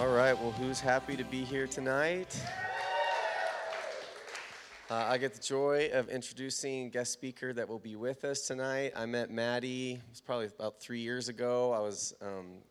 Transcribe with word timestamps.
All 0.00 0.08
right, 0.08 0.32
well, 0.32 0.52
who's 0.52 0.80
happy 0.80 1.14
to 1.14 1.24
be 1.24 1.44
here 1.44 1.66
tonight? 1.66 2.34
Uh, 4.90 4.94
I 4.94 5.18
get 5.18 5.34
the 5.34 5.42
joy 5.42 5.90
of 5.92 6.08
introducing 6.08 6.88
guest 6.88 7.12
speaker 7.12 7.52
that 7.52 7.68
will 7.68 7.78
be 7.78 7.96
with 7.96 8.24
us 8.24 8.46
tonight. 8.46 8.92
I 8.96 9.04
met 9.04 9.30
Matty, 9.30 9.96
it 9.96 10.00
was 10.08 10.22
probably 10.22 10.46
about 10.46 10.80
three 10.80 11.00
years 11.00 11.28
ago. 11.28 11.74
I 11.74 11.80
was 11.80 12.14
um, 12.22 12.62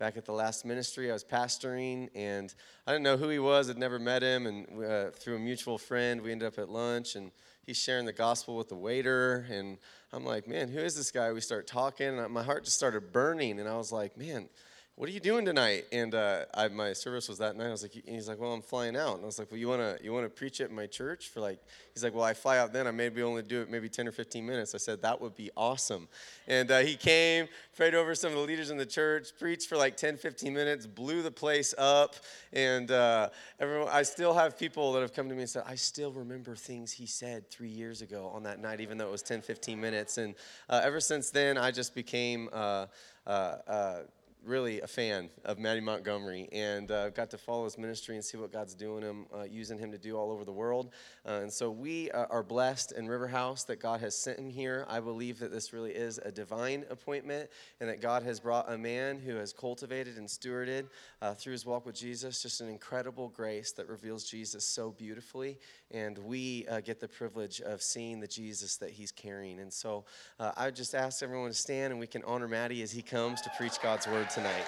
back 0.00 0.16
at 0.16 0.24
the 0.24 0.32
last 0.32 0.64
ministry, 0.64 1.08
I 1.08 1.12
was 1.12 1.22
pastoring, 1.22 2.08
and 2.16 2.52
I 2.84 2.90
didn't 2.90 3.04
know 3.04 3.16
who 3.16 3.28
he 3.28 3.38
was, 3.38 3.70
I'd 3.70 3.78
never 3.78 4.00
met 4.00 4.24
him, 4.24 4.48
and 4.48 4.84
uh, 4.84 5.10
through 5.12 5.36
a 5.36 5.38
mutual 5.38 5.78
friend, 5.78 6.20
we 6.20 6.32
ended 6.32 6.48
up 6.48 6.58
at 6.58 6.68
lunch, 6.68 7.14
and 7.14 7.30
he's 7.64 7.78
sharing 7.78 8.06
the 8.06 8.12
gospel 8.12 8.56
with 8.56 8.68
the 8.68 8.74
waiter, 8.74 9.46
and 9.48 9.78
I'm 10.12 10.24
like, 10.24 10.48
man, 10.48 10.66
who 10.66 10.80
is 10.80 10.96
this 10.96 11.12
guy? 11.12 11.30
We 11.30 11.42
start 11.42 11.68
talking, 11.68 12.18
and 12.18 12.34
my 12.34 12.42
heart 12.42 12.64
just 12.64 12.74
started 12.74 13.12
burning, 13.12 13.60
and 13.60 13.68
I 13.68 13.76
was 13.76 13.92
like, 13.92 14.16
man, 14.18 14.48
what 14.94 15.08
are 15.08 15.12
you 15.12 15.20
doing 15.20 15.46
tonight? 15.46 15.86
And 15.90 16.14
uh, 16.14 16.44
I, 16.52 16.68
my 16.68 16.92
service 16.92 17.26
was 17.26 17.38
that 17.38 17.56
night. 17.56 17.68
I 17.68 17.70
was 17.70 17.82
like, 17.82 17.92
he's 18.06 18.28
like, 18.28 18.38
well, 18.38 18.52
I'm 18.52 18.60
flying 18.60 18.94
out. 18.94 19.14
And 19.14 19.22
I 19.22 19.26
was 19.26 19.38
like, 19.38 19.50
well, 19.50 19.58
you 19.58 19.66
wanna 19.66 19.96
you 20.02 20.12
wanna 20.12 20.28
preach 20.28 20.60
at 20.60 20.70
my 20.70 20.86
church 20.86 21.28
for 21.28 21.40
like? 21.40 21.60
He's 21.94 22.04
like, 22.04 22.14
well, 22.14 22.24
I 22.24 22.34
fly 22.34 22.58
out 22.58 22.74
then. 22.74 22.86
I 22.86 22.90
maybe 22.90 23.22
only 23.22 23.42
do 23.42 23.62
it 23.62 23.70
maybe 23.70 23.88
10 23.88 24.06
or 24.06 24.12
15 24.12 24.44
minutes. 24.44 24.74
I 24.74 24.78
said 24.78 25.00
that 25.00 25.18
would 25.18 25.34
be 25.34 25.50
awesome. 25.56 26.08
And 26.46 26.70
uh, 26.70 26.80
he 26.80 26.94
came, 26.94 27.48
prayed 27.74 27.94
over 27.94 28.14
some 28.14 28.32
of 28.32 28.38
the 28.38 28.44
leaders 28.44 28.68
in 28.68 28.76
the 28.76 28.84
church, 28.84 29.30
preached 29.38 29.66
for 29.66 29.78
like 29.78 29.96
10, 29.96 30.18
15 30.18 30.52
minutes, 30.52 30.86
blew 30.86 31.22
the 31.22 31.30
place 31.30 31.74
up. 31.78 32.16
And 32.52 32.90
uh, 32.90 33.30
everyone, 33.58 33.88
I 33.90 34.02
still 34.02 34.34
have 34.34 34.58
people 34.58 34.92
that 34.92 35.00
have 35.00 35.14
come 35.14 35.28
to 35.30 35.34
me 35.34 35.40
and 35.40 35.50
said, 35.50 35.64
I 35.66 35.74
still 35.74 36.12
remember 36.12 36.54
things 36.54 36.92
he 36.92 37.06
said 37.06 37.50
three 37.50 37.70
years 37.70 38.02
ago 38.02 38.30
on 38.34 38.42
that 38.42 38.60
night, 38.60 38.80
even 38.80 38.98
though 38.98 39.08
it 39.08 39.12
was 39.12 39.22
10, 39.22 39.40
15 39.40 39.80
minutes. 39.80 40.18
And 40.18 40.34
uh, 40.68 40.82
ever 40.84 41.00
since 41.00 41.30
then, 41.30 41.56
I 41.56 41.70
just 41.70 41.94
became. 41.94 42.50
Uh, 42.52 42.86
uh, 43.26 44.00
really 44.44 44.80
a 44.80 44.86
fan 44.86 45.30
of 45.44 45.58
Matty 45.58 45.80
Montgomery 45.80 46.48
and 46.52 46.90
uh, 46.90 47.10
got 47.10 47.30
to 47.30 47.38
follow 47.38 47.64
his 47.64 47.78
ministry 47.78 48.16
and 48.16 48.24
see 48.24 48.36
what 48.36 48.52
God's 48.52 48.74
doing 48.74 49.02
him, 49.02 49.26
uh, 49.32 49.44
using 49.44 49.78
him 49.78 49.92
to 49.92 49.98
do 49.98 50.16
all 50.16 50.30
over 50.30 50.44
the 50.44 50.52
world. 50.52 50.90
Uh, 51.26 51.40
and 51.42 51.52
so 51.52 51.70
we 51.70 52.10
uh, 52.10 52.26
are 52.30 52.42
blessed 52.42 52.92
in 52.92 53.08
River 53.08 53.28
House 53.28 53.64
that 53.64 53.80
God 53.80 54.00
has 54.00 54.16
sent 54.16 54.38
him 54.38 54.50
here. 54.50 54.84
I 54.88 55.00
believe 55.00 55.38
that 55.38 55.52
this 55.52 55.72
really 55.72 55.92
is 55.92 56.18
a 56.18 56.32
divine 56.32 56.84
appointment 56.90 57.50
and 57.80 57.88
that 57.88 58.00
God 58.00 58.22
has 58.24 58.40
brought 58.40 58.70
a 58.70 58.76
man 58.76 59.18
who 59.18 59.36
has 59.36 59.52
cultivated 59.52 60.16
and 60.16 60.26
stewarded 60.26 60.88
uh, 61.20 61.34
through 61.34 61.52
his 61.52 61.64
walk 61.64 61.86
with 61.86 61.94
Jesus 61.94 62.42
just 62.42 62.60
an 62.60 62.68
incredible 62.68 63.28
grace 63.28 63.72
that 63.72 63.88
reveals 63.88 64.24
Jesus 64.24 64.64
so 64.64 64.90
beautifully. 64.90 65.58
And 65.90 66.18
we 66.18 66.66
uh, 66.68 66.80
get 66.80 67.00
the 67.00 67.08
privilege 67.08 67.60
of 67.60 67.82
seeing 67.82 68.18
the 68.18 68.26
Jesus 68.26 68.76
that 68.78 68.90
he's 68.90 69.12
carrying. 69.12 69.60
And 69.60 69.72
so 69.72 70.04
I 70.38 70.70
just 70.70 70.94
ask 70.94 71.22
everyone 71.22 71.50
to 71.50 71.54
stand 71.54 71.92
and 71.92 72.00
we 72.00 72.06
can 72.06 72.24
honor 72.24 72.48
Matty 72.48 72.82
as 72.82 72.90
he 72.90 73.02
comes 73.02 73.40
to 73.42 73.50
preach 73.56 73.80
God's 73.80 74.06
word 74.06 74.30
tonight. 74.32 74.64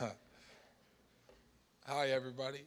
Hi, 1.88 2.10
everybody. 2.10 2.60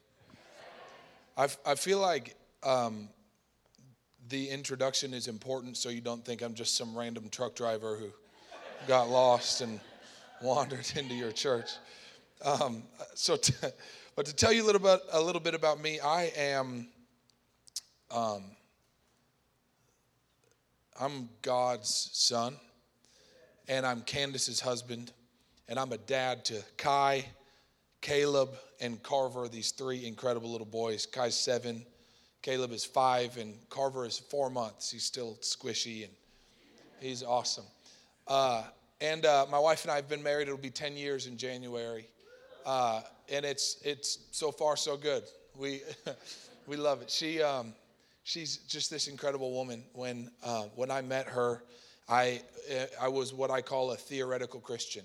I, 1.38 1.48
I 1.66 1.76
feel 1.76 2.00
like 2.00 2.36
um, 2.62 3.08
the 4.28 4.50
introduction 4.50 5.14
is 5.14 5.30
important 5.30 5.78
so 5.78 5.88
you 5.88 6.02
don't 6.02 6.26
think 6.26 6.42
I'm 6.42 6.56
just 6.56 6.76
some 6.76 6.98
random 6.98 7.30
truck 7.30 7.56
driver 7.56 7.96
who 7.96 8.10
got 8.88 9.10
lost 9.10 9.62
and 9.62 9.80
wandered 10.42 10.92
into 10.96 11.16
your 11.16 11.32
church. 11.32 11.72
Um, 12.44 12.84
so, 13.16 13.38
but 14.16 14.26
to 14.26 14.36
tell 14.36 14.52
you 14.52 14.64
a 14.64 14.68
little 14.68 14.82
bit, 14.82 15.00
a 15.12 15.22
little 15.22 15.42
bit 15.42 15.56
about 15.56 15.82
me, 15.82 16.00
I 16.00 16.32
am, 16.36 16.88
um, 18.12 18.44
I'm 21.00 21.30
God's 21.42 22.10
son, 22.14 22.56
and 23.68 23.86
I'm 23.86 24.02
Candace's 24.02 24.60
husband, 24.60 25.12
and 25.70 25.80
I'm 25.80 25.92
a 25.94 25.98
dad 25.98 26.46
to 26.46 26.62
Kai, 26.78 27.26
Caleb, 28.02 28.50
and 28.82 29.02
Carver. 29.02 29.48
These 29.48 29.72
three 29.72 30.06
incredible 30.06 30.52
little 30.52 30.68
boys. 30.68 31.06
Kai's 31.06 31.36
seven, 31.36 31.86
Caleb 32.42 32.74
is 32.74 32.84
five, 32.84 33.38
and 33.38 33.56
Carver 33.70 34.06
is 34.06 34.20
four 34.20 34.50
months. 34.50 34.92
He's 34.92 35.06
still 35.06 35.38
squishy, 35.42 36.04
and 36.04 36.12
he's 37.00 37.24
awesome. 37.24 37.66
Uh, 38.28 38.64
and 39.02 39.26
uh, 39.26 39.46
my 39.52 39.60
wife 39.60 39.84
and 39.84 39.92
I 39.92 39.96
have 39.96 40.08
been 40.08 40.24
married. 40.24 40.48
It'll 40.48 40.58
be 40.58 40.70
10 40.70 40.96
years 40.96 41.28
in 41.28 41.38
January. 41.38 42.08
Uh, 42.66 43.02
and 43.32 43.46
it's, 43.46 43.78
it's 43.84 44.20
so 44.32 44.52
far 44.52 44.78
so 44.78 44.96
good. 44.96 45.24
We, 45.58 45.82
we 46.68 46.78
love 46.78 47.02
it. 47.02 47.10
She, 47.10 47.42
um, 47.42 47.74
she's 48.24 48.58
just 48.58 48.90
this 48.90 49.08
incredible 49.08 49.52
woman. 49.52 49.84
When, 49.94 50.32
uh, 50.44 50.64
when 50.76 50.90
I 50.90 51.02
met 51.02 51.28
her, 51.28 51.64
I, 52.08 52.42
I 53.00 53.08
was 53.08 53.34
what 53.34 53.52
I 53.52 53.62
call 53.62 53.92
a 53.92 53.96
theoretical 53.96 54.60
Christian. 54.60 55.04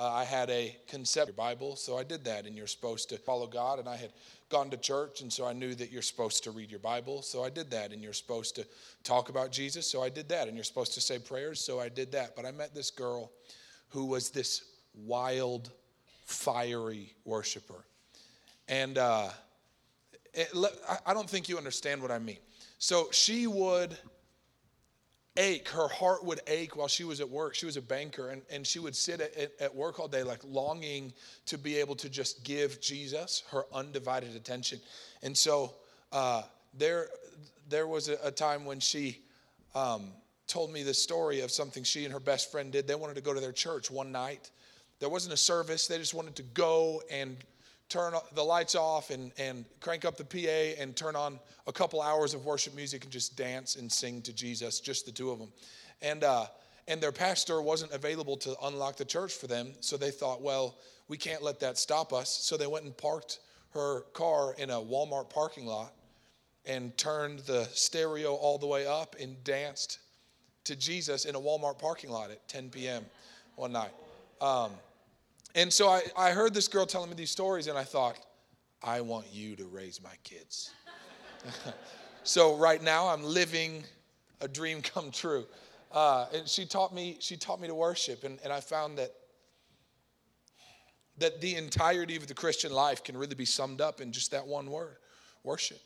Uh, 0.00 0.10
I 0.10 0.24
had 0.24 0.48
a 0.48 0.74
concept 0.88 1.36
Bible, 1.36 1.76
so 1.76 1.98
I 1.98 2.04
did 2.04 2.24
that. 2.24 2.46
And 2.46 2.56
you're 2.56 2.66
supposed 2.66 3.10
to 3.10 3.18
follow 3.18 3.46
God. 3.46 3.78
And 3.78 3.86
I 3.86 3.96
had 3.96 4.14
gone 4.48 4.70
to 4.70 4.78
church, 4.78 5.20
and 5.20 5.30
so 5.30 5.44
I 5.44 5.52
knew 5.52 5.74
that 5.74 5.92
you're 5.92 6.00
supposed 6.00 6.42
to 6.44 6.52
read 6.52 6.70
your 6.70 6.80
Bible, 6.80 7.20
so 7.20 7.44
I 7.44 7.50
did 7.50 7.70
that. 7.72 7.92
And 7.92 8.02
you're 8.02 8.14
supposed 8.14 8.56
to 8.56 8.66
talk 9.04 9.28
about 9.28 9.52
Jesus, 9.52 9.86
so 9.86 10.02
I 10.02 10.08
did 10.08 10.26
that. 10.30 10.48
And 10.48 10.56
you're 10.56 10.64
supposed 10.64 10.94
to 10.94 11.02
say 11.02 11.18
prayers, 11.18 11.60
so 11.60 11.78
I 11.78 11.90
did 11.90 12.12
that. 12.12 12.34
But 12.34 12.46
I 12.46 12.50
met 12.50 12.74
this 12.74 12.90
girl 12.90 13.30
who 13.90 14.06
was 14.06 14.30
this 14.30 14.62
wild, 14.94 15.70
fiery 16.24 17.12
worshiper. 17.26 17.84
And 18.68 18.96
uh, 18.96 19.28
it, 20.32 20.48
I 21.04 21.12
don't 21.12 21.28
think 21.28 21.46
you 21.46 21.58
understand 21.58 22.00
what 22.00 22.10
I 22.10 22.18
mean. 22.18 22.38
So 22.78 23.08
she 23.12 23.46
would 23.46 23.98
ache. 25.36 25.68
Her 25.68 25.88
heart 25.88 26.24
would 26.24 26.40
ache 26.46 26.76
while 26.76 26.88
she 26.88 27.04
was 27.04 27.20
at 27.20 27.28
work. 27.28 27.54
She 27.54 27.66
was 27.66 27.76
a 27.76 27.82
banker, 27.82 28.30
and, 28.30 28.42
and 28.50 28.66
she 28.66 28.78
would 28.78 28.96
sit 28.96 29.20
at, 29.20 29.52
at 29.60 29.74
work 29.74 29.98
all 29.98 30.08
day, 30.08 30.22
like 30.22 30.40
longing 30.44 31.12
to 31.46 31.58
be 31.58 31.76
able 31.76 31.94
to 31.96 32.08
just 32.08 32.44
give 32.44 32.80
Jesus 32.80 33.42
her 33.50 33.64
undivided 33.72 34.36
attention. 34.36 34.80
And 35.22 35.36
so 35.36 35.74
uh, 36.12 36.42
there, 36.76 37.08
there 37.68 37.86
was 37.86 38.08
a, 38.08 38.16
a 38.24 38.30
time 38.30 38.64
when 38.64 38.80
she 38.80 39.20
um, 39.74 40.10
told 40.46 40.72
me 40.72 40.82
the 40.82 40.94
story 40.94 41.40
of 41.40 41.50
something 41.50 41.84
she 41.84 42.04
and 42.04 42.12
her 42.12 42.20
best 42.20 42.50
friend 42.50 42.72
did. 42.72 42.86
They 42.86 42.94
wanted 42.94 43.14
to 43.14 43.22
go 43.22 43.32
to 43.32 43.40
their 43.40 43.52
church 43.52 43.90
one 43.90 44.10
night. 44.12 44.50
There 44.98 45.08
wasn't 45.08 45.32
a 45.32 45.38
service, 45.38 45.86
they 45.86 45.96
just 45.96 46.12
wanted 46.12 46.36
to 46.36 46.42
go 46.42 47.02
and 47.10 47.36
turn 47.90 48.14
the 48.34 48.42
lights 48.42 48.74
off 48.74 49.10
and, 49.10 49.32
and 49.36 49.66
crank 49.80 50.04
up 50.04 50.16
the 50.16 50.24
PA 50.24 50.80
and 50.80 50.96
turn 50.96 51.16
on 51.16 51.38
a 51.66 51.72
couple 51.72 52.00
hours 52.00 52.32
of 52.32 52.46
worship 52.46 52.74
music 52.74 53.04
and 53.04 53.12
just 53.12 53.36
dance 53.36 53.76
and 53.76 53.90
sing 53.90 54.22
to 54.22 54.32
Jesus, 54.32 54.80
just 54.80 55.04
the 55.04 55.12
two 55.12 55.30
of 55.30 55.38
them. 55.38 55.48
And, 56.00 56.24
uh, 56.24 56.46
and 56.88 57.00
their 57.00 57.12
pastor 57.12 57.60
wasn't 57.60 57.92
available 57.92 58.36
to 58.38 58.56
unlock 58.62 58.96
the 58.96 59.04
church 59.04 59.34
for 59.34 59.48
them, 59.48 59.72
so 59.80 59.96
they 59.96 60.10
thought, 60.10 60.40
well, 60.40 60.78
we 61.08 61.16
can't 61.16 61.42
let 61.42 61.60
that 61.60 61.76
stop 61.76 62.12
us. 62.12 62.30
So 62.30 62.56
they 62.56 62.68
went 62.68 62.84
and 62.84 62.96
parked 62.96 63.40
her 63.74 64.02
car 64.12 64.54
in 64.56 64.70
a 64.70 64.80
Walmart 64.80 65.28
parking 65.28 65.66
lot 65.66 65.92
and 66.64 66.96
turned 66.96 67.40
the 67.40 67.64
stereo 67.72 68.34
all 68.34 68.58
the 68.58 68.66
way 68.66 68.86
up 68.86 69.16
and 69.20 69.42
danced 69.42 69.98
to 70.64 70.76
Jesus 70.76 71.24
in 71.24 71.34
a 71.34 71.40
Walmart 71.40 71.78
parking 71.78 72.10
lot 72.10 72.30
at 72.30 72.46
10 72.48 72.70
p.m. 72.70 73.04
one 73.56 73.72
night. 73.72 73.90
Um, 74.40 74.70
and 75.54 75.72
so 75.72 75.88
I, 75.88 76.02
I 76.16 76.30
heard 76.30 76.54
this 76.54 76.68
girl 76.68 76.86
telling 76.86 77.10
me 77.10 77.16
these 77.16 77.30
stories, 77.30 77.66
and 77.66 77.76
I 77.76 77.84
thought, 77.84 78.18
I 78.82 79.00
want 79.00 79.26
you 79.32 79.56
to 79.56 79.66
raise 79.66 80.02
my 80.02 80.14
kids. 80.22 80.70
so 82.22 82.56
right 82.56 82.82
now 82.82 83.08
I'm 83.08 83.22
living 83.22 83.84
a 84.40 84.48
dream 84.48 84.82
come 84.94 85.10
true. 85.10 85.46
Uh, 85.92 86.26
and 86.32 86.48
she 86.48 86.64
taught 86.64 86.94
me, 86.94 87.16
she 87.20 87.36
taught 87.36 87.60
me 87.60 87.66
to 87.68 87.74
worship, 87.74 88.24
and, 88.24 88.38
and 88.44 88.52
I 88.52 88.60
found 88.60 88.98
that 88.98 89.12
that 91.18 91.40
the 91.42 91.54
entirety 91.54 92.16
of 92.16 92.26
the 92.26 92.34
Christian 92.34 92.72
life 92.72 93.04
can 93.04 93.16
really 93.16 93.34
be 93.34 93.44
summed 93.44 93.82
up 93.82 94.00
in 94.00 94.10
just 94.10 94.30
that 94.30 94.46
one 94.46 94.70
word, 94.70 94.96
worship. 95.44 95.80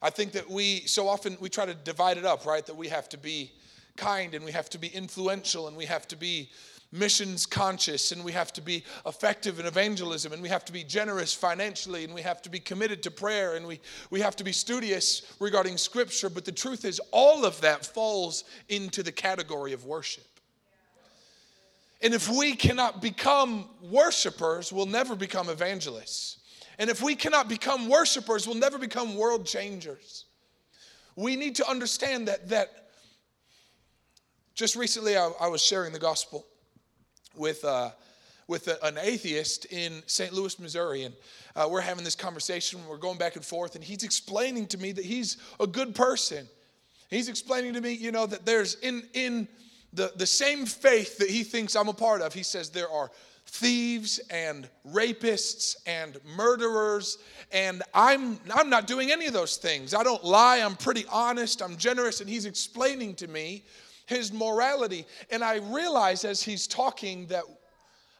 I 0.00 0.10
think 0.10 0.32
that 0.32 0.48
we 0.48 0.80
so 0.80 1.08
often 1.08 1.36
we 1.40 1.48
try 1.48 1.66
to 1.66 1.74
divide 1.74 2.16
it 2.16 2.24
up, 2.24 2.46
right? 2.46 2.64
That 2.64 2.76
we 2.76 2.88
have 2.88 3.08
to 3.08 3.18
be 3.18 3.52
kind 3.96 4.34
and 4.34 4.44
we 4.44 4.52
have 4.52 4.70
to 4.70 4.78
be 4.78 4.88
influential 4.88 5.68
and 5.68 5.76
we 5.76 5.86
have 5.86 6.06
to 6.08 6.16
be 6.16 6.50
missions 6.94 7.44
conscious 7.44 8.12
and 8.12 8.24
we 8.24 8.32
have 8.32 8.52
to 8.52 8.62
be 8.62 8.84
effective 9.04 9.58
in 9.58 9.66
evangelism 9.66 10.32
and 10.32 10.40
we 10.40 10.48
have 10.48 10.64
to 10.64 10.72
be 10.72 10.84
generous 10.84 11.34
financially 11.34 12.04
and 12.04 12.14
we 12.14 12.22
have 12.22 12.40
to 12.40 12.48
be 12.48 12.60
committed 12.60 13.02
to 13.02 13.10
prayer 13.10 13.56
and 13.56 13.66
we, 13.66 13.80
we 14.10 14.20
have 14.20 14.36
to 14.36 14.44
be 14.44 14.52
studious 14.52 15.34
regarding 15.40 15.76
scripture. 15.76 16.30
But 16.30 16.44
the 16.44 16.52
truth 16.52 16.84
is, 16.84 17.00
all 17.10 17.44
of 17.44 17.60
that 17.62 17.84
falls 17.84 18.44
into 18.68 19.02
the 19.02 19.12
category 19.12 19.72
of 19.72 19.84
worship. 19.84 20.24
And 22.00 22.14
if 22.14 22.28
we 22.28 22.54
cannot 22.54 23.02
become 23.02 23.68
worshipers, 23.82 24.72
we'll 24.72 24.86
never 24.86 25.16
become 25.16 25.48
evangelists. 25.48 26.38
And 26.78 26.90
if 26.90 27.02
we 27.02 27.14
cannot 27.14 27.48
become 27.48 27.88
worshipers, 27.88 28.46
we'll 28.46 28.56
never 28.56 28.78
become 28.78 29.16
world 29.16 29.46
changers. 29.46 30.26
We 31.16 31.34
need 31.34 31.56
to 31.56 31.68
understand 31.68 32.28
that 32.28 32.48
that 32.50 32.68
just 34.54 34.76
recently 34.76 35.16
I, 35.16 35.30
I 35.40 35.48
was 35.48 35.62
sharing 35.62 35.92
the 35.92 35.98
gospel 35.98 36.46
with, 37.36 37.64
uh, 37.64 37.90
with 38.46 38.68
a, 38.68 38.84
an 38.84 38.98
atheist 39.00 39.66
in 39.66 40.02
St. 40.06 40.32
Louis, 40.32 40.58
Missouri, 40.58 41.04
and 41.04 41.14
uh, 41.56 41.68
we're 41.70 41.80
having 41.80 42.04
this 42.04 42.16
conversation. 42.16 42.80
We're 42.88 42.96
going 42.96 43.18
back 43.18 43.36
and 43.36 43.44
forth, 43.44 43.74
and 43.74 43.84
he's 43.84 44.02
explaining 44.02 44.66
to 44.68 44.78
me 44.78 44.92
that 44.92 45.04
he's 45.04 45.36
a 45.60 45.66
good 45.66 45.94
person. 45.94 46.46
He's 47.10 47.28
explaining 47.28 47.74
to 47.74 47.80
me, 47.80 47.92
you 47.92 48.12
know, 48.12 48.26
that 48.26 48.44
there's 48.44 48.74
in 48.76 49.04
in 49.12 49.48
the, 49.92 50.12
the 50.16 50.26
same 50.26 50.66
faith 50.66 51.18
that 51.18 51.30
he 51.30 51.44
thinks 51.44 51.76
I'm 51.76 51.88
a 51.88 51.92
part 51.92 52.20
of. 52.20 52.34
He 52.34 52.42
says 52.42 52.70
there 52.70 52.90
are 52.90 53.10
thieves 53.46 54.18
and 54.30 54.68
rapists 54.90 55.76
and 55.86 56.18
murderers 56.36 57.18
and 57.52 57.82
I'm 57.92 58.40
I'm 58.52 58.70
not 58.70 58.86
doing 58.86 59.12
any 59.12 59.26
of 59.26 59.32
those 59.32 59.58
things. 59.58 59.94
I 59.94 60.02
don't 60.02 60.24
lie. 60.24 60.58
I'm 60.58 60.76
pretty 60.76 61.04
honest. 61.12 61.62
I'm 61.62 61.76
generous 61.76 62.20
and 62.20 62.28
he's 62.28 62.46
explaining 62.46 63.14
to 63.16 63.28
me 63.28 63.64
his 64.06 64.32
morality 64.32 65.06
and 65.30 65.42
I 65.42 65.56
realize 65.56 66.24
as 66.24 66.42
he's 66.42 66.66
talking 66.66 67.26
that 67.26 67.44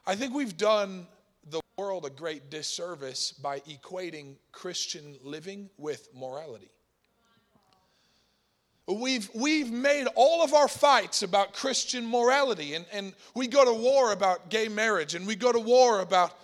I 0.06 0.14
think 0.14 0.34
we've 0.34 0.56
done 0.56 1.06
the 1.50 1.60
world 1.76 2.04
a 2.04 2.10
great 2.10 2.50
disservice 2.50 3.32
by 3.32 3.60
equating 3.60 4.36
Christian 4.52 5.16
living 5.22 5.70
with 5.78 6.08
morality. 6.14 6.70
We've, 8.86 9.30
we've 9.34 9.70
made 9.70 10.06
all 10.14 10.44
of 10.44 10.52
our 10.52 10.68
fights 10.68 11.22
about 11.22 11.54
Christian 11.54 12.06
morality, 12.06 12.74
and, 12.74 12.84
and 12.92 13.14
we 13.34 13.46
go 13.46 13.64
to 13.64 13.72
war 13.72 14.12
about 14.12 14.50
gay 14.50 14.68
marriage, 14.68 15.14
and 15.14 15.26
we 15.26 15.36
go 15.36 15.52
to 15.52 15.58
war 15.58 16.00
about, 16.00 16.38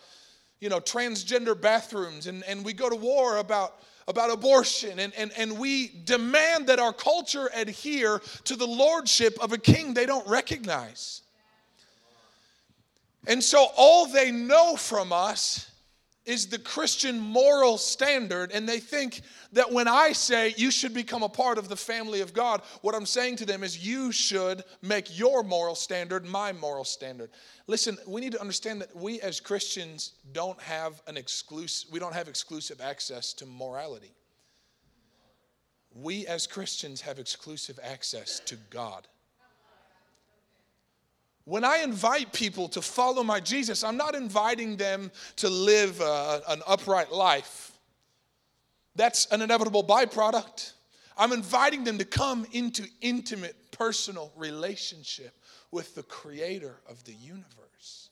you 0.58 0.70
know, 0.70 0.80
transgender 0.80 1.60
bathrooms, 1.60 2.26
and, 2.26 2.42
and 2.44 2.64
we 2.64 2.72
go 2.72 2.88
to 2.88 2.96
war 2.96 3.36
about, 3.36 3.82
about 4.10 4.30
abortion, 4.30 4.98
and, 4.98 5.14
and, 5.14 5.30
and 5.38 5.58
we 5.58 5.88
demand 6.04 6.66
that 6.66 6.78
our 6.78 6.92
culture 6.92 7.48
adhere 7.54 8.20
to 8.44 8.56
the 8.56 8.66
lordship 8.66 9.38
of 9.40 9.52
a 9.52 9.58
king 9.58 9.94
they 9.94 10.04
don't 10.04 10.26
recognize. 10.28 11.22
And 13.26 13.42
so 13.42 13.68
all 13.76 14.06
they 14.06 14.30
know 14.30 14.76
from 14.76 15.12
us 15.12 15.69
is 16.30 16.46
the 16.46 16.60
Christian 16.60 17.18
moral 17.18 17.76
standard, 17.76 18.52
and 18.52 18.68
they 18.68 18.78
think 18.78 19.22
that 19.52 19.72
when 19.72 19.88
I 19.88 20.12
say 20.12 20.54
you 20.56 20.70
should 20.70 20.94
become 20.94 21.24
a 21.24 21.28
part 21.28 21.58
of 21.58 21.68
the 21.68 21.74
family 21.74 22.20
of 22.20 22.32
God, 22.32 22.62
what 22.82 22.94
I'm 22.94 23.04
saying 23.04 23.34
to 23.38 23.46
them 23.46 23.64
is 23.64 23.84
you 23.84 24.12
should 24.12 24.62
make 24.80 25.18
your 25.18 25.42
moral 25.42 25.74
standard 25.74 26.24
my 26.24 26.52
moral 26.52 26.84
standard. 26.84 27.30
Listen, 27.66 27.98
we 28.06 28.20
need 28.20 28.30
to 28.30 28.40
understand 28.40 28.80
that 28.80 28.94
we 28.94 29.20
as 29.22 29.40
Christians 29.40 30.12
don't 30.32 30.60
have 30.60 31.02
an 31.08 31.16
exclusive 31.16 31.90
we 31.90 31.98
don't 31.98 32.14
have 32.14 32.28
exclusive 32.28 32.80
access 32.80 33.32
to 33.34 33.46
morality. 33.46 34.14
We 35.92 36.28
as 36.28 36.46
Christians 36.46 37.00
have 37.00 37.18
exclusive 37.18 37.80
access 37.82 38.40
to 38.46 38.56
God. 38.70 39.08
When 41.50 41.64
I 41.64 41.78
invite 41.78 42.32
people 42.32 42.68
to 42.68 42.80
follow 42.80 43.24
my 43.24 43.40
Jesus, 43.40 43.82
I'm 43.82 43.96
not 43.96 44.14
inviting 44.14 44.76
them 44.76 45.10
to 45.34 45.48
live 45.48 46.00
uh, 46.00 46.38
an 46.46 46.62
upright 46.64 47.10
life. 47.10 47.72
That's 48.94 49.26
an 49.32 49.42
inevitable 49.42 49.82
byproduct. 49.82 50.74
I'm 51.18 51.32
inviting 51.32 51.82
them 51.82 51.98
to 51.98 52.04
come 52.04 52.46
into 52.52 52.86
intimate, 53.00 53.56
personal 53.72 54.30
relationship 54.36 55.36
with 55.72 55.96
the 55.96 56.04
creator 56.04 56.76
of 56.88 57.02
the 57.02 57.14
universe. 57.14 58.10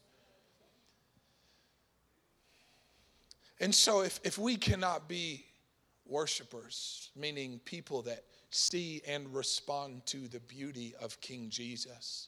And 3.60 3.72
so, 3.72 4.00
if, 4.00 4.18
if 4.24 4.36
we 4.36 4.56
cannot 4.56 5.08
be 5.08 5.46
worshipers, 6.06 7.10
meaning 7.14 7.60
people 7.64 8.02
that 8.02 8.24
see 8.50 9.00
and 9.06 9.32
respond 9.32 10.06
to 10.06 10.26
the 10.26 10.40
beauty 10.40 10.96
of 11.00 11.20
King 11.20 11.50
Jesus, 11.50 12.26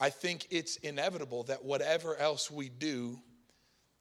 I 0.00 0.10
think 0.10 0.46
it's 0.50 0.76
inevitable 0.76 1.44
that 1.44 1.64
whatever 1.64 2.16
else 2.16 2.50
we 2.50 2.68
do 2.68 3.18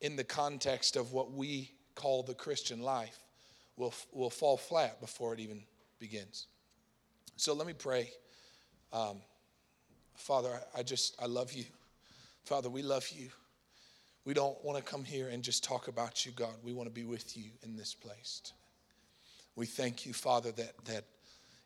in 0.01 0.15
the 0.15 0.23
context 0.23 0.95
of 0.95 1.13
what 1.13 1.31
we 1.31 1.71
call 1.95 2.23
the 2.23 2.33
Christian 2.33 2.81
life 2.81 3.17
will, 3.77 3.93
will 4.11 4.29
fall 4.29 4.57
flat 4.57 4.99
before 4.99 5.33
it 5.33 5.39
even 5.39 5.63
begins. 5.99 6.47
So 7.37 7.53
let 7.53 7.67
me 7.67 7.73
pray. 7.73 8.11
Um, 8.91 9.17
Father, 10.15 10.59
I 10.77 10.83
just, 10.83 11.15
I 11.21 11.25
love 11.25 11.53
you. 11.53 11.65
Father, 12.43 12.69
we 12.69 12.81
love 12.81 13.07
you. 13.09 13.29
We 14.25 14.33
don't 14.33 14.61
want 14.63 14.77
to 14.77 14.83
come 14.83 15.03
here 15.03 15.29
and 15.29 15.43
just 15.43 15.63
talk 15.63 15.87
about 15.87 16.25
you, 16.25 16.31
God. 16.31 16.53
We 16.63 16.73
want 16.73 16.87
to 16.87 16.93
be 16.93 17.05
with 17.05 17.37
you 17.37 17.51
in 17.63 17.75
this 17.77 17.93
place. 17.93 18.53
We 19.55 19.65
thank 19.65 20.05
you, 20.05 20.13
Father, 20.13 20.51
that, 20.51 20.73
that 20.85 21.05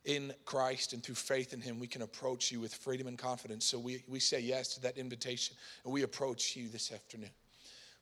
in 0.05 0.33
Christ 0.45 0.93
and 0.93 1.03
through 1.03 1.15
faith 1.15 1.53
in 1.53 1.61
Him, 1.61 1.79
we 1.79 1.87
can 1.87 2.01
approach 2.01 2.51
you 2.51 2.59
with 2.59 2.73
freedom 2.73 3.07
and 3.07 3.17
confidence. 3.17 3.65
So 3.65 3.77
we, 3.77 4.03
we 4.07 4.19
say 4.19 4.39
yes 4.39 4.73
to 4.75 4.81
that 4.81 4.97
invitation 4.97 5.55
and 5.83 5.93
we 5.93 6.03
approach 6.03 6.55
you 6.55 6.69
this 6.69 6.91
afternoon. 6.91 7.31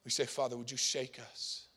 We 0.06 0.12
say, 0.12 0.26
Father, 0.26 0.56
would 0.58 0.72
you 0.72 0.78
shake 0.78 1.20
us? 1.20 1.68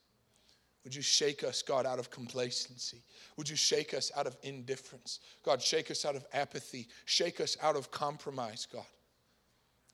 Would 0.84 0.94
you 0.94 1.02
shake 1.02 1.44
us, 1.44 1.62
God, 1.62 1.84
out 1.84 1.98
of 1.98 2.10
complacency? 2.10 3.02
Would 3.36 3.48
you 3.48 3.56
shake 3.56 3.92
us 3.92 4.10
out 4.16 4.26
of 4.26 4.36
indifference? 4.42 5.20
God, 5.42 5.60
shake 5.60 5.90
us 5.90 6.04
out 6.04 6.16
of 6.16 6.24
apathy. 6.32 6.88
Shake 7.04 7.40
us 7.40 7.56
out 7.62 7.76
of 7.76 7.90
compromise, 7.90 8.66
God. 8.72 8.86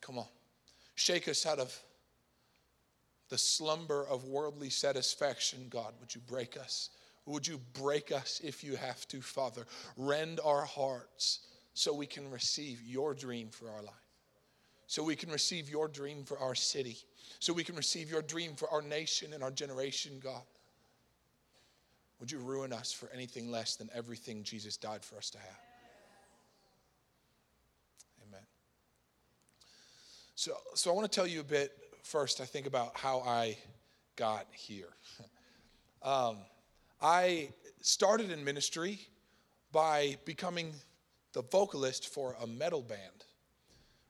Come 0.01 0.19
on. 0.19 0.27
Shake 0.95 1.29
us 1.29 1.45
out 1.45 1.59
of 1.59 1.77
the 3.29 3.39
slumber 3.39 4.07
of 4.09 4.25
worldly 4.25 4.71
satisfaction, 4.71 5.67
God. 5.69 5.93
Would 6.01 6.15
you 6.15 6.21
break 6.29 6.57
us? 6.57 6.91
Would 7.27 7.47
you 7.47 7.61
break 7.75 8.13
us 8.13 8.41
if 8.43 8.63
you 8.63 8.77
have 8.77 9.07
to, 9.09 9.21
Father? 9.21 9.67
Rend 9.97 10.41
our 10.45 10.63
hearts 10.63 11.41
so 11.75 11.93
we 11.93 12.07
can 12.07 12.31
receive 12.31 12.81
your 12.83 13.15
dream 13.15 13.49
for 13.51 13.69
our 13.69 13.83
life, 13.83 13.95
so 14.87 15.03
we 15.03 15.17
can 15.17 15.31
receive 15.31 15.69
your 15.69 15.89
dream 15.89 16.25
for 16.25 16.39
our 16.39 16.55
city, 16.55 16.97
so 17.41 17.53
we 17.53 17.65
can 17.65 17.75
receive 17.77 18.09
your 18.09 18.23
dream 18.23 18.55
for 18.55 18.71
our 18.71 18.81
nation 18.81 19.33
and 19.35 19.43
our 19.43 19.51
generation, 19.51 20.21
God. 20.23 20.43
Would 22.21 22.31
you 22.31 22.39
ruin 22.39 22.73
us 22.73 22.93
for 22.93 23.11
anything 23.13 23.51
less 23.51 23.77
than 23.77 23.91
everything 23.93 24.43
Jesus 24.43 24.77
died 24.77 25.05
for 25.05 25.17
us 25.17 25.29
to 25.31 25.39
have? 25.39 25.61
Amen. 28.27 28.43
So, 30.35 30.53
so 30.75 30.91
I 30.91 30.95
want 30.95 31.11
to 31.11 31.15
tell 31.15 31.27
you 31.27 31.41
a 31.41 31.45
bit 31.45 31.73
first, 32.03 32.41
I 32.41 32.45
think, 32.45 32.67
about 32.67 32.97
how 32.97 33.21
I 33.21 33.59
got 34.15 34.47
here. 34.53 34.89
um, 36.03 36.39
I 37.01 37.51
started 37.81 38.31
in 38.31 38.45
ministry 38.45 39.01
by 39.73 40.17
becoming 40.25 40.73
the 41.33 41.43
vocalist 41.43 42.09
for 42.09 42.37
a 42.43 42.47
metal 42.47 42.83
band, 42.83 43.25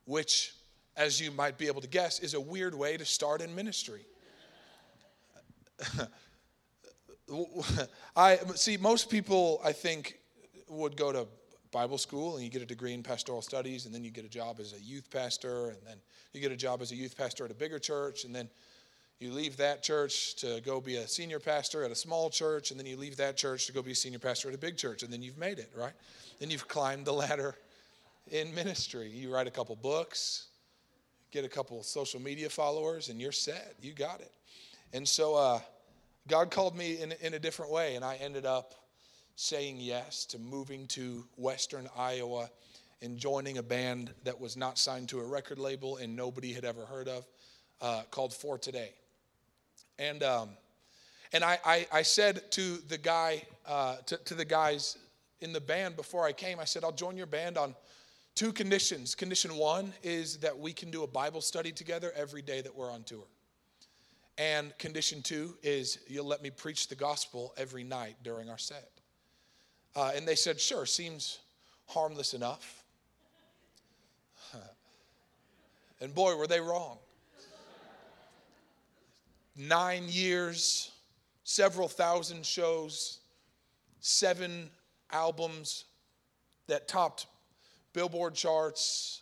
which, 0.05 0.53
as 0.95 1.19
you 1.19 1.31
might 1.31 1.57
be 1.57 1.67
able 1.67 1.81
to 1.81 1.87
guess, 1.87 2.19
is 2.19 2.33
a 2.33 2.39
weird 2.39 2.73
way 2.73 2.95
to 2.97 3.05
start 3.05 3.41
in 3.41 3.53
ministry. 3.53 4.05
I 8.15 8.37
see 8.55 8.77
most 8.77 9.09
people 9.09 9.59
I 9.63 9.73
think 9.73 10.17
would 10.69 10.95
go 10.95 11.11
to 11.11 11.27
Bible 11.71 11.97
school 11.97 12.35
and 12.35 12.43
you 12.43 12.49
get 12.49 12.61
a 12.61 12.65
degree 12.65 12.93
in 12.93 13.03
pastoral 13.03 13.41
studies 13.41 13.85
and 13.85 13.93
then 13.93 14.03
you 14.03 14.11
get 14.11 14.23
a 14.25 14.29
job 14.29 14.59
as 14.59 14.73
a 14.73 14.79
youth 14.79 15.09
pastor 15.11 15.69
and 15.69 15.79
then 15.85 15.97
you 16.33 16.39
get 16.39 16.51
a 16.51 16.55
job 16.55 16.81
as 16.81 16.91
a 16.91 16.95
youth 16.95 17.17
pastor 17.17 17.43
at 17.45 17.51
a 17.51 17.53
bigger 17.53 17.79
church 17.79 18.23
and 18.23 18.33
then 18.33 18.49
you 19.19 19.31
leave 19.31 19.57
that 19.57 19.81
church 19.81 20.35
to 20.35 20.61
go 20.63 20.79
be 20.79 20.97
a 20.97 21.07
senior 21.07 21.39
pastor 21.39 21.83
at 21.83 21.89
a 21.89 21.95
small 21.95 22.29
church, 22.29 22.69
and 22.69 22.79
then 22.79 22.85
you 22.85 22.97
leave 22.97 23.17
that 23.17 23.35
church 23.35 23.65
to 23.65 23.73
go 23.73 23.81
be 23.81 23.91
a 23.91 23.95
senior 23.95 24.19
pastor 24.19 24.49
at 24.49 24.55
a 24.55 24.59
big 24.59 24.77
church, 24.77 25.01
and 25.01 25.11
then 25.11 25.23
you've 25.23 25.39
made 25.39 25.57
it, 25.57 25.71
right? 25.75 25.93
Then 26.39 26.51
you've 26.51 26.67
climbed 26.67 27.05
the 27.05 27.13
ladder 27.13 27.55
in 28.31 28.53
ministry. 28.53 29.09
You 29.09 29.33
write 29.33 29.47
a 29.47 29.51
couple 29.51 29.75
books, 29.75 30.47
get 31.31 31.45
a 31.45 31.49
couple 31.49 31.81
social 31.81 32.21
media 32.21 32.49
followers, 32.49 33.09
and 33.09 33.19
you're 33.19 33.31
set. 33.31 33.73
You 33.81 33.93
got 33.93 34.21
it. 34.21 34.31
And 34.93 35.07
so 35.07 35.33
uh, 35.33 35.59
God 36.27 36.51
called 36.51 36.77
me 36.77 37.01
in, 37.01 37.13
in 37.21 37.33
a 37.33 37.39
different 37.39 37.71
way, 37.71 37.95
and 37.95 38.05
I 38.05 38.17
ended 38.17 38.45
up 38.45 38.75
saying 39.35 39.77
yes 39.79 40.25
to 40.25 40.39
moving 40.39 40.85
to 40.87 41.25
Western 41.37 41.89
Iowa 41.97 42.49
and 43.01 43.17
joining 43.17 43.57
a 43.57 43.63
band 43.63 44.11
that 44.25 44.39
was 44.39 44.57
not 44.57 44.77
signed 44.77 45.09
to 45.09 45.19
a 45.19 45.23
record 45.23 45.59
label 45.59 45.97
and 45.97 46.15
nobody 46.15 46.53
had 46.53 46.65
ever 46.65 46.85
heard 46.85 47.07
of 47.07 47.25
uh, 47.81 48.01
called 48.09 48.33
For 48.33 48.57
Today. 48.57 48.91
And, 49.99 50.21
um, 50.23 50.49
and 51.33 51.43
I, 51.43 51.59
I, 51.65 51.87
I, 51.91 52.01
said 52.03 52.51
to 52.51 52.77
the 52.87 52.97
guy, 52.97 53.43
uh, 53.67 53.97
to, 54.05 54.17
to 54.17 54.35
the 54.35 54.45
guys 54.45 54.97
in 55.41 55.53
the 55.53 55.61
band 55.61 55.95
before 55.95 56.25
I 56.25 56.33
came, 56.33 56.59
I 56.59 56.65
said, 56.65 56.83
I'll 56.83 56.91
join 56.91 57.17
your 57.17 57.25
band 57.25 57.57
on 57.57 57.75
two 58.35 58.53
conditions. 58.53 59.15
Condition 59.15 59.55
one 59.55 59.93
is 60.03 60.37
that 60.37 60.57
we 60.57 60.71
can 60.71 60.91
do 60.91 61.03
a 61.03 61.07
Bible 61.07 61.41
study 61.41 61.71
together 61.71 62.11
every 62.15 62.43
day 62.43 62.61
that 62.61 62.75
we're 62.75 62.91
on 62.91 63.03
tour. 63.03 63.25
And 64.37 64.77
condition 64.77 65.23
two 65.23 65.57
is 65.63 65.99
you'll 66.07 66.27
let 66.27 66.43
me 66.43 66.51
preach 66.51 66.87
the 66.87 66.95
gospel 66.95 67.53
every 67.57 67.83
night 67.83 68.17
during 68.23 68.49
our 68.51 68.59
set. 68.59 68.91
Uh, 69.95 70.11
and 70.15 70.27
they 70.27 70.35
said, 70.35 70.61
sure, 70.61 70.85
seems 70.85 71.39
harmless 71.87 72.35
enough. 72.35 72.83
and 76.01 76.13
boy, 76.13 76.35
were 76.35 76.45
they 76.45 76.61
wrong 76.61 76.99
nine 79.57 80.05
years, 80.07 80.91
several 81.43 81.87
thousand 81.87 82.45
shows, 82.45 83.19
seven 83.99 84.69
albums 85.11 85.85
that 86.67 86.87
topped 86.87 87.25
Billboard 87.93 88.35
charts, 88.35 89.21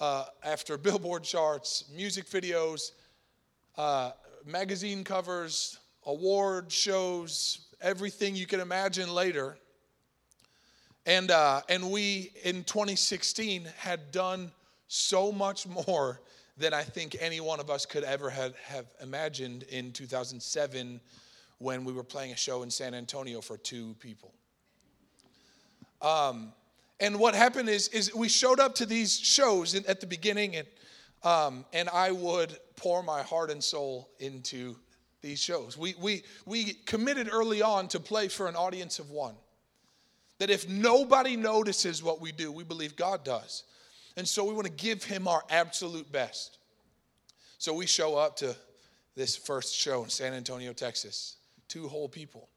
uh, 0.00 0.26
after 0.44 0.76
billboard 0.78 1.24
charts, 1.24 1.84
music 1.94 2.28
videos, 2.28 2.92
uh, 3.78 4.10
magazine 4.44 5.02
covers, 5.04 5.78
award 6.04 6.70
shows, 6.70 7.66
everything 7.80 8.36
you 8.36 8.46
can 8.46 8.60
imagine 8.60 9.12
later. 9.12 9.56
And, 11.06 11.30
uh, 11.30 11.62
and 11.68 11.90
we, 11.90 12.32
in 12.44 12.64
2016, 12.64 13.66
had 13.78 14.10
done 14.10 14.50
so 14.88 15.32
much 15.32 15.66
more 15.66 16.20
than 16.56 16.72
I 16.72 16.82
think 16.82 17.16
any 17.20 17.40
one 17.40 17.60
of 17.60 17.70
us 17.70 17.84
could 17.84 18.04
ever 18.04 18.30
have, 18.30 18.56
have 18.56 18.86
imagined 19.02 19.64
in 19.64 19.92
2007 19.92 21.00
when 21.58 21.84
we 21.84 21.92
were 21.92 22.04
playing 22.04 22.32
a 22.32 22.36
show 22.36 22.62
in 22.62 22.70
San 22.70 22.94
Antonio 22.94 23.40
for 23.40 23.56
two 23.56 23.94
people. 23.98 24.32
Um, 26.02 26.52
and 27.00 27.18
what 27.18 27.34
happened 27.34 27.68
is, 27.68 27.88
is 27.88 28.14
we 28.14 28.28
showed 28.28 28.60
up 28.60 28.74
to 28.76 28.86
these 28.86 29.18
shows 29.18 29.74
at 29.74 30.00
the 30.00 30.06
beginning, 30.06 30.56
and, 30.56 30.66
um, 31.22 31.64
and 31.72 31.88
I 31.90 32.10
would 32.10 32.58
pour 32.76 33.02
my 33.02 33.22
heart 33.22 33.50
and 33.50 33.62
soul 33.62 34.08
into 34.18 34.76
these 35.20 35.40
shows. 35.40 35.76
We, 35.76 35.94
we, 36.00 36.22
we 36.46 36.74
committed 36.86 37.28
early 37.30 37.60
on 37.60 37.88
to 37.88 38.00
play 38.00 38.28
for 38.28 38.48
an 38.48 38.56
audience 38.56 38.98
of 38.98 39.10
one. 39.10 39.34
That 40.38 40.50
if 40.50 40.68
nobody 40.68 41.36
notices 41.36 42.02
what 42.02 42.20
we 42.20 42.32
do, 42.32 42.52
we 42.52 42.64
believe 42.64 42.94
God 42.96 43.24
does. 43.24 43.64
And 44.16 44.26
so 44.26 44.44
we 44.44 44.54
want 44.54 44.66
to 44.66 44.72
give 44.72 45.04
Him 45.04 45.28
our 45.28 45.42
absolute 45.50 46.10
best. 46.10 46.58
So 47.58 47.72
we 47.74 47.86
show 47.86 48.16
up 48.16 48.36
to 48.36 48.54
this 49.14 49.36
first 49.36 49.74
show 49.74 50.04
in 50.04 50.10
San 50.10 50.34
Antonio, 50.34 50.72
Texas, 50.72 51.36
two 51.68 51.88
whole 51.88 52.08
people. 52.08 52.48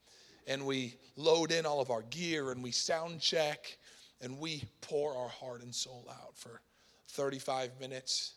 And 0.48 0.66
we 0.66 0.96
load 1.16 1.52
in 1.52 1.66
all 1.66 1.80
of 1.80 1.90
our 1.92 2.02
gear 2.04 2.52
and 2.52 2.64
we 2.64 2.72
sound 2.72 3.20
check 3.22 3.78
and 4.22 4.40
we 4.40 4.64
pour 4.82 5.16
our 5.16 5.30
heart 5.30 5.62
and 5.62 5.74
soul 5.74 6.06
out 6.10 6.36
for 6.36 6.62
35 7.10 7.72
minutes. 7.80 8.34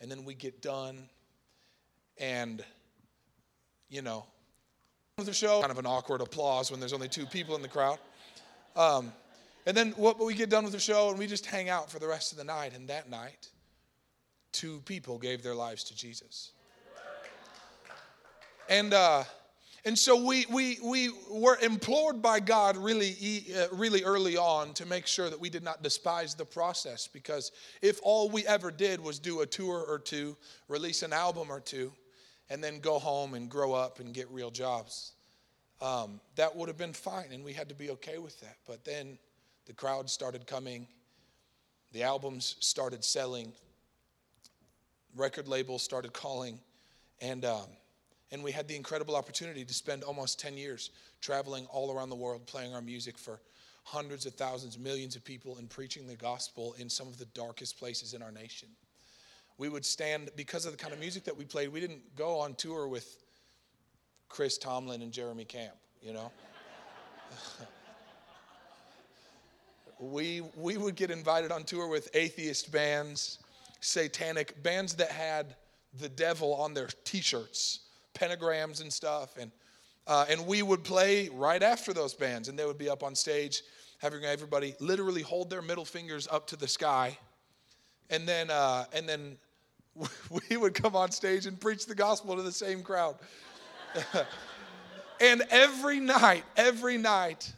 And 0.00 0.10
then 0.10 0.24
we 0.24 0.34
get 0.34 0.60
done 0.60 1.08
and, 2.18 2.64
you 3.88 4.02
know, 4.02 4.26
the 5.16 5.32
show, 5.32 5.60
kind 5.60 5.70
of 5.70 5.78
an 5.78 5.86
awkward 5.86 6.20
applause 6.20 6.70
when 6.70 6.80
there's 6.80 6.92
only 6.92 7.08
two 7.08 7.26
people 7.26 7.54
in 7.54 7.62
the 7.62 7.68
crowd. 7.68 7.98
Um, 8.74 9.12
and 9.66 9.76
then 9.76 9.92
what 9.92 10.18
we 10.18 10.34
get 10.34 10.50
done 10.50 10.64
with 10.64 10.72
the 10.72 10.80
show 10.80 11.10
and 11.10 11.18
we 11.18 11.26
just 11.26 11.46
hang 11.46 11.68
out 11.68 11.90
for 11.90 11.98
the 11.98 12.06
rest 12.06 12.32
of 12.32 12.38
the 12.38 12.44
night. 12.44 12.74
And 12.74 12.88
that 12.88 13.08
night, 13.08 13.48
two 14.50 14.80
people 14.84 15.18
gave 15.18 15.42
their 15.42 15.54
lives 15.54 15.84
to 15.84 15.96
Jesus. 15.96 16.52
And 18.68 18.94
uh, 18.94 19.24
and 19.84 19.98
so 19.98 20.24
we 20.24 20.46
we 20.48 20.78
we 20.82 21.10
were 21.28 21.58
implored 21.60 22.22
by 22.22 22.38
God 22.40 22.76
really 22.76 23.44
uh, 23.56 23.66
really 23.72 24.04
early 24.04 24.36
on 24.36 24.72
to 24.74 24.86
make 24.86 25.06
sure 25.06 25.28
that 25.28 25.38
we 25.38 25.50
did 25.50 25.64
not 25.64 25.82
despise 25.82 26.34
the 26.34 26.44
process 26.44 27.08
because 27.08 27.50
if 27.82 27.98
all 28.02 28.30
we 28.30 28.46
ever 28.46 28.70
did 28.70 29.00
was 29.00 29.18
do 29.18 29.40
a 29.40 29.46
tour 29.46 29.84
or 29.86 29.98
two, 29.98 30.36
release 30.68 31.02
an 31.02 31.12
album 31.12 31.50
or 31.50 31.58
two, 31.58 31.92
and 32.48 32.62
then 32.62 32.78
go 32.78 32.98
home 32.98 33.34
and 33.34 33.50
grow 33.50 33.72
up 33.72 33.98
and 33.98 34.14
get 34.14 34.30
real 34.30 34.50
jobs, 34.50 35.12
um, 35.80 36.20
that 36.36 36.54
would 36.54 36.68
have 36.68 36.78
been 36.78 36.92
fine, 36.92 37.26
and 37.32 37.44
we 37.44 37.52
had 37.52 37.68
to 37.68 37.74
be 37.74 37.90
okay 37.90 38.18
with 38.18 38.40
that. 38.40 38.58
But 38.66 38.84
then 38.84 39.18
the 39.66 39.72
crowd 39.72 40.10
started 40.10 40.46
coming, 40.46 40.86
the 41.92 42.02
albums 42.02 42.56
started 42.60 43.04
selling, 43.04 43.52
record 45.16 45.48
labels 45.48 45.82
started 45.82 46.12
calling, 46.12 46.58
and, 47.20 47.44
um, 47.44 47.66
and 48.30 48.42
we 48.42 48.50
had 48.50 48.66
the 48.66 48.76
incredible 48.76 49.14
opportunity 49.14 49.64
to 49.64 49.74
spend 49.74 50.02
almost 50.02 50.40
10 50.40 50.56
years 50.56 50.90
traveling 51.20 51.66
all 51.66 51.92
around 51.92 52.08
the 52.08 52.16
world 52.16 52.46
playing 52.46 52.74
our 52.74 52.82
music 52.82 53.18
for 53.18 53.40
hundreds 53.84 54.26
of 54.26 54.34
thousands, 54.34 54.78
millions 54.78 55.16
of 55.16 55.24
people, 55.24 55.58
and 55.58 55.68
preaching 55.68 56.06
the 56.06 56.16
gospel 56.16 56.74
in 56.78 56.88
some 56.88 57.08
of 57.08 57.18
the 57.18 57.26
darkest 57.26 57.78
places 57.78 58.14
in 58.14 58.22
our 58.22 58.32
nation. 58.32 58.68
We 59.58 59.68
would 59.68 59.84
stand, 59.84 60.30
because 60.36 60.66
of 60.66 60.72
the 60.72 60.78
kind 60.78 60.92
of 60.92 61.00
music 61.00 61.24
that 61.24 61.36
we 61.36 61.44
played, 61.44 61.68
we 61.68 61.80
didn't 61.80 62.16
go 62.16 62.38
on 62.38 62.54
tour 62.54 62.88
with 62.88 63.18
Chris 64.28 64.56
Tomlin 64.56 65.02
and 65.02 65.12
Jeremy 65.12 65.44
Camp, 65.44 65.74
you 66.00 66.12
know? 66.12 66.32
we, 70.02 70.42
we 70.56 70.76
would 70.76 70.96
get 70.96 71.12
invited 71.12 71.52
on 71.52 71.62
tour 71.62 71.86
with 71.86 72.10
atheist 72.14 72.72
bands, 72.72 73.38
satanic 73.80 74.60
bands 74.62 74.94
that 74.94 75.10
had 75.12 75.54
the 76.00 76.08
devil 76.08 76.54
on 76.54 76.74
their 76.74 76.88
t 77.04 77.20
shirts, 77.20 77.80
pentagrams 78.12 78.80
and 78.80 78.92
stuff. 78.92 79.36
And, 79.38 79.52
uh, 80.08 80.26
and 80.28 80.44
we 80.44 80.62
would 80.62 80.82
play 80.82 81.28
right 81.28 81.62
after 81.62 81.92
those 81.92 82.14
bands, 82.14 82.48
and 82.48 82.58
they 82.58 82.64
would 82.64 82.78
be 82.78 82.90
up 82.90 83.04
on 83.04 83.14
stage 83.14 83.62
having 83.98 84.24
everybody 84.24 84.74
literally 84.80 85.22
hold 85.22 85.48
their 85.48 85.62
middle 85.62 85.84
fingers 85.84 86.26
up 86.28 86.48
to 86.48 86.56
the 86.56 86.66
sky. 86.66 87.16
And 88.10 88.26
then, 88.26 88.50
uh, 88.50 88.86
and 88.92 89.08
then 89.08 89.36
we 90.50 90.56
would 90.56 90.74
come 90.74 90.96
on 90.96 91.12
stage 91.12 91.46
and 91.46 91.60
preach 91.60 91.86
the 91.86 91.94
gospel 91.94 92.34
to 92.34 92.42
the 92.42 92.50
same 92.50 92.82
crowd. 92.82 93.14
and 95.20 95.42
every 95.50 96.00
night, 96.00 96.42
every 96.56 96.98
night, 96.98 97.52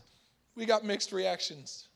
we 0.56 0.66
got 0.66 0.84
mixed 0.84 1.10
reactions 1.10 1.88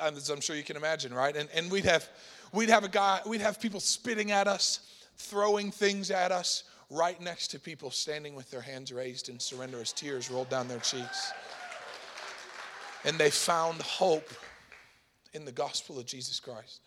as 0.00 0.30
I'm 0.30 0.40
sure 0.40 0.56
you 0.56 0.64
can 0.64 0.76
imagine, 0.76 1.12
right? 1.12 1.36
And, 1.36 1.48
and 1.54 1.70
we'd 1.70 1.84
have 1.84 2.08
we'd 2.52 2.68
have 2.68 2.84
a 2.84 2.88
guy, 2.88 3.20
we'd 3.26 3.40
have 3.40 3.60
people 3.60 3.80
spitting 3.80 4.30
at 4.30 4.48
us, 4.48 4.80
throwing 5.16 5.70
things 5.70 6.10
at 6.10 6.32
us, 6.32 6.64
right 6.90 7.20
next 7.20 7.48
to 7.48 7.58
people 7.58 7.90
standing 7.90 8.34
with 8.34 8.50
their 8.50 8.60
hands 8.60 8.92
raised 8.92 9.28
in 9.28 9.38
surrender 9.38 9.80
as 9.80 9.92
tears 9.92 10.30
rolled 10.30 10.50
down 10.50 10.68
their 10.68 10.78
cheeks. 10.80 11.32
And 13.04 13.16
they 13.16 13.30
found 13.30 13.80
hope 13.80 14.28
in 15.32 15.44
the 15.44 15.52
gospel 15.52 15.98
of 15.98 16.06
Jesus 16.06 16.40
Christ. 16.40 16.80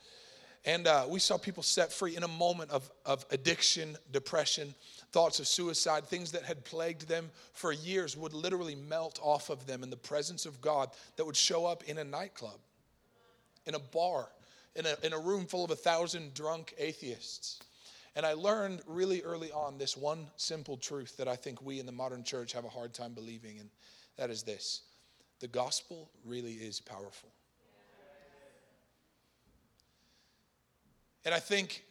And 0.66 0.88
uh, 0.88 1.06
we 1.10 1.20
saw 1.20 1.38
people 1.38 1.64
set 1.64 1.92
free 1.92 2.16
in 2.16 2.24
a 2.24 2.28
moment 2.28 2.72
of, 2.72 2.90
of 3.06 3.26
addiction, 3.32 3.98
depression, 4.12 4.74
thoughts 5.12 5.40
of 5.40 5.48
suicide, 5.48 6.06
things 6.06 6.32
that 6.32 6.44
had 6.44 6.64
plagued 6.64 7.08
them 7.08 7.30
for 7.52 7.72
years 7.72 8.16
would 8.16 8.34
literally 8.34 8.76
melt 8.76 9.20
off 9.22 9.50
of 9.50 9.66
them 9.66 9.84
in 9.84 9.90
the 9.90 9.98
presence 9.98 10.46
of 10.46 10.62
God 10.62 10.90
that 11.18 11.26
would 11.26 11.36
show 11.36 11.66
up 11.66 11.84
in 11.84 11.98
a 11.98 12.04
nightclub 12.04 12.60
in 13.66 13.76
a 13.76 13.80
bar, 13.80 14.30
in 14.76 14.86
a, 14.86 14.96
in 15.04 15.14
a 15.14 15.20
room 15.20 15.46
full 15.46 15.64
of 15.64 15.72
a 15.72 15.76
thousand 15.76 16.34
drunk 16.34 16.74
atheists. 16.78 17.60
And 18.16 18.26
I 18.26 18.34
learned 18.34 18.82
really 18.86 19.24
early 19.24 19.52
on 19.52 19.78
this 19.78 19.98
one 19.98 20.28
simple 20.38 20.78
truth 20.78 21.18
that 21.18 21.28
I 21.28 21.36
think 21.36 21.62
we 21.62 21.80
in 21.80 21.86
the 21.86 21.92
modern 21.92 22.24
church 22.24 22.54
have 22.54 22.66
a 22.66 22.70
hard 22.70 22.94
time 22.94 23.14
believing, 23.14 23.60
and 23.60 23.70
that 24.18 24.30
is 24.30 24.44
this 24.44 24.82
the 25.40 25.48
gospel 25.48 26.10
really 26.24 26.54
is 26.54 26.80
powerful. 26.80 27.30
And 31.26 31.34
I 31.34 31.40
think 31.40 31.84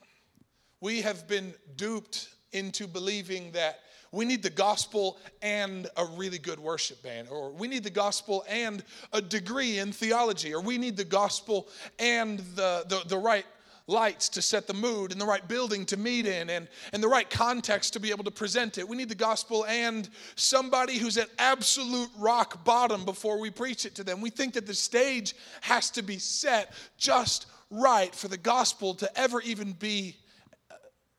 we 0.80 1.02
have 1.02 1.26
been 1.26 1.54
duped 1.76 2.28
into 2.52 2.86
believing 2.86 3.52
that 3.52 3.80
we 4.12 4.26
need 4.26 4.42
the 4.42 4.50
gospel 4.50 5.19
and 5.40 5.88
a 5.97 6.04
really 6.04 6.38
good 6.38 6.61
worship 6.61 7.02
band, 7.02 7.28
or 7.31 7.50
we 7.50 7.66
need 7.66 7.83
the 7.83 7.90
gospel 7.90 8.45
and 8.49 8.85
a 9.12 9.23
degree 9.23 9.78
in 9.78 9.90
theology, 9.90 10.54
or 10.54 10.61
we 10.61 10.78
need 10.78 10.97
the 10.97 11.04
gospel 11.04 11.66
and 11.99 12.38
the, 12.54 12.85
the, 12.88 13.02
the 13.09 13.19
right 13.19 13.47
lights 13.88 14.28
to 14.28 14.42
set 14.42 14.66
the 14.66 14.75
mood 14.75 15.12
and 15.12 15.21
the 15.21 15.26
right 15.26 15.49
building 15.49 15.85
to 15.87 15.97
meet 15.97 16.26
in 16.26 16.50
and, 16.50 16.69
and 16.92 17.02
the 17.02 17.09
right 17.09 17.28
context 17.28 17.95
to 17.95 18.00
be 18.00 18.11
able 18.11 18.25
to 18.25 18.31
present 18.31 18.78
it. 18.78 18.88
We 18.88 18.97
need 18.97 19.09
the 19.09 19.14
gospel 19.14 19.64
and 19.66 20.09
somebody 20.37 20.99
who's 20.99 21.19
at 21.19 21.28
absolute 21.38 22.11
rock 22.16 22.64
bottom 22.64 23.04
before 23.04 23.40
we 23.40 23.50
preach 23.50 23.85
it 23.85 23.95
to 23.97 24.04
them. 24.04 24.21
We 24.21 24.31
think 24.31 24.54
that 24.54 24.66
the 24.66 24.75
stage 24.75 25.35
has 25.62 25.90
to 25.90 26.02
be 26.02 26.19
set 26.19 26.73
just 26.97 27.47
right 27.71 28.14
for 28.14 28.28
the 28.28 28.37
gospel 28.37 28.95
to 28.95 29.19
ever 29.19 29.40
even 29.40 29.73
be 29.73 30.16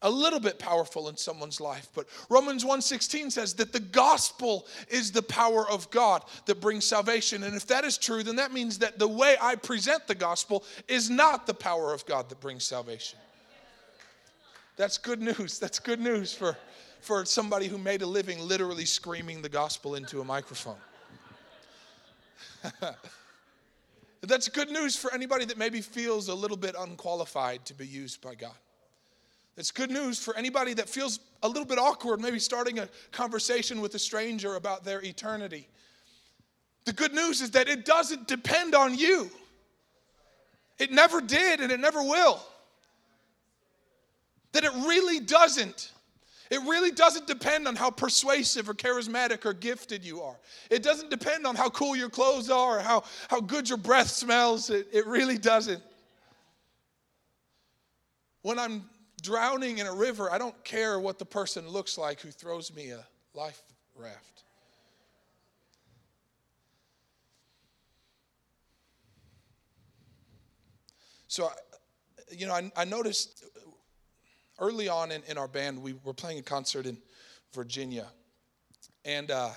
a 0.04 0.10
little 0.10 0.40
bit 0.40 0.60
powerful 0.60 1.10
in 1.10 1.18
someone's 1.18 1.60
life 1.60 1.90
but 1.96 2.08
romans 2.30 2.64
1.16 2.64 3.32
says 3.32 3.54
that 3.56 3.74
the 3.74 3.80
gospel 3.80 4.68
is 4.90 5.12
the 5.12 5.22
power 5.22 5.68
of 5.70 5.90
god 5.90 6.24
that 6.46 6.62
brings 6.62 6.86
salvation. 6.86 7.44
And 7.44 7.56
if 7.56 7.66
that 7.68 7.84
is 7.84 7.98
true 7.98 8.24
then 8.24 8.36
that 8.38 8.54
means 8.54 8.78
that 8.80 9.00
the 9.00 9.08
way 9.08 9.36
i 9.42 9.56
present 9.56 10.08
the 10.08 10.16
gospel 10.16 10.64
is 10.88 11.10
not 11.10 11.48
the 11.48 11.54
power 11.54 11.94
of 11.94 12.06
god 12.06 12.30
that 12.30 12.40
brings 12.40 12.64
salvation. 12.64 13.20
That's 14.76 14.98
good 14.98 15.22
news. 15.22 15.60
That's 15.60 15.80
good 15.80 16.00
news 16.00 16.34
for 16.34 16.58
for 17.02 17.26
somebody 17.26 17.68
who 17.68 17.78
made 17.78 18.02
a 18.02 18.08
living 18.08 18.40
literally 18.40 18.86
screaming 18.86 19.42
the 19.42 19.50
gospel 19.50 19.96
into 19.96 20.22
a 20.22 20.24
microphone. 20.24 20.78
That's 24.22 24.48
good 24.48 24.72
news 24.72 24.96
for 24.96 25.14
anybody 25.14 25.44
that 25.46 25.58
maybe 25.58 25.82
feels 25.82 26.30
a 26.30 26.34
little 26.34 26.56
bit 26.56 26.76
unqualified 26.80 27.66
to 27.66 27.74
be 27.74 27.86
used 27.86 28.22
by 28.22 28.36
god 28.36 28.56
it's 29.58 29.72
good 29.72 29.92
news 29.92 30.20
for 30.20 30.36
anybody 30.36 30.74
that 30.74 30.90
feels 30.90 31.20
a 31.44 31.48
little 31.48 31.66
bit 31.66 31.78
awkward, 31.78 32.20
maybe 32.20 32.40
starting 32.40 32.80
a 32.80 32.90
conversation 33.12 33.82
with 33.82 33.94
a 33.96 34.00
stranger 34.00 34.56
about 34.56 34.84
their 34.84 35.02
eternity. 35.04 35.68
The 36.86 36.94
good 36.94 37.14
news 37.14 37.42
is 37.42 37.52
that 37.52 37.70
it 37.70 37.86
doesn't 37.86 38.28
depend 38.28 38.74
on 38.74 38.98
you. 38.98 39.30
It 40.80 40.92
never 40.92 41.22
did 41.22 41.60
and 41.60 41.72
it 41.72 41.80
never 41.80 42.02
will. 42.02 42.42
That 44.54 44.64
it 44.64 44.74
really 44.86 45.20
doesn't. 45.20 45.92
It 46.50 46.60
really 46.62 46.92
doesn't 46.92 47.26
depend 47.26 47.68
on 47.68 47.76
how 47.76 47.90
persuasive 47.90 48.70
or 48.70 48.74
charismatic 48.74 49.46
or 49.46 49.54
gifted 49.54 50.04
you 50.04 50.22
are. 50.22 50.36
It 50.70 50.84
doesn't 50.84 51.10
depend 51.10 51.48
on 51.48 51.56
how 51.56 51.70
cool 51.70 51.96
your 51.96 52.10
clothes 52.10 52.50
are 52.50 52.80
or 52.80 52.82
how, 52.82 53.04
how 53.30 53.40
good 53.40 53.70
your 53.70 53.78
breath 53.78 54.10
smells. 54.10 54.70
It, 54.70 54.88
it 54.92 55.08
really 55.08 55.38
doesn't. 55.38 55.82
When 58.42 58.60
I'm 58.60 58.84
drowning 59.24 59.80
in 59.80 59.88
a 59.88 59.94
river, 59.94 60.32
I 60.32 60.38
don't 60.38 60.64
care 60.64 61.00
what 61.00 61.18
the 61.18 61.26
person 61.26 61.68
looks 61.68 61.98
like 61.98 62.20
who 62.20 62.30
throws 62.30 62.76
me 62.76 62.92
a 62.92 63.04
life 63.34 63.64
raft. 63.96 64.44
So, 71.28 71.50
you 72.30 72.46
know, 72.46 72.54
I, 72.54 72.72
I 72.76 72.86
noticed 72.86 73.46
early 74.60 74.88
on 74.88 75.12
in, 75.12 75.24
in 75.28 75.38
our 75.38 75.48
band, 75.48 75.82
we 75.82 75.96
were 76.04 76.14
playing 76.14 76.38
a 76.38 76.44
concert 76.44 76.86
in 76.86 76.98
Virginia. 77.54 78.06
And, 79.04 79.32
uh, 79.32 79.50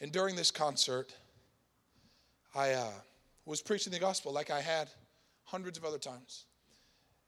and 0.00 0.12
during 0.12 0.36
this 0.36 0.50
concert, 0.50 1.14
I 2.54 2.72
uh, 2.72 2.90
was 3.46 3.62
preaching 3.62 3.92
the 3.92 3.98
gospel 3.98 4.32
like 4.32 4.50
I 4.50 4.60
had 4.60 4.90
hundreds 5.44 5.78
of 5.78 5.84
other 5.84 5.98
times. 5.98 6.44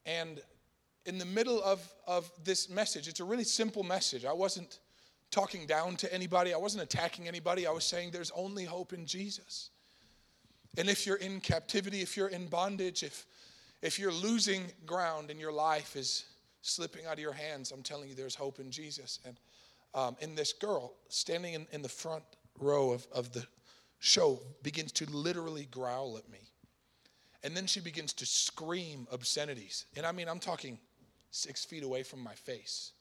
And 0.05 0.41
in 1.09 1.17
the 1.17 1.25
middle 1.25 1.61
of, 1.63 1.91
of 2.05 2.31
this 2.43 2.69
message, 2.69 3.07
it's 3.07 3.19
a 3.19 3.23
really 3.23 3.43
simple 3.43 3.81
message. 3.81 4.25
I 4.25 4.31
wasn't 4.31 4.77
talking 5.31 5.65
down 5.65 5.95
to 5.97 6.13
anybody, 6.13 6.53
I 6.53 6.57
wasn't 6.57 6.83
attacking 6.83 7.27
anybody. 7.27 7.65
I 7.65 7.71
was 7.71 7.83
saying 7.83 8.11
there's 8.11 8.31
only 8.35 8.63
hope 8.63 8.93
in 8.93 9.07
Jesus. 9.07 9.71
And 10.77 10.87
if 10.87 11.07
you're 11.07 11.17
in 11.17 11.41
captivity, 11.41 12.01
if 12.01 12.15
you're 12.15 12.27
in 12.27 12.45
bondage, 12.45 13.01
if, 13.01 13.25
if 13.81 13.97
you're 13.97 14.13
losing 14.13 14.65
ground 14.85 15.31
and 15.31 15.39
your 15.39 15.51
life 15.51 15.95
is 15.95 16.25
slipping 16.61 17.07
out 17.07 17.13
of 17.13 17.19
your 17.19 17.33
hands, 17.33 17.71
I'm 17.71 17.81
telling 17.81 18.07
you 18.07 18.13
there's 18.13 18.35
hope 18.35 18.59
in 18.59 18.69
Jesus. 18.69 19.19
And, 19.25 19.35
um, 19.95 20.15
this 20.35 20.53
girl 20.53 20.93
standing 21.07 21.55
in, 21.55 21.65
in 21.71 21.81
the 21.81 21.89
front 21.89 22.23
row 22.59 22.91
of, 22.91 23.07
of 23.11 23.33
the 23.33 23.43
show 23.97 24.39
begins 24.61 24.91
to 24.91 25.09
literally 25.09 25.67
growl 25.71 26.19
at 26.19 26.29
me. 26.29 26.37
And 27.43 27.57
then 27.57 27.65
she 27.65 27.79
begins 27.79 28.13
to 28.13 28.27
scream 28.27 29.07
obscenities. 29.11 29.85
And 29.97 30.05
I 30.05 30.11
mean, 30.11 30.27
I'm 30.29 30.39
talking 30.39 30.77
six 31.31 31.65
feet 31.65 31.83
away 31.83 32.03
from 32.03 32.21
my 32.21 32.33
face. 32.33 32.93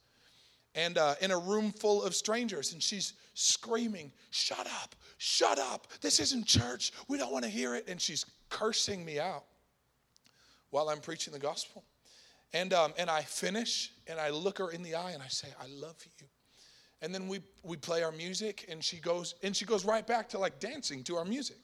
And 0.75 0.99
uh, 0.99 1.15
in 1.21 1.31
a 1.31 1.39
room 1.39 1.73
full 1.73 2.03
of 2.03 2.15
strangers, 2.15 2.73
and 2.73 2.83
she's 2.83 3.15
screaming, 3.35 4.13
Shut 4.31 4.67
up, 4.83 4.95
shut 5.17 5.59
up. 5.59 5.89
This 6.01 6.21
isn't 6.21 6.47
church. 6.47 6.93
We 7.09 7.19
don't 7.19 7.33
want 7.33 7.45
to 7.45 7.51
hear 7.51 7.75
it. 7.75 7.87
And 7.89 8.01
she's 8.01 8.25
cursing 8.49 9.05
me 9.05 9.19
out 9.19 9.45
while 10.71 10.89
I'm 10.89 11.01
preaching 11.01 11.33
the 11.33 11.39
gospel. 11.39 11.85
And, 12.53 12.73
um, 12.73 12.95
and 12.99 13.11
I 13.11 13.23
finish 13.23 13.93
and 14.07 14.19
I 14.19 14.31
look 14.31 14.59
her 14.59 14.71
in 14.71 14.83
the 14.83 14.95
eye 14.95 15.11
and 15.13 15.23
I 15.23 15.29
say, 15.29 15.49
I 15.61 15.67
love 15.69 15.97
you. 16.19 16.27
And 17.03 17.15
then 17.15 17.29
we, 17.29 17.41
we 17.63 17.77
play 17.77 18.03
our 18.03 18.13
music 18.13 18.67
and 18.69 18.83
she 18.83 18.97
goes 18.97 19.35
and 19.43 19.55
she 19.55 19.65
goes 19.65 19.85
right 19.85 20.07
back 20.07 20.29
to 20.31 20.39
like 20.39 20.59
dancing 20.59 21.05
to 21.05 21.17
our 21.17 21.25
music. 21.25 21.59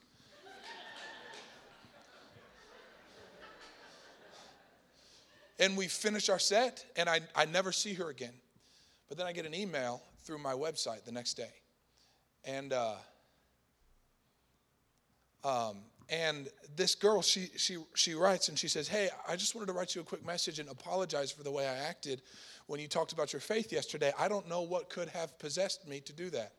And 5.59 5.77
we 5.77 5.87
finish 5.87 6.29
our 6.29 6.39
set 6.39 6.85
and 6.95 7.09
I, 7.09 7.21
I 7.35 7.45
never 7.45 7.71
see 7.71 7.93
her 7.95 8.09
again. 8.09 8.33
But 9.07 9.17
then 9.17 9.27
I 9.27 9.33
get 9.33 9.45
an 9.45 9.53
email 9.53 10.01
through 10.23 10.39
my 10.39 10.53
website 10.53 11.05
the 11.05 11.11
next 11.11 11.35
day. 11.35 11.53
And 12.43 12.73
uh, 12.73 12.95
um, 15.43 15.77
and 16.09 16.49
this 16.75 16.93
girl, 16.95 17.21
she, 17.21 17.49
she, 17.55 17.77
she 17.95 18.13
writes 18.13 18.49
and 18.49 18.57
she 18.57 18.67
says, 18.67 18.87
Hey, 18.87 19.09
I 19.27 19.35
just 19.35 19.55
wanted 19.55 19.67
to 19.67 19.73
write 19.73 19.95
you 19.95 20.01
a 20.01 20.03
quick 20.03 20.25
message 20.25 20.59
and 20.59 20.69
apologize 20.69 21.31
for 21.31 21.43
the 21.43 21.51
way 21.51 21.67
I 21.67 21.75
acted 21.75 22.21
when 22.67 22.79
you 22.79 22.87
talked 22.87 23.13
about 23.13 23.33
your 23.33 23.39
faith 23.39 23.71
yesterday. 23.71 24.11
I 24.17 24.27
don't 24.27 24.47
know 24.47 24.61
what 24.61 24.89
could 24.89 25.09
have 25.09 25.37
possessed 25.39 25.87
me 25.87 25.99
to 26.01 26.13
do 26.13 26.29
that. 26.31 26.53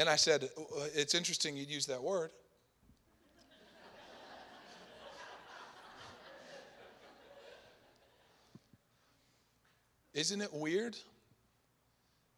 And 0.00 0.08
I 0.08 0.16
said, 0.16 0.48
uh, 0.56 0.62
uh, 0.62 0.86
It's 0.94 1.14
interesting 1.14 1.58
you'd 1.58 1.68
use 1.68 1.84
that 1.86 2.02
word. 2.02 2.30
Isn't 10.14 10.40
it 10.40 10.52
weird 10.52 10.96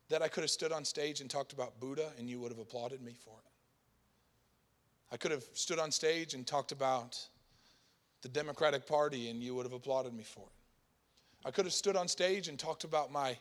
that 0.09 0.22
I 0.22 0.29
could 0.29 0.42
have 0.42 0.51
stood 0.51 0.72
on 0.72 0.85
stage 0.85 1.20
and 1.20 1.31
talked 1.31 1.53
about 1.53 1.79
Buddha 1.79 2.11
and 2.18 2.29
you 2.29 2.40
would 2.40 2.51
have 2.51 2.59
applauded 2.59 3.01
me 3.01 3.14
for 3.25 3.31
it. 3.31 3.51
I 5.12 5.16
could 5.16 5.31
have 5.31 5.44
stood 5.55 5.79
on 5.79 5.92
stage 5.92 6.35
and 6.35 6.44
talked 6.44 6.72
about 6.72 7.18
the 8.22 8.29
Democratic 8.29 8.87
Party 8.87 9.31
and 9.31 9.40
you 9.40 9.55
would 9.55 9.64
have 9.64 9.72
applauded 9.72 10.12
me 10.12 10.25
for 10.25 10.40
it. 10.40 11.46
I 11.46 11.53
could 11.53 11.64
have 11.64 11.72
stood 11.72 11.96
on 11.96 12.09
stage 12.09 12.48
and 12.48 12.59
talked 12.59 12.85
about 12.85 13.12
my 13.12 13.38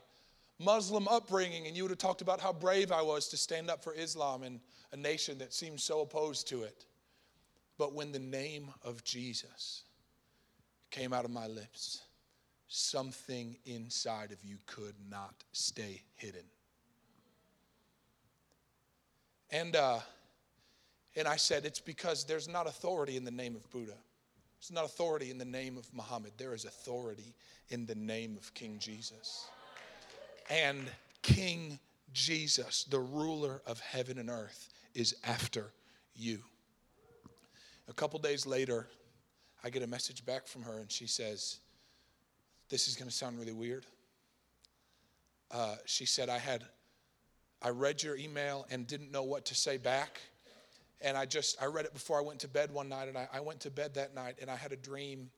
Muslim 0.64 1.08
upbringing 1.08 1.68
and 1.68 1.76
you 1.76 1.84
would 1.84 1.92
have 1.92 1.98
talked 1.98 2.22
about 2.22 2.40
how 2.40 2.54
brave 2.54 2.92
I 2.92 3.02
was 3.02 3.28
to 3.30 3.38
stand 3.38 3.70
up 3.70 3.84
for 3.84 3.94
Islam 3.94 4.44
in 4.44 4.60
a 4.92 4.98
nation 4.98 5.38
that 5.40 5.54
seems 5.54 5.84
so 5.84 6.02
opposed 6.02 6.48
to 6.50 6.64
it. 6.64 6.86
But 7.78 7.94
when 7.94 8.12
the 8.12 8.20
name 8.20 8.70
of 8.84 9.04
Jesus 9.04 9.84
came 10.92 11.14
out 11.14 11.26
of 11.26 11.32
my 11.32 11.48
lips, 11.48 12.02
something 12.68 13.58
inside 13.66 14.32
of 14.32 14.44
you 14.44 14.58
could 14.66 14.96
not 15.10 15.34
stay 15.52 16.04
hidden. 16.16 16.44
And, 19.50 19.76
uh, 19.76 20.00
and 21.16 21.28
I 21.28 21.36
said, 21.36 21.66
it's 21.66 21.80
because 21.80 22.24
there's 22.24 22.48
not 22.48 22.68
authority 22.68 23.18
in 23.18 23.26
the 23.26 23.32
name 23.32 23.56
of 23.56 23.70
Buddha. 23.72 23.98
There's 24.60 24.72
not 24.72 24.86
authority 24.86 25.32
in 25.32 25.38
the 25.38 25.46
name 25.46 25.78
of 25.78 25.92
Muhammad. 25.94 26.34
There 26.38 26.54
is 26.54 26.66
authority 26.66 27.34
in 27.70 27.86
the 27.86 27.96
name 27.96 28.38
of 28.38 28.54
King 28.54 28.78
Jesus. 28.80 29.48
And 30.52 30.92
King 31.22 31.80
Jesus, 32.12 32.84
the 32.84 33.00
ruler 33.00 33.62
of 33.66 33.80
heaven 33.80 34.18
and 34.18 34.30
earth, 34.30 34.68
is 34.94 35.16
after 35.24 35.72
you. 36.14 36.40
A 37.88 37.94
couple 37.94 38.20
days 38.20 38.46
later, 38.46 38.90
I 39.64 39.70
get 39.70 39.82
a 39.82 39.88
message 39.88 40.26
back 40.26 40.48
from 40.48 40.64
her, 40.64 40.80
and 40.80 40.92
she 40.92 41.08
says, 41.08 41.60
This 42.70 42.90
is 42.90 42.98
going 42.98 43.10
to 43.10 43.16
sound 43.16 43.40
really 43.40 43.54
weird. 43.54 43.86
Uh, 45.50 45.76
she 45.86 46.06
said, 46.06 46.28
I 46.28 46.38
had 46.38 46.66
I 47.62 47.70
read 47.70 48.04
your 48.04 48.18
email 48.18 48.66
and 48.72 48.86
didn't 48.86 49.12
know 49.12 49.24
what 49.24 49.46
to 49.46 49.56
say 49.56 49.78
back. 49.78 50.20
And 51.00 51.16
I 51.16 51.26
just, 51.26 51.62
I 51.62 51.68
read 51.68 51.86
it 51.86 51.94
before 51.94 52.18
I 52.18 52.22
went 52.22 52.40
to 52.42 52.48
bed 52.48 52.72
one 52.72 52.90
night, 52.90 53.08
and 53.08 53.18
I, 53.18 53.28
I 53.32 53.40
went 53.40 53.62
to 53.62 53.72
bed 53.72 53.94
that 53.94 54.14
night, 54.14 54.36
and 54.42 54.50
I 54.50 54.56
had 54.58 54.72
a 54.72 54.76
dream 54.76 55.30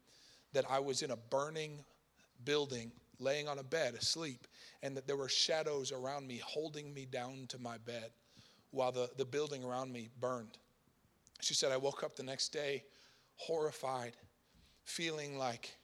that 0.54 0.66
I 0.70 0.80
was 0.80 1.04
in 1.04 1.12
a 1.12 1.18
burning 1.18 1.84
building, 2.46 2.92
laying 3.24 3.48
on 3.48 3.60
a 3.60 3.64
bed, 3.64 3.96
asleep, 3.96 4.48
and 4.82 4.96
that 4.98 5.08
there 5.08 5.18
were 5.18 5.30
shadows 5.30 5.92
around 5.92 6.28
me 6.28 6.42
holding 6.44 6.94
me 6.94 7.06
down 7.06 7.46
to 7.50 7.60
my 7.60 7.78
bed 7.78 8.12
while 8.72 8.92
the, 8.92 9.10
the 9.18 9.26
building 9.26 9.64
around 9.64 9.92
me 9.92 10.10
burned. 10.20 10.58
She 11.42 11.54
said, 11.54 11.72
I 11.72 11.78
woke 11.78 12.04
up 12.04 12.16
the 12.16 12.24
next 12.24 12.50
day 12.50 12.84
horrified, 13.36 14.14
feeling 14.86 15.38
like 15.38 15.76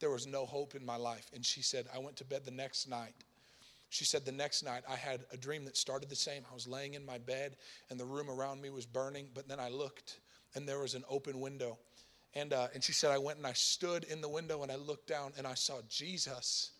there 0.00 0.10
was 0.10 0.26
no 0.26 0.44
hope 0.44 0.74
in 0.74 0.84
my 0.84 0.96
life. 0.96 1.30
And 1.34 1.44
she 1.44 1.62
said, 1.62 1.86
I 1.94 1.98
went 1.98 2.16
to 2.16 2.24
bed 2.24 2.44
the 2.44 2.50
next 2.50 2.88
night 2.88 3.14
she 3.88 4.04
said, 4.04 4.24
The 4.24 4.32
next 4.32 4.64
night 4.64 4.82
I 4.88 4.96
had 4.96 5.24
a 5.32 5.36
dream 5.36 5.64
that 5.64 5.76
started 5.76 6.08
the 6.08 6.16
same. 6.16 6.44
I 6.50 6.54
was 6.54 6.66
laying 6.66 6.94
in 6.94 7.06
my 7.06 7.18
bed 7.18 7.56
and 7.90 7.98
the 7.98 8.04
room 8.04 8.30
around 8.30 8.60
me 8.60 8.70
was 8.70 8.86
burning, 8.86 9.28
but 9.34 9.48
then 9.48 9.60
I 9.60 9.68
looked 9.68 10.20
and 10.54 10.68
there 10.68 10.80
was 10.80 10.94
an 10.94 11.04
open 11.08 11.40
window. 11.40 11.78
And, 12.34 12.52
uh, 12.52 12.68
and 12.74 12.82
she 12.82 12.92
said, 12.92 13.10
I 13.10 13.18
went 13.18 13.38
and 13.38 13.46
I 13.46 13.52
stood 13.54 14.04
in 14.04 14.20
the 14.20 14.28
window 14.28 14.62
and 14.62 14.70
I 14.70 14.76
looked 14.76 15.06
down 15.06 15.32
and 15.38 15.46
I 15.46 15.54
saw 15.54 15.80
Jesus 15.88 16.72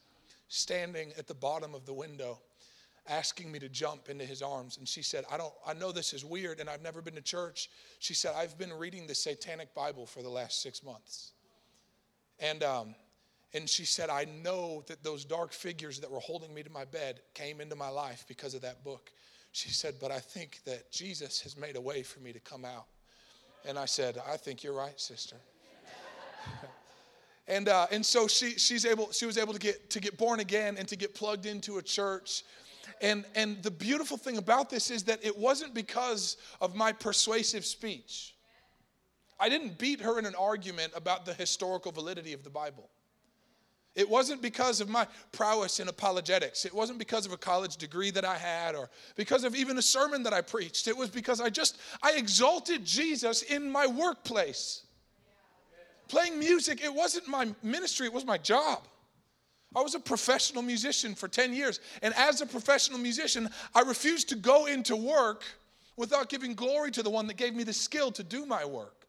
standing 0.48 1.12
at 1.18 1.26
the 1.26 1.34
bottom 1.34 1.74
of 1.74 1.84
the 1.86 1.92
window 1.92 2.38
asking 3.08 3.52
me 3.52 3.58
to 3.58 3.68
jump 3.68 4.08
into 4.08 4.24
his 4.24 4.42
arms 4.42 4.78
and 4.78 4.88
she 4.88 5.02
said 5.02 5.24
i 5.30 5.36
don't 5.36 5.52
i 5.66 5.72
know 5.72 5.92
this 5.92 6.12
is 6.12 6.24
weird 6.24 6.58
and 6.58 6.68
i've 6.68 6.82
never 6.82 7.00
been 7.00 7.14
to 7.14 7.20
church 7.20 7.70
she 8.00 8.14
said 8.14 8.32
i've 8.36 8.58
been 8.58 8.72
reading 8.72 9.06
the 9.06 9.14
satanic 9.14 9.72
bible 9.74 10.06
for 10.06 10.22
the 10.22 10.28
last 10.28 10.60
six 10.60 10.82
months 10.82 11.32
and 12.40 12.62
um, 12.62 12.94
and 13.56 13.68
she 13.68 13.84
said, 13.86 14.10
I 14.10 14.26
know 14.42 14.82
that 14.86 15.02
those 15.02 15.24
dark 15.24 15.52
figures 15.52 15.98
that 16.00 16.10
were 16.10 16.20
holding 16.20 16.52
me 16.52 16.62
to 16.62 16.70
my 16.70 16.84
bed 16.84 17.20
came 17.32 17.62
into 17.62 17.74
my 17.74 17.88
life 17.88 18.24
because 18.28 18.52
of 18.52 18.60
that 18.62 18.84
book. 18.84 19.10
She 19.52 19.70
said, 19.70 19.94
But 19.98 20.10
I 20.10 20.18
think 20.18 20.60
that 20.66 20.90
Jesus 20.90 21.40
has 21.40 21.56
made 21.56 21.76
a 21.76 21.80
way 21.80 22.02
for 22.02 22.20
me 22.20 22.34
to 22.34 22.40
come 22.40 22.66
out. 22.66 22.84
And 23.66 23.78
I 23.78 23.86
said, 23.86 24.18
I 24.30 24.36
think 24.36 24.62
you're 24.62 24.74
right, 24.74 25.00
sister. 25.00 25.36
and, 27.48 27.68
uh, 27.68 27.86
and 27.90 28.04
so 28.04 28.26
she, 28.26 28.50
she's 28.52 28.84
able, 28.84 29.12
she 29.12 29.26
was 29.26 29.38
able 29.38 29.52
to 29.52 29.58
get, 29.58 29.90
to 29.90 30.00
get 30.00 30.18
born 30.18 30.40
again 30.40 30.76
and 30.78 30.88
to 30.88 30.96
get 30.96 31.14
plugged 31.14 31.46
into 31.46 31.78
a 31.78 31.82
church. 31.82 32.42
And, 33.00 33.24
and 33.34 33.62
the 33.62 33.70
beautiful 33.70 34.16
thing 34.16 34.36
about 34.36 34.70
this 34.70 34.90
is 34.90 35.04
that 35.04 35.24
it 35.24 35.36
wasn't 35.36 35.74
because 35.74 36.36
of 36.60 36.74
my 36.74 36.92
persuasive 36.92 37.64
speech. 37.64 38.34
I 39.38 39.48
didn't 39.48 39.78
beat 39.78 40.00
her 40.00 40.18
in 40.18 40.26
an 40.26 40.34
argument 40.34 40.92
about 40.96 41.26
the 41.26 41.34
historical 41.34 41.92
validity 41.92 42.32
of 42.32 42.42
the 42.42 42.50
Bible. 42.50 42.88
It 43.94 44.08
wasn't 44.08 44.42
because 44.42 44.80
of 44.80 44.88
my 44.88 45.06
prowess 45.32 45.80
in 45.80 45.88
apologetics. 45.88 46.66
It 46.66 46.74
wasn't 46.74 46.98
because 46.98 47.24
of 47.24 47.32
a 47.32 47.36
college 47.36 47.76
degree 47.76 48.10
that 48.10 48.26
I 48.26 48.36
had 48.36 48.74
or 48.74 48.90
because 49.14 49.42
of 49.42 49.54
even 49.54 49.78
a 49.78 49.82
sermon 49.82 50.22
that 50.24 50.34
I 50.34 50.42
preached. 50.42 50.86
It 50.86 50.96
was 50.96 51.08
because 51.08 51.40
I 51.40 51.48
just 51.48 51.78
I 52.02 52.12
exalted 52.12 52.84
Jesus 52.84 53.42
in 53.42 53.70
my 53.70 53.86
workplace. 53.86 54.82
Playing 56.08 56.38
music, 56.38 56.82
it 56.82 56.92
wasn't 56.92 57.26
my 57.28 57.52
ministry, 57.62 58.06
it 58.06 58.12
was 58.12 58.24
my 58.24 58.38
job. 58.38 58.86
I 59.74 59.82
was 59.82 59.94
a 59.94 60.00
professional 60.00 60.62
musician 60.62 61.14
for 61.14 61.28
10 61.28 61.52
years. 61.52 61.80
And 62.00 62.14
as 62.14 62.40
a 62.40 62.46
professional 62.46 62.98
musician, 62.98 63.50
I 63.74 63.82
refused 63.82 64.28
to 64.30 64.36
go 64.36 64.66
into 64.66 64.96
work 64.96 65.44
without 65.96 66.28
giving 66.28 66.54
glory 66.54 66.90
to 66.92 67.02
the 67.02 67.10
one 67.10 67.26
that 67.26 67.36
gave 67.36 67.54
me 67.54 67.64
the 67.64 67.72
skill 67.72 68.10
to 68.12 68.22
do 68.22 68.46
my 68.46 68.64
work. 68.64 69.06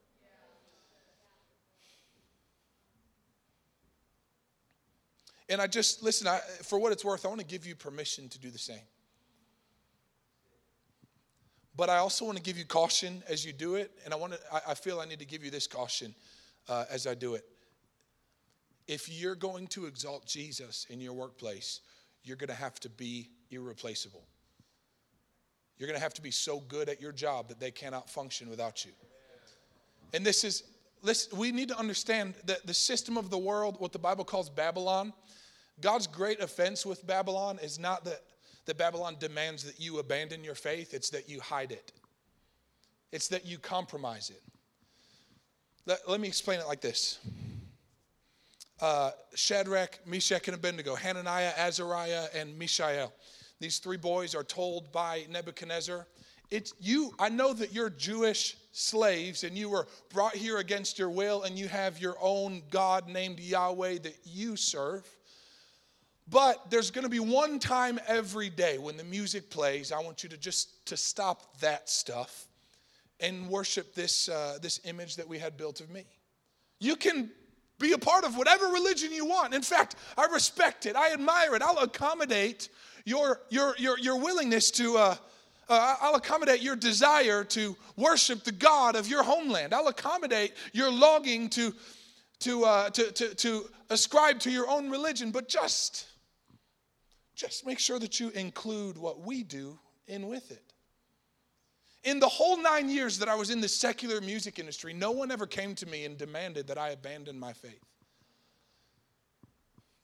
And 5.49 5.61
I 5.61 5.67
just, 5.67 6.03
listen, 6.03 6.27
I, 6.27 6.39
for 6.63 6.77
what 6.77 6.91
it's 6.91 7.05
worth, 7.05 7.25
I 7.25 7.29
want 7.29 7.39
to 7.39 7.47
give 7.47 7.65
you 7.65 7.75
permission 7.75 8.27
to 8.29 8.39
do 8.39 8.49
the 8.49 8.57
same. 8.57 8.81
But 11.77 11.89
I 11.89 11.97
also 11.97 12.25
want 12.25 12.37
to 12.37 12.43
give 12.43 12.57
you 12.57 12.65
caution 12.65 13.23
as 13.29 13.45
you 13.45 13.53
do 13.53 13.75
it. 13.75 13.91
And 14.03 14.13
I, 14.13 14.17
want 14.17 14.33
to, 14.33 14.39
I, 14.51 14.71
I 14.71 14.73
feel 14.73 14.99
I 14.99 15.05
need 15.05 15.19
to 15.19 15.25
give 15.25 15.45
you 15.45 15.51
this 15.51 15.67
caution 15.67 16.13
uh, 16.69 16.85
as 16.89 17.07
I 17.07 17.15
do 17.15 17.35
it. 17.35 17.45
If 18.87 19.09
you're 19.09 19.35
going 19.35 19.67
to 19.67 19.85
exalt 19.85 20.25
Jesus 20.25 20.85
in 20.89 21.01
your 21.01 21.13
workplace, 21.13 21.81
you're 22.23 22.37
going 22.37 22.49
to 22.49 22.55
have 22.55 22.79
to 22.81 22.89
be 22.89 23.29
irreplaceable. 23.51 24.23
You're 25.77 25.87
going 25.87 25.99
to 25.99 26.03
have 26.03 26.13
to 26.15 26.21
be 26.21 26.31
so 26.31 26.59
good 26.61 26.89
at 26.89 27.01
your 27.01 27.11
job 27.11 27.49
that 27.49 27.59
they 27.59 27.71
cannot 27.71 28.09
function 28.09 28.49
without 28.49 28.85
you. 28.85 28.91
And 30.13 30.25
this 30.25 30.43
is, 30.43 30.63
listen, 31.01 31.37
we 31.37 31.51
need 31.51 31.69
to 31.69 31.77
understand 31.77 32.35
that 32.45 32.65
the 32.65 32.73
system 32.73 33.17
of 33.17 33.29
the 33.29 33.37
world, 33.37 33.75
what 33.79 33.91
the 33.91 33.99
Bible 33.99 34.25
calls 34.25 34.49
Babylon, 34.49 35.13
God's 35.81 36.07
great 36.07 36.41
offense 36.41 36.85
with 36.85 37.05
Babylon 37.05 37.59
is 37.61 37.77
not 37.77 38.05
that, 38.05 38.21
that 38.65 38.77
Babylon 38.77 39.17
demands 39.19 39.63
that 39.63 39.79
you 39.79 39.99
abandon 39.99 40.43
your 40.43 40.55
faith, 40.55 40.93
it's 40.93 41.09
that 41.11 41.29
you 41.29 41.39
hide 41.39 41.71
it, 41.71 41.91
it's 43.11 43.27
that 43.27 43.45
you 43.45 43.59
compromise 43.59 44.29
it. 44.29 44.41
Let, 45.87 46.09
let 46.09 46.19
me 46.19 46.27
explain 46.27 46.59
it 46.59 46.67
like 46.67 46.81
this 46.81 47.17
uh, 48.81 49.11
Shadrach, 49.33 49.99
Meshach, 50.05 50.47
and 50.47 50.55
Abednego, 50.55 50.95
Hananiah, 50.95 51.53
Azariah, 51.57 52.25
and 52.35 52.59
Mishael. 52.59 53.13
These 53.59 53.79
three 53.79 53.97
boys 53.97 54.35
are 54.35 54.43
told 54.43 54.91
by 54.91 55.25
Nebuchadnezzar, 55.31 56.05
it's 56.51 56.73
you, 56.79 57.13
I 57.17 57.29
know 57.29 57.53
that 57.53 57.73
you're 57.73 57.89
Jewish 57.89 58.57
slaves 58.71 59.43
and 59.43 59.57
you 59.57 59.69
were 59.69 59.87
brought 60.13 60.35
here 60.35 60.57
against 60.57 60.99
your 60.99 61.09
will 61.09 61.43
and 61.43 61.57
you 61.57 61.67
have 61.69 61.99
your 61.99 62.17
own 62.21 62.61
God 62.69 63.07
named 63.07 63.39
Yahweh 63.39 63.99
that 63.99 64.17
you 64.25 64.57
serve. 64.57 65.07
But 66.29 66.69
there's 66.69 66.91
going 66.91 67.03
to 67.03 67.09
be 67.09 67.19
one 67.21 67.59
time 67.59 67.99
every 68.07 68.49
day 68.49 68.77
when 68.77 68.97
the 68.97 69.03
music 69.05 69.49
plays, 69.49 69.93
I 69.93 70.01
want 70.01 70.21
you 70.21 70.29
to 70.29 70.37
just 70.37 70.85
to 70.87 70.97
stop 70.97 71.59
that 71.61 71.89
stuff 71.89 72.47
and 73.19 73.47
worship 73.49 73.95
this, 73.95 74.29
uh, 74.29 74.57
this 74.61 74.79
image 74.85 75.15
that 75.15 75.27
we 75.27 75.39
had 75.39 75.57
built 75.57 75.81
of 75.81 75.89
me. 75.89 76.05
You 76.79 76.95
can 76.95 77.31
be 77.79 77.93
a 77.93 77.97
part 77.97 78.23
of 78.23 78.37
whatever 78.37 78.67
religion 78.67 79.11
you 79.11 79.25
want. 79.25 79.53
In 79.53 79.61
fact, 79.61 79.95
I 80.17 80.25
respect 80.25 80.85
it. 80.85 80.95
I 80.95 81.13
admire 81.13 81.55
it. 81.55 81.61
I'll 81.61 81.79
accommodate 81.79 82.69
your, 83.05 83.41
your, 83.49 83.75
your, 83.77 83.97
your 83.99 84.19
willingness 84.19 84.71
to, 84.71 84.97
uh, 84.97 85.15
uh, 85.69 85.95
I'll 86.01 86.15
accommodate 86.15 86.61
your 86.61 86.75
desire 86.75 87.43
to 87.45 87.75
worship 87.95 88.43
the 88.43 88.51
God 88.51 88.95
of 88.95 89.07
your 89.07 89.23
homeland. 89.23 89.73
I'll 89.73 89.87
accommodate 89.87 90.53
your 90.73 90.91
longing 90.91 91.49
to, 91.51 91.73
to, 92.39 92.65
uh, 92.65 92.89
to, 92.91 93.11
to, 93.11 93.35
to 93.35 93.69
ascribe 93.89 94.39
to 94.41 94.51
your 94.51 94.69
own 94.69 94.89
religion. 94.89 95.31
But 95.31 95.47
just, 95.47 96.07
just 97.35 97.65
make 97.65 97.79
sure 97.79 97.99
that 97.99 98.19
you 98.19 98.29
include 98.29 98.97
what 98.97 99.21
we 99.21 99.43
do 99.43 99.77
in 100.07 100.27
with 100.27 100.51
it. 100.51 100.66
In 102.07 102.21
the 102.21 102.29
whole 102.29 102.55
nine 102.55 102.89
years 102.89 103.19
that 103.19 103.27
I 103.27 103.35
was 103.35 103.49
in 103.49 103.59
the 103.59 103.67
secular 103.67 104.21
music 104.21 104.59
industry, 104.59 104.93
no 104.93 105.11
one 105.11 105.29
ever 105.29 105.45
came 105.45 105.75
to 105.75 105.85
me 105.85 106.05
and 106.05 106.17
demanded 106.17 106.65
that 106.67 106.77
I 106.77 106.91
abandon 106.91 107.37
my 107.37 107.51
faith. 107.51 107.83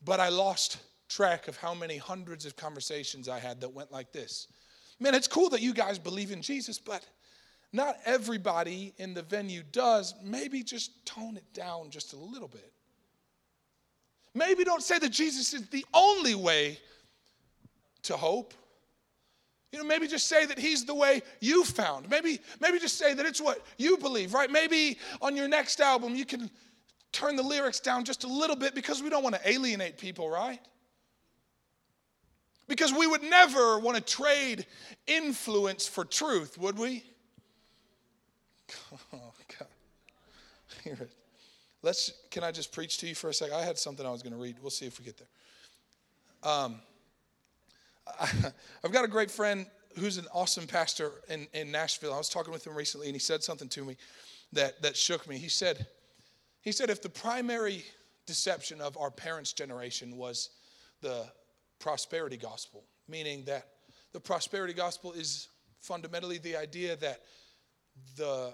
But 0.03 0.19
I 0.19 0.27
lost 0.27 0.79
track 1.07 1.47
of 1.47 1.55
how 1.55 1.73
many 1.73 1.95
hundreds 1.95 2.45
of 2.45 2.57
conversations 2.57 3.29
I 3.29 3.39
had 3.39 3.61
that 3.61 3.69
went 3.69 3.89
like 3.89 4.11
this 4.11 4.49
Man, 4.99 5.15
it's 5.15 5.29
cool 5.29 5.49
that 5.51 5.61
you 5.61 5.73
guys 5.73 5.97
believe 5.97 6.33
in 6.33 6.41
Jesus, 6.41 6.77
but 6.77 7.07
not 7.71 7.95
everybody 8.03 8.93
in 8.97 9.13
the 9.13 9.21
venue 9.21 9.63
does. 9.71 10.13
Maybe 10.21 10.61
just 10.61 11.05
tone 11.05 11.37
it 11.37 11.53
down 11.53 11.89
just 11.89 12.11
a 12.11 12.17
little 12.17 12.49
bit. 12.49 12.73
Maybe 14.33 14.65
don't 14.65 14.83
say 14.83 14.99
that 14.99 15.11
Jesus 15.13 15.53
is 15.53 15.69
the 15.69 15.85
only 15.93 16.35
way 16.35 16.79
to 18.01 18.17
hope. 18.17 18.53
You 19.73 19.79
know, 19.79 19.85
maybe 19.85 20.07
just 20.07 20.27
say 20.27 20.45
that 20.45 20.59
he's 20.59 20.85
the 20.85 20.93
way 20.93 21.23
you 21.41 21.63
found. 21.63 22.07
Maybe, 22.07 22.39
maybe 22.61 22.77
just 22.77 22.95
say 22.95 23.15
that 23.15 23.25
it's 23.25 23.41
what 23.41 23.65
you 23.79 23.97
believe, 23.97 24.35
right? 24.35 24.51
Maybe 24.51 24.99
on 25.19 25.35
your 25.35 25.47
next 25.47 25.81
album 25.81 26.15
you 26.15 26.25
can 26.25 26.51
turn 27.11 27.35
the 27.35 27.43
lyrics 27.43 27.79
down 27.79 28.05
just 28.05 28.23
a 28.23 28.27
little 28.27 28.55
bit 28.55 28.75
because 28.75 29.01
we 29.01 29.09
don't 29.09 29.23
want 29.23 29.33
to 29.33 29.49
alienate 29.49 29.97
people, 29.97 30.29
right? 30.29 30.59
Because 32.67 32.93
we 32.93 33.07
would 33.07 33.23
never 33.23 33.79
want 33.79 33.97
to 33.97 34.03
trade 34.03 34.67
influence 35.07 35.87
for 35.87 36.05
truth, 36.05 36.57
would 36.59 36.77
we? 36.77 37.03
Oh, 39.13 39.33
God. 39.59 39.67
Hear 40.83 40.97
it. 41.01 41.11
Let's, 41.81 42.13
can 42.31 42.43
I 42.43 42.51
just 42.51 42.71
preach 42.71 42.97
to 42.99 43.07
you 43.07 43.15
for 43.15 43.29
a 43.29 43.33
second? 43.33 43.55
I 43.55 43.63
had 43.63 43.77
something 43.77 44.05
I 44.05 44.09
was 44.09 44.23
going 44.23 44.33
to 44.33 44.39
read. 44.39 44.55
We'll 44.61 44.71
see 44.71 44.85
if 44.85 44.99
we 44.99 45.05
get 45.05 45.17
there. 45.17 46.51
Um, 46.51 46.79
I've 48.83 48.91
got 48.91 49.05
a 49.05 49.07
great 49.07 49.31
friend 49.31 49.65
who's 49.97 50.17
an 50.17 50.25
awesome 50.33 50.67
pastor 50.67 51.11
in, 51.29 51.47
in 51.53 51.71
Nashville. 51.71 52.13
I 52.13 52.17
was 52.17 52.29
talking 52.29 52.51
with 52.51 52.65
him 52.65 52.75
recently, 52.75 53.07
and 53.07 53.15
he 53.15 53.19
said 53.19 53.43
something 53.43 53.69
to 53.69 53.85
me 53.85 53.97
that, 54.53 54.81
that 54.81 54.97
shook 54.97 55.27
me. 55.27 55.37
He 55.37 55.49
said, 55.49 55.85
he 56.61 56.71
said, 56.71 56.89
if 56.89 57.01
the 57.01 57.09
primary 57.09 57.83
deception 58.25 58.81
of 58.81 58.97
our 58.97 59.11
parents' 59.11 59.53
generation 59.53 60.17
was 60.17 60.49
the 61.01 61.25
prosperity 61.79 62.37
gospel, 62.37 62.83
meaning 63.07 63.43
that 63.45 63.67
the 64.13 64.19
prosperity 64.19 64.73
gospel 64.73 65.11
is 65.11 65.49
fundamentally 65.79 66.37
the 66.37 66.55
idea 66.55 66.95
that 66.95 67.19
the, 68.15 68.53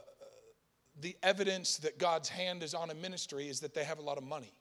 the 1.02 1.16
evidence 1.24 1.78
that 1.78 2.00
God's 2.00 2.30
hand 2.30 2.64
is 2.64 2.74
on 2.74 2.90
a 2.90 2.96
ministry 2.96 3.48
is 3.48 3.60
that 3.60 3.74
they 3.74 3.84
have 3.84 4.00
a 4.00 4.02
lot 4.02 4.18
of 4.18 4.24
money. 4.24 4.52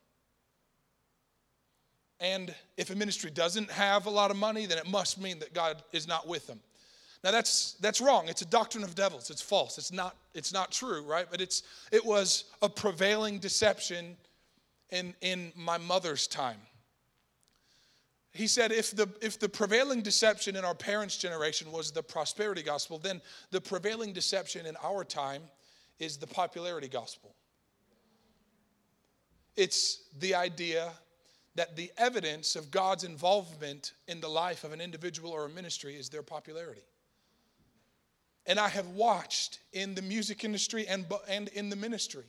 And 2.20 2.54
if 2.76 2.90
a 2.90 2.94
ministry 2.94 3.30
doesn't 3.30 3.70
have 3.70 4.06
a 4.06 4.10
lot 4.10 4.30
of 4.30 4.36
money, 4.36 4.66
then 4.66 4.78
it 4.78 4.88
must 4.88 5.20
mean 5.20 5.38
that 5.38 5.54
God 5.54 5.82
is 5.92 6.08
not 6.08 6.26
with 6.26 6.46
them. 6.46 6.60
Now 7.24 7.30
that's 7.32 7.74
that's 7.80 8.00
wrong. 8.00 8.28
It's 8.28 8.42
a 8.42 8.46
doctrine 8.46 8.84
of 8.84 8.94
devils. 8.94 9.30
It's 9.30 9.42
false. 9.42 9.78
It's 9.78 9.92
not 9.92 10.16
it's 10.34 10.52
not 10.52 10.70
true, 10.70 11.02
right? 11.02 11.26
But 11.30 11.40
it's 11.40 11.62
it 11.90 12.04
was 12.04 12.44
a 12.62 12.68
prevailing 12.68 13.38
deception 13.38 14.16
in 14.90 15.14
in 15.20 15.52
my 15.56 15.78
mother's 15.78 16.26
time. 16.26 16.58
He 18.32 18.46
said 18.46 18.70
if 18.70 18.94
the 18.94 19.08
if 19.20 19.38
the 19.38 19.48
prevailing 19.48 20.00
deception 20.00 20.54
in 20.54 20.64
our 20.64 20.74
parents' 20.74 21.16
generation 21.16 21.72
was 21.72 21.90
the 21.90 22.02
prosperity 22.02 22.62
gospel, 22.62 22.98
then 22.98 23.20
the 23.50 23.60
prevailing 23.60 24.12
deception 24.12 24.64
in 24.64 24.76
our 24.82 25.02
time 25.02 25.42
is 25.98 26.16
the 26.18 26.26
popularity 26.26 26.88
gospel. 26.88 27.34
It's 29.56 30.02
the 30.20 30.36
idea 30.36 30.92
that 31.58 31.74
the 31.74 31.90
evidence 31.98 32.54
of 32.54 32.70
God's 32.70 33.02
involvement 33.02 33.92
in 34.06 34.20
the 34.20 34.28
life 34.28 34.62
of 34.62 34.72
an 34.72 34.80
individual 34.80 35.32
or 35.32 35.46
a 35.46 35.48
ministry 35.48 35.96
is 35.96 36.08
their 36.08 36.22
popularity. 36.22 36.84
And 38.46 38.60
I 38.60 38.68
have 38.68 38.86
watched 38.90 39.58
in 39.72 39.96
the 39.96 40.02
music 40.02 40.44
industry 40.44 40.86
and, 40.86 41.04
and 41.28 41.48
in 41.48 41.68
the 41.68 41.74
ministry 41.74 42.26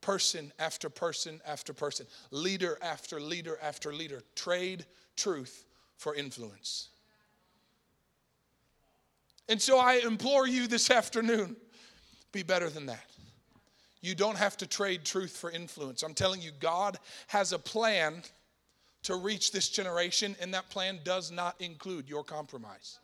person 0.00 0.50
after 0.58 0.88
person 0.88 1.42
after 1.46 1.74
person, 1.74 2.06
leader 2.30 2.78
after 2.80 3.20
leader 3.20 3.58
after 3.60 3.92
leader 3.92 4.22
trade 4.34 4.86
truth 5.14 5.66
for 5.98 6.14
influence. 6.14 6.88
And 9.50 9.60
so 9.60 9.78
I 9.78 9.96
implore 9.96 10.48
you 10.48 10.66
this 10.68 10.90
afternoon 10.90 11.54
be 12.32 12.42
better 12.42 12.70
than 12.70 12.86
that. 12.86 13.13
You 14.04 14.14
don't 14.14 14.36
have 14.36 14.58
to 14.58 14.66
trade 14.66 15.04
truth 15.04 15.34
for 15.34 15.50
influence. 15.50 16.02
I'm 16.02 16.12
telling 16.12 16.42
you, 16.42 16.50
God 16.60 16.98
has 17.28 17.52
a 17.54 17.58
plan 17.58 18.22
to 19.04 19.16
reach 19.16 19.50
this 19.50 19.70
generation, 19.70 20.36
and 20.40 20.52
that 20.52 20.68
plan 20.68 21.00
does 21.04 21.30
not 21.30 21.58
include 21.58 22.06
your 22.06 22.22
compromise. 22.22 22.98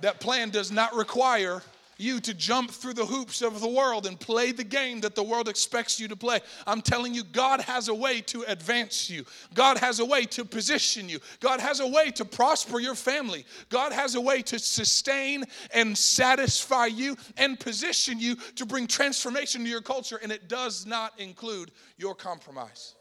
That 0.00 0.20
plan 0.20 0.50
does 0.50 0.70
not 0.70 0.94
require 0.94 1.62
you 1.98 2.20
to 2.20 2.32
jump 2.32 2.70
through 2.70 2.94
the 2.94 3.04
hoops 3.04 3.42
of 3.42 3.60
the 3.60 3.68
world 3.68 4.06
and 4.06 4.18
play 4.18 4.52
the 4.52 4.64
game 4.64 5.00
that 5.00 5.14
the 5.14 5.22
world 5.22 5.48
expects 5.48 6.00
you 6.00 6.08
to 6.08 6.16
play. 6.16 6.40
I'm 6.66 6.80
telling 6.80 7.12
you, 7.12 7.24
God 7.24 7.60
has 7.60 7.88
a 7.88 7.94
way 7.94 8.20
to 8.22 8.42
advance 8.42 9.10
you. 9.10 9.24
God 9.52 9.78
has 9.78 9.98
a 10.00 10.04
way 10.04 10.24
to 10.26 10.44
position 10.44 11.08
you. 11.08 11.18
God 11.40 11.60
has 11.60 11.80
a 11.80 11.86
way 11.86 12.10
to 12.12 12.24
prosper 12.24 12.78
your 12.78 12.94
family. 12.94 13.44
God 13.68 13.92
has 13.92 14.14
a 14.14 14.20
way 14.20 14.42
to 14.42 14.58
sustain 14.58 15.44
and 15.74 15.98
satisfy 15.98 16.86
you 16.86 17.16
and 17.36 17.58
position 17.58 18.18
you 18.18 18.36
to 18.54 18.64
bring 18.64 18.86
transformation 18.86 19.64
to 19.64 19.68
your 19.68 19.82
culture, 19.82 20.20
and 20.22 20.30
it 20.30 20.48
does 20.48 20.86
not 20.86 21.18
include 21.18 21.72
your 21.96 22.14
compromise. 22.14 22.94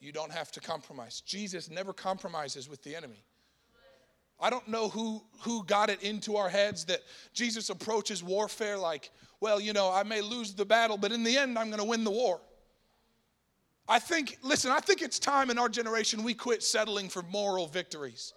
You 0.00 0.12
don't 0.12 0.32
have 0.32 0.50
to 0.52 0.60
compromise. 0.60 1.20
Jesus 1.20 1.70
never 1.70 1.92
compromises 1.92 2.68
with 2.68 2.82
the 2.82 2.94
enemy. 2.96 3.22
I 4.40 4.50
don't 4.50 4.66
know 4.68 4.88
who, 4.88 5.22
who 5.40 5.64
got 5.64 5.90
it 5.90 6.02
into 6.02 6.36
our 6.36 6.48
heads 6.48 6.84
that 6.86 7.00
Jesus 7.34 7.70
approaches 7.70 8.22
warfare 8.22 8.78
like, 8.78 9.10
well, 9.40 9.60
you 9.60 9.72
know, 9.72 9.90
I 9.92 10.02
may 10.02 10.20
lose 10.20 10.54
the 10.54 10.64
battle, 10.64 10.96
but 10.96 11.12
in 11.12 11.24
the 11.24 11.36
end, 11.36 11.58
I'm 11.58 11.68
going 11.68 11.80
to 11.80 11.88
win 11.88 12.04
the 12.04 12.10
war. 12.10 12.40
I 13.88 13.98
think, 13.98 14.38
listen, 14.42 14.70
I 14.70 14.80
think 14.80 15.02
it's 15.02 15.18
time 15.18 15.50
in 15.50 15.58
our 15.58 15.68
generation 15.68 16.22
we 16.22 16.32
quit 16.32 16.62
settling 16.62 17.08
for 17.08 17.22
moral 17.22 17.66
victories. 17.66 18.34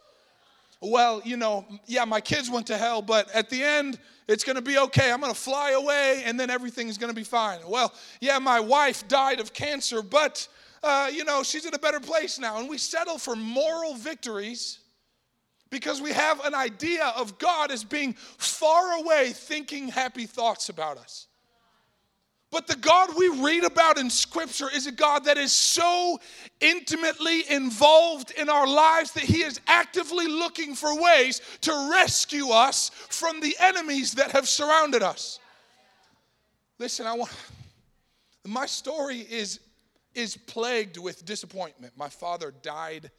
well, 0.82 1.22
you 1.24 1.38
know, 1.38 1.66
yeah, 1.86 2.04
my 2.06 2.20
kids 2.20 2.50
went 2.50 2.68
to 2.68 2.78
hell, 2.78 3.02
but 3.02 3.30
at 3.34 3.50
the 3.50 3.64
end, 3.64 4.00
it's 4.28 4.44
going 4.44 4.56
to 4.56 4.62
be 4.62 4.78
okay. 4.78 5.12
I'm 5.12 5.22
going 5.22 5.34
to 5.34 5.40
fly 5.40 5.72
away 5.72 6.24
and 6.26 6.40
then 6.40 6.50
everything's 6.50 6.98
going 6.98 7.12
to 7.12 7.16
be 7.16 7.24
fine. 7.24 7.60
Well, 7.68 7.94
yeah, 8.20 8.40
my 8.40 8.60
wife 8.60 9.08
died 9.08 9.40
of 9.40 9.54
cancer, 9.54 10.02
but, 10.02 10.48
uh, 10.82 11.10
you 11.14 11.24
know, 11.24 11.44
she's 11.44 11.66
in 11.66 11.74
a 11.74 11.80
better 11.80 12.00
place 12.00 12.40
now. 12.40 12.60
And 12.60 12.68
we 12.68 12.78
settle 12.78 13.18
for 13.18 13.36
moral 13.36 13.96
victories 13.96 14.80
because 15.74 16.00
we 16.00 16.12
have 16.12 16.40
an 16.46 16.54
idea 16.54 17.12
of 17.18 17.40
God 17.40 17.72
as 17.72 17.84
being 17.84 18.14
far 18.14 19.00
away, 19.00 19.32
thinking 19.34 19.88
happy 19.88 20.28
thoughts 20.28 20.70
about 20.70 21.00
us. 21.00 21.26
But 22.52 22.68
the 22.68 22.76
God 22.76 23.10
we 23.18 23.28
read 23.30 23.64
about 23.64 23.98
in 23.98 24.12
Scripture 24.12 24.68
is 24.72 24.86
a 24.86 24.92
God 24.92 25.26
that 25.26 25.40
is 25.40 25.52
so 25.52 26.20
intimately 26.62 27.50
involved 27.50 28.30
in 28.38 28.50
our 28.50 28.68
lives 28.68 29.14
that 29.14 29.24
He 29.24 29.42
is 29.42 29.60
actively 29.66 30.28
looking 30.28 30.76
for 30.76 30.96
ways 31.02 31.42
to 31.62 31.90
rescue 31.92 32.50
us 32.50 32.92
from 33.10 33.42
the 33.42 33.56
enemies 33.60 34.14
that 34.14 34.30
have 34.30 34.48
surrounded 34.48 35.02
us. 35.02 35.40
Listen, 36.78 37.08
I 37.08 37.14
want 37.14 37.32
my 38.46 38.68
story 38.68 39.22
is 39.22 39.60
is 40.14 40.38
plagued 40.38 40.98
with 40.98 41.26
disappointment. 41.26 41.94
My 41.98 42.10
father 42.10 42.54
died 42.62 43.10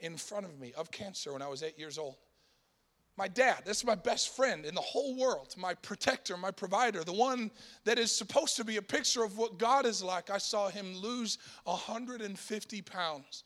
in 0.00 0.16
front 0.16 0.46
of 0.46 0.58
me 0.58 0.72
of 0.76 0.90
cancer 0.90 1.32
when 1.32 1.42
I 1.42 1.48
was 1.48 1.62
8 1.62 1.78
years 1.78 1.98
old. 1.98 2.16
My 3.16 3.28
dad, 3.28 3.62
this 3.64 3.78
is 3.78 3.84
my 3.84 3.94
best 3.94 4.34
friend 4.34 4.66
in 4.66 4.74
the 4.74 4.80
whole 4.80 5.16
world, 5.16 5.54
my 5.56 5.74
protector, 5.74 6.36
my 6.36 6.50
provider, 6.50 7.04
the 7.04 7.12
one 7.12 7.52
that 7.84 7.96
is 7.96 8.10
supposed 8.10 8.56
to 8.56 8.64
be 8.64 8.76
a 8.76 8.82
picture 8.82 9.22
of 9.22 9.38
what 9.38 9.56
God 9.56 9.86
is 9.86 10.02
like. 10.02 10.30
I 10.30 10.38
saw 10.38 10.68
him 10.68 10.96
lose 10.96 11.38
150 11.62 12.82
pounds, 12.82 13.44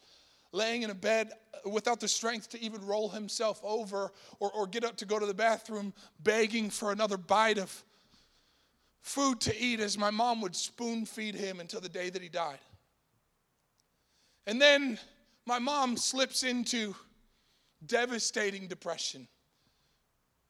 laying 0.52 0.82
in 0.82 0.90
a 0.90 0.94
bed 0.94 1.32
without 1.66 2.00
the 2.00 2.08
strength 2.08 2.48
to 2.50 2.62
even 2.62 2.84
roll 2.86 3.10
himself 3.10 3.60
over 3.62 4.10
or, 4.40 4.50
or 4.52 4.66
get 4.66 4.84
up 4.84 4.96
to 4.96 5.04
go 5.04 5.18
to 5.18 5.26
the 5.26 5.34
bathroom, 5.34 5.92
begging 6.20 6.70
for 6.70 6.90
another 6.90 7.18
bite 7.18 7.58
of 7.58 7.84
food 9.02 9.40
to 9.40 9.58
eat 9.60 9.80
as 9.80 9.98
my 9.98 10.10
mom 10.10 10.40
would 10.40 10.56
spoon 10.56 11.04
feed 11.04 11.34
him 11.34 11.60
until 11.60 11.80
the 11.80 11.88
day 11.90 12.08
that 12.08 12.22
he 12.22 12.28
died. 12.30 12.58
And 14.46 14.60
then 14.60 14.98
my 15.48 15.58
mom 15.58 15.96
slips 15.96 16.42
into 16.42 16.94
devastating 17.86 18.68
depression 18.68 19.26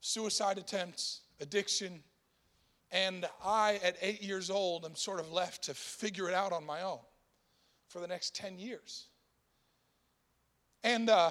suicide 0.01 0.59
attempts, 0.59 1.21
addiction. 1.41 2.03
And 2.91 3.25
I, 3.45 3.79
at 3.85 3.97
eight 4.03 4.23
years 4.23 4.51
old, 4.51 4.85
am 4.85 4.97
sort 4.97 5.21
of 5.21 5.31
left 5.31 5.65
to 5.65 5.75
figure 5.75 6.29
it 6.29 6.35
out 6.35 6.53
on 6.53 6.67
my 6.67 6.83
own 6.83 6.99
for 7.87 8.01
the 8.01 8.09
next 8.09 8.35
10 8.35 8.59
years. 8.59 9.07
And, 10.83 11.09
uh, 11.11 11.31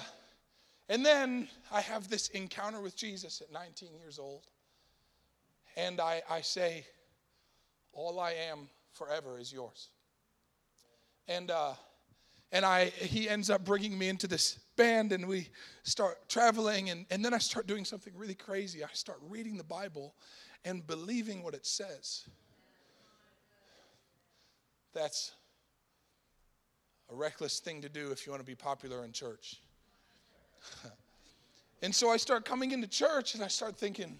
and 0.88 1.04
then 1.04 1.48
I 1.70 1.82
have 1.82 2.08
this 2.08 2.28
encounter 2.28 2.80
with 2.80 2.96
Jesus 2.96 3.42
at 3.42 3.52
19 3.52 3.94
years 3.94 4.18
old. 4.18 4.46
And 5.76 6.00
I, 6.00 6.22
I 6.30 6.40
say, 6.40 6.86
All 7.92 8.18
I 8.18 8.30
am 8.32 8.68
forever 8.92 9.38
is 9.38 9.52
yours. 9.52 9.88
And, 11.26 11.50
uh, 11.50 11.74
and 12.50 12.64
I, 12.64 12.86
he 12.86 13.28
ends 13.28 13.50
up 13.50 13.64
bringing 13.64 13.98
me 13.98 14.08
into 14.08 14.26
this 14.26 14.58
band 14.76 15.12
and 15.12 15.26
we 15.26 15.48
start 15.82 16.28
traveling 16.28 16.90
and, 16.90 17.04
and 17.10 17.24
then 17.24 17.34
i 17.34 17.38
start 17.38 17.66
doing 17.66 17.84
something 17.84 18.12
really 18.16 18.34
crazy. 18.34 18.84
I 18.84 18.88
start 18.92 19.18
reading 19.28 19.56
the 19.56 19.64
bible 19.64 20.14
and 20.64 20.86
believing 20.86 21.42
what 21.42 21.54
it 21.54 21.66
says. 21.66 22.24
That's 24.94 25.32
a 27.10 27.14
reckless 27.14 27.60
thing 27.60 27.82
to 27.82 27.88
do 27.88 28.10
if 28.10 28.26
you 28.26 28.32
want 28.32 28.40
to 28.40 28.46
be 28.46 28.54
popular 28.54 29.04
in 29.04 29.12
church. 29.12 29.60
And 31.80 31.94
so 31.94 32.10
i 32.10 32.16
start 32.16 32.44
coming 32.44 32.72
into 32.72 32.88
church 32.88 33.36
and 33.36 33.44
i 33.44 33.46
start 33.46 33.76
thinking 33.76 34.18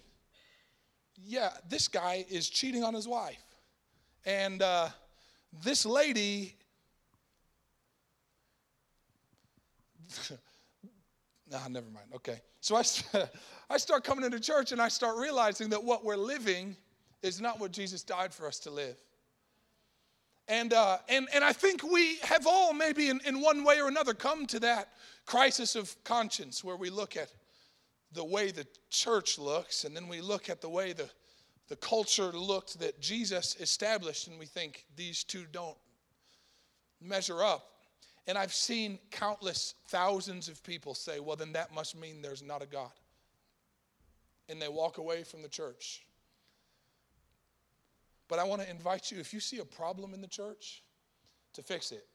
yeah 1.25 1.49
this 1.67 1.89
guy 1.89 2.25
is 2.29 2.49
cheating 2.49 2.85
on 2.85 2.93
his 2.93 3.05
wife. 3.05 3.43
And 4.25 4.61
uh, 4.61 4.89
this 5.63 5.85
lady 5.85 6.55
Nah, 11.51 11.67
never 11.67 11.89
mind. 11.89 12.05
Okay. 12.15 12.41
So 12.61 12.75
I, 12.75 12.83
I 13.69 13.77
start 13.77 14.03
coming 14.03 14.23
into 14.23 14.39
church 14.39 14.71
and 14.71 14.81
I 14.81 14.87
start 14.87 15.17
realizing 15.17 15.69
that 15.69 15.83
what 15.83 16.05
we're 16.05 16.15
living 16.15 16.75
is 17.21 17.41
not 17.41 17.59
what 17.59 17.71
Jesus 17.71 18.03
died 18.03 18.33
for 18.33 18.47
us 18.47 18.59
to 18.59 18.69
live. 18.69 18.97
And, 20.47 20.73
uh, 20.73 20.97
and, 21.07 21.27
and 21.33 21.43
I 21.43 21.53
think 21.53 21.83
we 21.83 22.17
have 22.23 22.47
all, 22.47 22.73
maybe 22.73 23.09
in, 23.09 23.19
in 23.25 23.41
one 23.41 23.63
way 23.63 23.79
or 23.79 23.87
another, 23.87 24.13
come 24.13 24.47
to 24.47 24.59
that 24.61 24.89
crisis 25.25 25.75
of 25.75 25.95
conscience 26.03 26.63
where 26.63 26.75
we 26.75 26.89
look 26.89 27.17
at 27.17 27.31
the 28.13 28.23
way 28.23 28.51
the 28.51 28.65
church 28.89 29.37
looks 29.37 29.83
and 29.83 29.95
then 29.95 30.07
we 30.07 30.21
look 30.21 30.49
at 30.49 30.61
the 30.61 30.69
way 30.69 30.93
the, 30.93 31.09
the 31.67 31.75
culture 31.75 32.31
looked 32.31 32.79
that 32.79 32.99
Jesus 32.99 33.55
established 33.59 34.27
and 34.27 34.39
we 34.39 34.47
think 34.47 34.85
these 34.95 35.23
two 35.23 35.45
don't 35.51 35.77
measure 36.99 37.43
up. 37.43 37.78
And 38.29 38.37
I've 38.37 38.53
seen 38.53 38.99
countless 39.09 39.73
thousands 39.87 40.49
of 40.49 40.63
people 40.63 40.93
say, 40.93 41.19
well, 41.19 41.35
then 41.35 41.51
that 41.53 41.73
must 41.73 41.99
mean 41.99 42.21
there's 42.21 42.43
not 42.43 42.61
a 42.61 42.67
God. 42.67 42.91
And 44.47 44.61
they 44.61 44.67
walk 44.67 44.99
away 44.99 45.23
from 45.23 45.41
the 45.41 45.49
church. 45.49 46.05
But 48.27 48.37
I 48.37 48.43
want 48.43 48.61
to 48.61 48.69
invite 48.69 49.09
you 49.09 49.19
if 49.19 49.33
you 49.33 49.39
see 49.39 49.57
a 49.57 49.65
problem 49.65 50.13
in 50.13 50.21
the 50.21 50.27
church, 50.27 50.83
to 51.53 51.63
fix 51.63 51.91
it. 51.91 52.05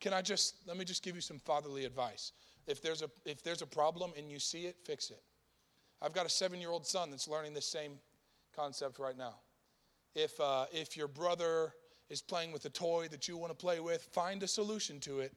Can 0.00 0.12
I 0.12 0.22
just, 0.22 0.56
let 0.66 0.76
me 0.76 0.84
just 0.84 1.04
give 1.04 1.14
you 1.14 1.20
some 1.20 1.38
fatherly 1.38 1.84
advice. 1.84 2.32
If 2.66 2.82
there's 2.82 3.02
a, 3.02 3.10
if 3.24 3.44
there's 3.44 3.62
a 3.62 3.66
problem 3.66 4.10
and 4.18 4.28
you 4.28 4.40
see 4.40 4.66
it, 4.66 4.74
fix 4.84 5.10
it. 5.10 5.22
I've 6.02 6.12
got 6.12 6.26
a 6.26 6.30
seven 6.30 6.60
year 6.60 6.70
old 6.70 6.84
son 6.84 7.12
that's 7.12 7.28
learning 7.28 7.54
this 7.54 7.66
same 7.66 8.00
concept 8.56 8.98
right 8.98 9.16
now. 9.16 9.36
If, 10.16 10.40
uh, 10.40 10.64
if 10.72 10.96
your 10.96 11.06
brother 11.06 11.72
is 12.12 12.20
playing 12.20 12.52
with 12.52 12.66
a 12.66 12.68
toy 12.68 13.08
that 13.10 13.26
you 13.26 13.38
want 13.38 13.50
to 13.50 13.56
play 13.56 13.80
with, 13.80 14.02
find 14.12 14.42
a 14.42 14.46
solution 14.46 15.00
to 15.00 15.20
it 15.20 15.32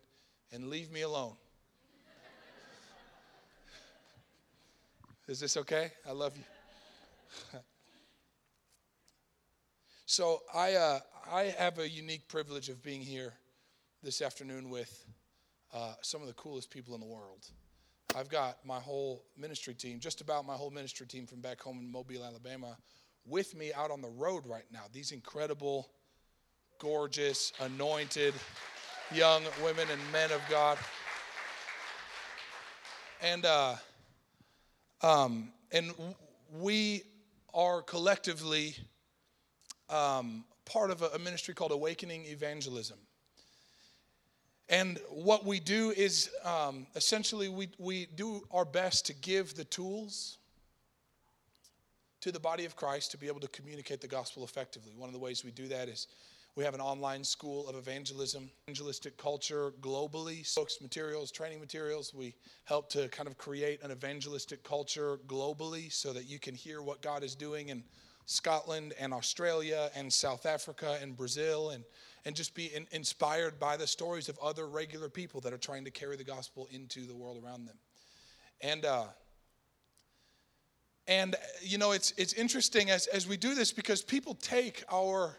and 0.51 0.67
leave 0.67 0.91
me 0.91 1.03
alone. 1.03 1.31
is 5.29 5.39
this 5.39 5.55
okay? 5.55 5.93
I 6.05 6.11
love 6.11 6.35
you. 6.35 6.43
so 10.05 10.41
I, 10.53 10.73
uh, 10.73 10.99
I 11.31 11.43
have 11.57 11.79
a 11.79 11.88
unique 11.88 12.27
privilege 12.27 12.67
of 12.67 12.83
being 12.83 12.99
here 12.99 13.31
this 14.03 14.21
afternoon 14.21 14.69
with 14.69 15.05
uh, 15.73 15.93
some 16.01 16.19
of 16.19 16.27
the 16.27 16.33
coolest 16.33 16.69
people 16.69 16.93
in 16.93 16.99
the 16.99 17.07
world. 17.07 17.51
I've 18.17 18.27
got 18.27 18.57
my 18.65 18.81
whole 18.81 19.23
ministry 19.38 19.75
team, 19.75 20.01
just 20.01 20.19
about 20.19 20.45
my 20.45 20.55
whole 20.55 20.71
ministry 20.71 21.07
team 21.07 21.25
from 21.25 21.39
back 21.39 21.61
home 21.61 21.79
in 21.79 21.89
Mobile, 21.89 22.25
Alabama, 22.25 22.75
with 23.25 23.55
me 23.55 23.71
out 23.71 23.91
on 23.91 24.01
the 24.01 24.09
road 24.09 24.45
right 24.45 24.65
now. 24.73 24.83
These 24.91 25.13
incredible 25.13 25.89
gorgeous, 26.79 27.53
anointed 27.59 28.33
young 29.13 29.43
women 29.63 29.88
and 29.91 30.01
men 30.11 30.31
of 30.31 30.41
God. 30.49 30.77
And, 33.21 33.45
uh, 33.45 33.75
um, 35.01 35.51
and 35.71 35.93
we 36.59 37.03
are 37.53 37.81
collectively 37.81 38.75
um, 39.89 40.43
part 40.65 40.91
of 40.91 41.01
a, 41.01 41.19
ministry 41.19 41.53
called 41.53 41.71
Awakening 41.71 42.25
Evangelism. 42.25 42.97
And 44.67 44.99
what 45.09 45.45
we 45.45 45.59
do 45.59 45.91
is 45.91 46.29
um, 46.43 46.88
essentially 46.95 47.49
we, 47.49 47.69
we 47.77 48.07
do 48.15 48.41
our 48.51 48.65
best 48.65 49.05
to 49.07 49.13
give 49.13 49.55
the 49.55 49.63
tools 49.63 50.39
to 52.21 52.31
the 52.31 52.39
body 52.39 52.65
of 52.65 52.75
Christ 52.75 53.11
to 53.11 53.17
be 53.17 53.27
able 53.27 53.41
to 53.41 53.47
communicate 53.49 54.01
the 54.01 54.07
gospel 54.07 54.43
effectively. 54.43 54.93
One 54.97 55.07
of 55.07 55.13
the 55.13 55.19
ways 55.19 55.45
we 55.45 55.51
do 55.51 55.67
that 55.67 55.88
is 55.88 56.07
we 56.55 56.63
have 56.63 56.73
an 56.73 56.81
online 56.81 57.23
school 57.23 57.67
of 57.67 57.75
evangelism, 57.75 58.49
evangelistic 58.65 59.17
culture 59.17 59.73
globally, 59.81 60.55
books, 60.55 60.79
materials, 60.81 61.29
training 61.29 61.59
materials. 61.59 62.13
We 62.13 62.33
help 62.63 62.89
to 62.91 63.09
kind 63.09 63.27
of 63.27 63.37
create 63.37 63.83
an 63.83 63.91
evangelistic 63.91 64.63
culture 64.63 65.17
globally 65.27 65.91
so 65.91 66.13
that 66.13 66.29
you 66.29 66.39
can 66.39 66.55
hear 66.55 66.81
what 66.81 67.01
God 67.01 67.23
is 67.23 67.35
doing 67.35 67.69
in 67.69 67.83
Scotland 68.25 68.93
and 68.97 69.13
Australia 69.13 69.91
and 69.95 70.11
South 70.11 70.45
Africa 70.45 70.97
and 71.01 71.17
Brazil 71.17 71.71
and, 71.71 71.83
and 72.23 72.33
just 72.33 72.55
be 72.55 72.67
in, 72.73 72.87
inspired 72.91 73.59
by 73.59 73.75
the 73.75 73.85
stories 73.85 74.29
of 74.29 74.39
other 74.39 74.65
regular 74.65 75.09
people 75.09 75.41
that 75.41 75.51
are 75.51 75.57
trying 75.57 75.83
to 75.83 75.91
carry 75.91 76.15
the 76.15 76.23
gospel 76.23 76.69
into 76.71 77.05
the 77.05 77.15
world 77.15 77.43
around 77.43 77.65
them. 77.65 77.75
And, 78.61 78.85
uh, 78.85 79.07
and 81.05 81.35
you 81.61 81.77
know, 81.77 81.91
it's, 81.91 82.11
it's 82.11 82.33
interesting 82.33 82.89
as, 82.91 83.07
as 83.07 83.27
we 83.27 83.35
do 83.35 83.55
this 83.55 83.73
because 83.73 84.01
people 84.01 84.35
take 84.35 84.85
our 84.89 85.35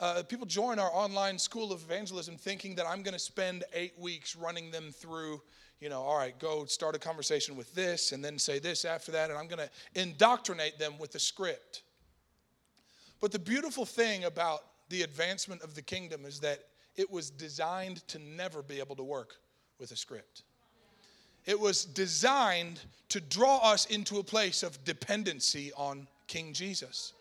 uh, 0.00 0.22
people 0.22 0.46
join 0.46 0.78
our 0.78 0.90
online 0.92 1.38
school 1.38 1.72
of 1.72 1.82
evangelism 1.82 2.36
thinking 2.36 2.74
that 2.76 2.86
I'm 2.86 3.02
going 3.02 3.14
to 3.14 3.18
spend 3.18 3.64
eight 3.72 3.98
weeks 3.98 4.36
running 4.36 4.70
them 4.70 4.90
through, 4.92 5.40
you 5.80 5.88
know, 5.88 6.00
all 6.00 6.18
right, 6.18 6.38
go 6.38 6.64
start 6.66 6.94
a 6.94 6.98
conversation 6.98 7.56
with 7.56 7.74
this 7.74 8.12
and 8.12 8.24
then 8.24 8.38
say 8.38 8.58
this 8.58 8.84
after 8.84 9.12
that, 9.12 9.30
and 9.30 9.38
I'm 9.38 9.48
going 9.48 9.66
to 9.66 10.00
indoctrinate 10.00 10.78
them 10.78 10.98
with 10.98 11.12
the 11.12 11.18
script. 11.18 11.82
But 13.20 13.32
the 13.32 13.38
beautiful 13.38 13.86
thing 13.86 14.24
about 14.24 14.60
the 14.88 15.02
advancement 15.02 15.62
of 15.62 15.74
the 15.74 15.82
kingdom 15.82 16.24
is 16.24 16.40
that 16.40 16.60
it 16.94 17.10
was 17.10 17.30
designed 17.30 18.06
to 18.08 18.18
never 18.18 18.62
be 18.62 18.78
able 18.78 18.96
to 18.96 19.02
work 19.04 19.36
with 19.78 19.90
a 19.92 19.96
script. 19.96 20.42
it 21.46 21.58
was 21.58 21.84
designed 21.84 22.80
to 23.08 23.20
draw 23.20 23.58
us 23.58 23.86
into 23.86 24.18
a 24.18 24.22
place 24.24 24.62
of 24.62 24.84
dependency 24.84 25.72
on 25.76 26.08
King 26.26 26.52
Jesus. 26.52 27.12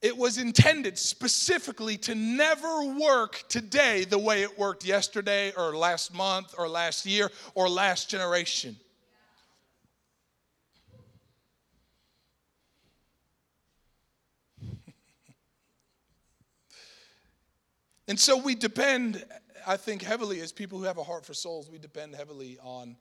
It 0.00 0.16
was 0.16 0.38
intended 0.38 0.96
specifically 0.96 1.96
to 1.98 2.14
never 2.14 2.84
work 2.84 3.42
today 3.48 4.04
the 4.04 4.18
way 4.18 4.42
it 4.42 4.56
worked 4.56 4.84
yesterday 4.84 5.52
or 5.56 5.76
last 5.76 6.14
month 6.14 6.54
or 6.56 6.68
last 6.68 7.04
year 7.04 7.32
or 7.54 7.68
last 7.68 8.08
generation. 8.08 8.76
and 18.06 18.20
so 18.20 18.36
we 18.36 18.54
depend, 18.54 19.24
I 19.66 19.76
think, 19.76 20.02
heavily 20.02 20.38
as 20.40 20.52
people 20.52 20.78
who 20.78 20.84
have 20.84 20.98
a 20.98 21.02
heart 21.02 21.26
for 21.26 21.34
souls, 21.34 21.68
we 21.68 21.78
depend 21.78 22.14
heavily 22.14 22.56
on 22.62 22.96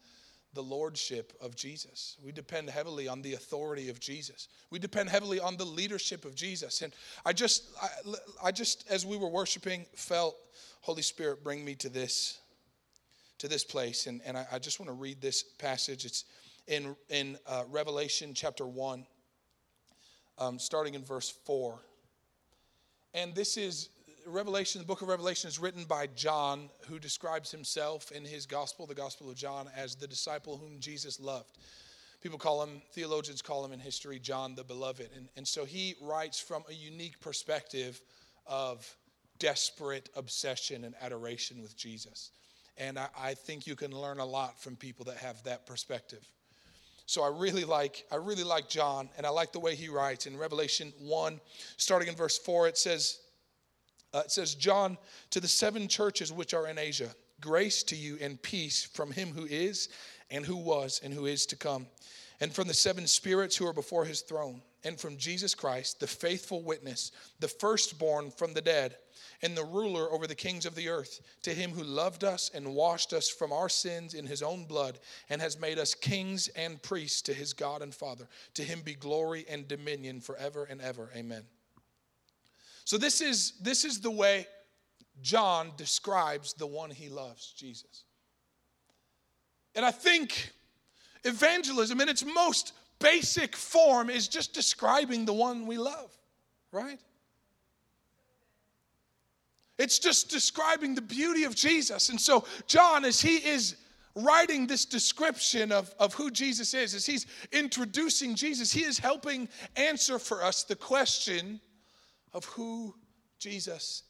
the 0.58 0.64
lordship 0.64 1.34
of 1.40 1.56
Jesus. 1.56 2.18
We 2.26 2.32
depend 2.32 2.68
heavily 2.72 3.08
on 3.08 3.22
the 3.22 3.36
authority 3.36 3.90
of 3.90 4.00
Jesus. 4.00 4.48
We 4.72 4.80
depend 4.80 5.08
heavily 5.08 5.40
on 5.40 5.56
the 5.56 5.66
leadership 5.66 6.26
of 6.26 6.34
Jesus. 6.34 6.82
And 6.82 6.94
I 7.24 7.32
just, 7.32 7.66
I, 7.80 7.88
I 8.46 8.52
just, 8.52 8.90
as 8.90 9.06
we 9.06 9.18
were 9.18 9.30
worshiping, 9.30 9.86
felt 9.94 10.36
Holy 10.82 11.04
Spirit 11.04 11.44
bring 11.44 11.64
me 11.64 11.76
to 11.76 11.90
this, 11.90 12.40
to 13.38 13.48
this 13.48 13.64
place. 13.64 14.08
And, 14.08 14.20
and 14.26 14.36
I, 14.36 14.48
I 14.54 14.58
just 14.58 14.80
want 14.80 14.90
to 14.90 14.96
read 14.96 15.22
this 15.22 15.44
passage. 15.44 16.06
It's 16.06 16.26
in, 16.66 16.96
in 17.12 17.38
uh, 17.46 17.66
Revelation 17.70 18.34
chapter 18.34 18.66
1, 18.66 19.06
um, 20.40 20.58
starting 20.58 20.96
in 20.96 21.06
verse 21.06 21.30
4. 21.46 21.78
And 23.14 23.36
this 23.36 23.58
is 23.58 23.90
Revelation, 24.28 24.82
the 24.82 24.88
book 24.88 25.02
of 25.02 25.08
Revelation 25.08 25.48
is 25.48 25.58
written 25.58 25.86
by 25.86 26.08
John, 26.08 26.70
who 26.88 27.00
describes 27.00 27.50
himself 27.50 28.12
in 28.12 28.26
his 28.26 28.46
gospel, 28.46 28.86
the 28.86 28.94
Gospel 28.94 29.30
of 29.30 29.38
John, 29.38 29.70
as 29.76 29.96
the 29.96 30.08
disciple 30.08 30.58
whom 30.58 30.80
Jesus 30.80 31.20
loved. 31.20 31.58
People 32.22 32.38
call 32.38 32.62
him, 32.62 32.82
theologians 32.92 33.42
call 33.42 33.64
him 33.64 33.72
in 33.72 33.80
history, 33.80 34.20
John 34.20 34.54
the 34.54 34.66
Beloved. 34.66 35.10
And, 35.16 35.30
and 35.38 35.48
so 35.48 35.64
he 35.64 35.96
writes 36.02 36.40
from 36.40 36.64
a 36.70 36.74
unique 36.74 37.20
perspective 37.22 38.02
of 38.46 38.86
desperate 39.40 40.10
obsession 40.16 40.84
and 40.84 40.94
adoration 41.02 41.62
with 41.62 41.78
Jesus. 41.78 42.32
And 42.78 43.00
I, 43.00 43.08
I 43.18 43.34
think 43.34 43.66
you 43.66 43.76
can 43.76 43.92
learn 43.92 44.20
a 44.20 44.26
lot 44.26 44.60
from 44.60 44.76
people 44.76 45.06
that 45.06 45.18
have 45.18 45.42
that 45.44 45.66
perspective. 45.66 46.28
So 47.06 47.24
I 47.24 47.30
really 47.30 47.64
like 47.64 48.04
I 48.12 48.18
really 48.18 48.44
like 48.44 48.68
John 48.68 49.08
and 49.16 49.26
I 49.26 49.30
like 49.30 49.54
the 49.54 49.60
way 49.60 49.76
he 49.76 49.88
writes 49.88 50.26
in 50.28 50.36
Revelation 50.36 50.92
1 51.00 51.40
starting 51.78 52.10
in 52.10 52.16
verse 52.16 52.38
4 52.38 52.68
it 52.68 52.78
says 52.78 53.20
uh, 54.14 54.24
it 54.26 54.32
says, 54.32 54.56
John, 54.56 54.98
to 55.32 55.40
the 55.40 55.48
seven 55.48 55.88
churches 55.88 56.32
which 56.32 56.54
are 56.54 56.68
in 56.68 56.78
Asia, 56.78 57.10
grace 57.42 57.84
to 57.84 57.96
you 57.96 58.18
and 58.22 58.42
peace 58.42 58.84
from 58.84 59.12
him 59.12 59.30
who 59.30 59.46
is, 59.46 59.90
and 60.30 60.46
who 60.46 60.58
was, 60.58 61.02
and 61.04 61.14
who 61.14 61.26
is 61.26 61.46
to 61.48 61.56
come, 61.56 61.88
and 62.40 62.54
from 62.54 62.68
the 62.68 62.74
seven 62.74 63.08
spirits 63.08 63.56
who 63.56 63.68
are 63.68 63.74
before 63.74 64.06
his 64.06 64.22
throne, 64.22 64.62
and 64.84 65.00
from 65.00 65.18
Jesus 65.18 65.54
Christ, 65.54 66.00
the 66.00 66.08
faithful 66.08 66.62
witness, 66.62 67.12
the 67.40 67.48
firstborn 67.48 68.32
from 68.32 68.54
the 68.54 68.62
dead, 68.62 68.96
and 69.42 69.56
the 69.56 69.66
ruler 69.66 70.12
over 70.12 70.28
the 70.28 70.36
kings 70.36 70.66
of 70.66 70.76
the 70.76 70.88
earth, 70.90 71.22
to 71.44 71.54
him 71.54 71.72
who 71.72 71.84
loved 71.84 72.24
us 72.24 72.52
and 72.54 72.74
washed 72.74 73.14
us 73.14 73.30
from 73.30 73.52
our 73.52 73.70
sins 73.70 74.14
in 74.14 74.26
his 74.26 74.42
own 74.42 74.66
blood, 74.66 75.00
and 75.30 75.42
has 75.42 75.60
made 75.60 75.78
us 75.78 75.94
kings 75.94 76.48
and 76.50 76.82
priests 76.82 77.22
to 77.24 77.34
his 77.34 77.54
God 77.54 77.82
and 77.82 77.94
Father. 77.94 78.28
To 78.56 78.64
him 78.64 78.82
be 78.82 78.94
glory 78.94 79.46
and 79.50 79.68
dominion 79.68 80.22
forever 80.22 80.66
and 80.66 80.82
ever. 80.82 81.10
Amen. 81.16 81.44
So 82.88 82.98
this 82.98 83.20
is 83.20 83.52
this 83.60 83.84
is 83.84 84.00
the 84.00 84.10
way 84.10 84.48
John 85.22 85.74
describes 85.76 86.54
the 86.54 86.66
one 86.66 86.90
he 86.90 87.10
loves, 87.10 87.52
Jesus. 87.52 88.06
And 89.76 89.86
I 89.86 89.92
think 89.92 90.54
evangelism 91.26 92.00
in 92.00 92.08
its 92.08 92.24
most 92.24 92.72
basic 93.00 93.58
form 93.58 94.10
is 94.10 94.30
just 94.30 94.54
describing 94.54 95.26
the 95.26 95.34
one 95.34 95.68
we 95.68 95.78
love, 95.78 96.18
right? 96.72 96.98
It's 99.78 100.00
just 100.00 100.30
describing 100.30 100.96
the 100.96 101.02
beauty 101.02 101.44
of 101.44 101.56
Jesus. 101.56 102.08
And 102.08 102.22
so, 102.22 102.46
John, 102.68 103.04
as 103.04 103.20
he 103.20 103.36
is 103.36 103.76
writing 104.16 104.66
this 104.66 104.86
description 104.86 105.74
of, 105.74 105.94
of 106.00 106.14
who 106.14 106.32
Jesus 106.32 106.74
is, 106.74 106.96
as 106.96 107.06
he's 107.06 107.26
introducing 107.52 108.34
Jesus, 108.34 108.72
he 108.72 108.86
is 108.86 108.98
helping 108.98 109.50
answer 109.76 110.18
for 110.20 110.42
us 110.42 110.64
the 110.64 110.78
question 110.78 111.60
of 112.34 112.46
who 112.46 112.96
Jesus 113.40 114.04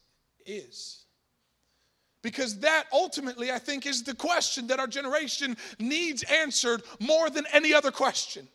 is. 0.44 1.04
Because 2.22 2.60
that 2.60 2.84
ultimately, 2.92 3.52
I 3.52 3.58
think, 3.58 3.86
is 3.86 4.02
the 4.02 4.14
question 4.14 4.66
that 4.66 4.80
our 4.80 4.88
generation 4.88 5.56
needs 5.78 6.24
answered 6.24 6.82
more 7.00 7.30
than 7.30 7.46
any 7.52 7.72
other 7.72 7.90
question. 7.90 8.48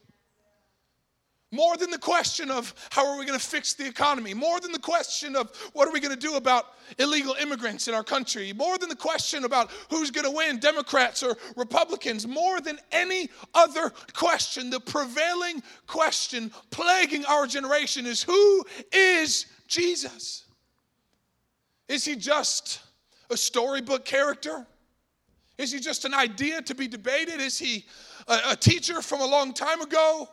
More 1.54 1.78
than 1.78 1.92
the 1.92 2.00
question 2.00 2.50
of 2.50 2.74
how 2.89 3.06
are 3.08 3.16
we 3.16 3.28
going 3.28 3.38
to 3.38 3.46
fix 3.46 3.76
the 3.76 3.86
economy, 3.86 4.34
more 4.34 4.60
than 4.60 4.72
the 4.72 4.80
question 4.80 5.36
of 5.36 5.56
what 5.74 5.88
are 5.88 5.92
we 5.92 6.00
going 6.00 6.13
to 6.13 6.20
do 6.20 6.36
about 6.36 6.66
illegal 6.98 7.36
immigrants 7.39 7.88
in 7.88 7.94
our 7.94 8.04
country, 8.04 8.52
more 8.54 8.80
than 8.80 8.89
the 8.89 8.96
question 8.96 9.44
about 9.44 9.70
who's 9.92 10.10
going 10.10 10.26
to 10.26 10.36
win, 10.36 10.58
Democrats 10.58 11.22
or 11.22 11.38
Republicans, 11.56 12.26
more 12.26 12.60
than 12.60 12.80
any 12.92 13.30
other 13.54 13.92
question, 14.13 14.72
the 14.72 14.80
prevailing 14.80 15.62
question 15.86 16.50
plaguing 16.72 17.24
our 17.26 17.46
generation 17.46 18.08
is 18.08 18.24
who 18.24 18.66
is 18.92 19.46
Jesus? 19.68 20.46
Is 21.88 22.04
he 22.04 22.16
just 22.16 22.80
a 23.30 23.38
storybook 23.38 24.06
character? 24.06 24.66
Is 25.60 25.72
he 25.72 25.80
just 25.80 26.04
an 26.06 26.16
idea 26.16 26.63
to 26.63 26.74
be 26.74 26.88
debated? 26.88 27.39
Is 27.39 27.60
he 27.60 27.86
a, 28.28 28.39
a, 28.50 28.56
teacher 28.56 29.04
from 29.04 29.22
a 29.22 29.28
long 29.28 29.54
time 29.54 29.82
ago? 29.82 30.28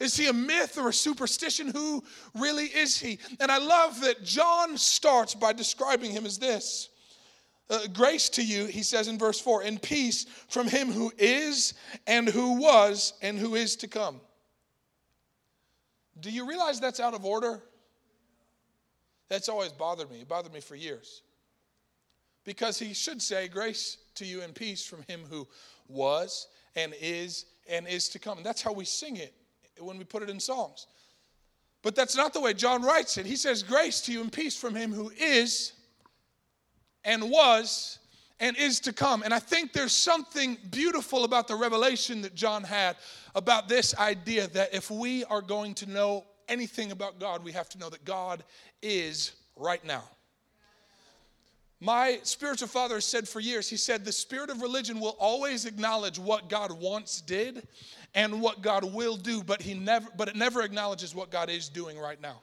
Is 0.00 0.16
he 0.16 0.28
a 0.28 0.32
myth 0.32 0.78
or 0.78 0.88
a 0.88 0.92
superstition? 0.92 1.68
Who 1.68 2.04
really 2.34 2.66
is 2.66 2.98
he? 2.98 3.18
And 3.40 3.50
I 3.50 3.58
love 3.58 4.00
that 4.02 4.22
John 4.22 4.76
starts 4.76 5.34
by 5.34 5.52
describing 5.52 6.12
him 6.12 6.24
as 6.24 6.38
this 6.38 6.88
uh, 7.70 7.80
Grace 7.92 8.28
to 8.30 8.42
you, 8.42 8.66
he 8.66 8.82
says 8.82 9.08
in 9.08 9.18
verse 9.18 9.40
4, 9.40 9.62
and 9.62 9.80
peace 9.80 10.26
from 10.48 10.68
him 10.68 10.90
who 10.90 11.12
is 11.18 11.74
and 12.06 12.28
who 12.28 12.54
was 12.54 13.12
and 13.22 13.38
who 13.38 13.56
is 13.56 13.76
to 13.76 13.88
come. 13.88 14.20
Do 16.20 16.30
you 16.30 16.48
realize 16.48 16.80
that's 16.80 17.00
out 17.00 17.14
of 17.14 17.24
order? 17.24 17.62
That's 19.28 19.48
always 19.48 19.72
bothered 19.72 20.10
me. 20.10 20.20
It 20.20 20.28
bothered 20.28 20.52
me 20.52 20.60
for 20.60 20.74
years. 20.74 21.22
Because 22.44 22.78
he 22.78 22.94
should 22.94 23.20
say, 23.20 23.48
Grace 23.48 23.98
to 24.14 24.24
you 24.24 24.42
and 24.42 24.54
peace 24.54 24.86
from 24.86 25.02
him 25.02 25.20
who 25.28 25.46
was 25.88 26.48
and 26.74 26.94
is 27.00 27.44
and 27.68 27.86
is 27.86 28.08
to 28.10 28.18
come. 28.18 28.38
And 28.38 28.46
that's 28.46 28.62
how 28.62 28.72
we 28.72 28.84
sing 28.84 29.16
it 29.16 29.34
when 29.80 29.98
we 29.98 30.04
put 30.04 30.22
it 30.22 30.30
in 30.30 30.40
songs. 30.40 30.86
But 31.82 31.94
that's 31.94 32.16
not 32.16 32.32
the 32.32 32.40
way 32.40 32.54
John 32.54 32.82
writes 32.82 33.18
it. 33.18 33.26
He 33.26 33.36
says, 33.36 33.62
Grace 33.62 34.00
to 34.02 34.12
you 34.12 34.20
and 34.20 34.32
peace 34.32 34.56
from 34.56 34.74
him 34.74 34.92
who 34.92 35.10
is 35.18 35.72
and 37.04 37.30
was 37.30 37.98
and 38.40 38.56
is 38.56 38.80
to 38.80 38.92
come. 38.92 39.22
And 39.22 39.32
I 39.32 39.38
think 39.38 39.72
there's 39.72 39.92
something 39.92 40.58
beautiful 40.70 41.24
about 41.24 41.48
the 41.48 41.56
revelation 41.56 42.22
that 42.22 42.34
John 42.34 42.62
had 42.62 42.96
about 43.34 43.68
this 43.68 43.96
idea 43.96 44.48
that 44.48 44.74
if 44.74 44.90
we 44.90 45.24
are 45.24 45.42
going 45.42 45.74
to 45.74 45.86
know 45.86 46.24
anything 46.48 46.92
about 46.92 47.18
God, 47.18 47.44
we 47.44 47.52
have 47.52 47.68
to 47.70 47.78
know 47.78 47.90
that 47.90 48.04
God 48.04 48.44
is 48.82 49.32
right 49.56 49.84
now. 49.84 50.04
My 51.80 52.18
spiritual 52.24 52.68
father 52.68 53.00
said 53.00 53.28
for 53.28 53.38
years, 53.38 53.68
he 53.68 53.76
said, 53.76 54.04
the 54.04 54.12
spirit 54.12 54.50
of 54.50 54.62
religion 54.62 54.98
will 54.98 55.16
always 55.20 55.64
acknowledge 55.64 56.18
what 56.18 56.48
God 56.48 56.72
once 56.72 57.20
did 57.20 57.68
and 58.14 58.40
what 58.40 58.62
God 58.62 58.84
will 58.84 59.16
do, 59.16 59.44
but 59.44 59.62
he 59.62 59.74
never 59.74 60.08
but 60.16 60.28
it 60.28 60.36
never 60.36 60.62
acknowledges 60.62 61.14
what 61.14 61.30
God 61.30 61.50
is 61.50 61.68
doing 61.68 61.98
right 61.98 62.20
now. 62.20 62.40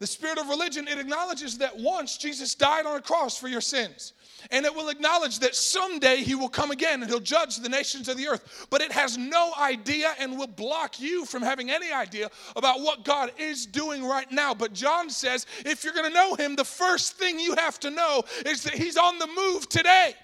The 0.00 0.06
spirit 0.06 0.38
of 0.38 0.48
religion, 0.48 0.88
it 0.88 0.98
acknowledges 0.98 1.58
that 1.58 1.78
once 1.78 2.16
Jesus 2.16 2.54
died 2.54 2.86
on 2.86 2.96
a 2.96 3.02
cross 3.02 3.36
for 3.38 3.48
your 3.48 3.60
sins. 3.60 4.14
And 4.50 4.64
it 4.64 4.74
will 4.74 4.88
acknowledge 4.88 5.40
that 5.40 5.54
someday 5.54 6.16
he 6.16 6.34
will 6.34 6.48
come 6.48 6.70
again 6.70 7.02
and 7.02 7.10
he'll 7.10 7.20
judge 7.20 7.58
the 7.58 7.68
nations 7.68 8.08
of 8.08 8.16
the 8.16 8.26
earth. 8.26 8.66
But 8.70 8.80
it 8.80 8.90
has 8.92 9.18
no 9.18 9.52
idea 9.60 10.14
and 10.18 10.38
will 10.38 10.46
block 10.46 10.98
you 10.98 11.26
from 11.26 11.42
having 11.42 11.70
any 11.70 11.92
idea 11.92 12.30
about 12.56 12.80
what 12.80 13.04
God 13.04 13.32
is 13.36 13.66
doing 13.66 14.02
right 14.02 14.30
now. 14.32 14.54
But 14.54 14.72
John 14.72 15.10
says 15.10 15.44
if 15.66 15.84
you're 15.84 15.92
going 15.92 16.08
to 16.08 16.14
know 16.14 16.34
him, 16.34 16.56
the 16.56 16.64
first 16.64 17.18
thing 17.18 17.38
you 17.38 17.54
have 17.56 17.78
to 17.80 17.90
know 17.90 18.22
is 18.46 18.62
that 18.62 18.72
he's 18.72 18.96
on 18.96 19.18
the 19.18 19.26
move 19.26 19.68
today, 19.68 20.14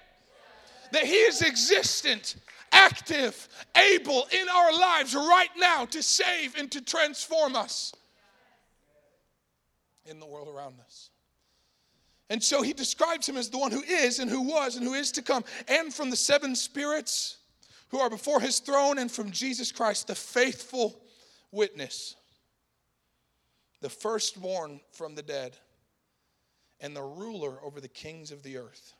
that 0.91 1.05
he 1.05 1.17
is 1.17 1.43
existent 1.43 2.37
active, 2.71 3.47
able 3.75 4.27
in 4.31 4.49
our 4.49 4.73
lives 4.73 5.15
right 5.15 5.49
now 5.55 5.85
to 5.85 6.01
save 6.03 6.55
and 6.57 6.69
to 6.71 6.81
transform 6.81 7.55
us 7.55 7.93
in 10.07 10.19
the 10.19 10.25
world 10.25 10.47
around 10.47 10.79
us. 10.79 11.09
And 12.29 12.43
so 12.43 12.61
he 12.61 12.73
describes 12.73 13.27
him 13.27 13.37
as 13.37 13.49
the 13.49 13.57
one 13.57 13.71
who 13.71 13.83
is 13.83 14.19
and 14.19 14.29
who 14.29 14.41
was 14.41 14.75
and 14.75 14.85
who 14.85 14.93
is 14.93 15.11
to 15.13 15.21
come, 15.21 15.43
and 15.67 15.93
from 15.93 16.09
the 16.09 16.15
seven 16.15 16.55
spirits 16.55 17.37
who 17.89 17.99
are 17.99 18.09
before 18.09 18.41
his 18.41 18.59
throne, 18.59 18.97
and 18.97 19.09
from 19.09 19.31
Jesus 19.31 19.71
Christ, 19.71 20.07
the 20.07 20.15
faithful 20.15 21.01
witness, 21.51 22.15
the 23.79 23.89
firstborn 23.89 24.81
from 24.91 25.15
the 25.15 25.21
dead, 25.21 25.55
and 26.81 26.95
the 26.95 27.01
ruler 27.01 27.59
over 27.63 27.79
the 27.79 27.87
kings 27.87 28.31
of 28.31 28.43
the 28.43 28.57
earth. 28.57 28.93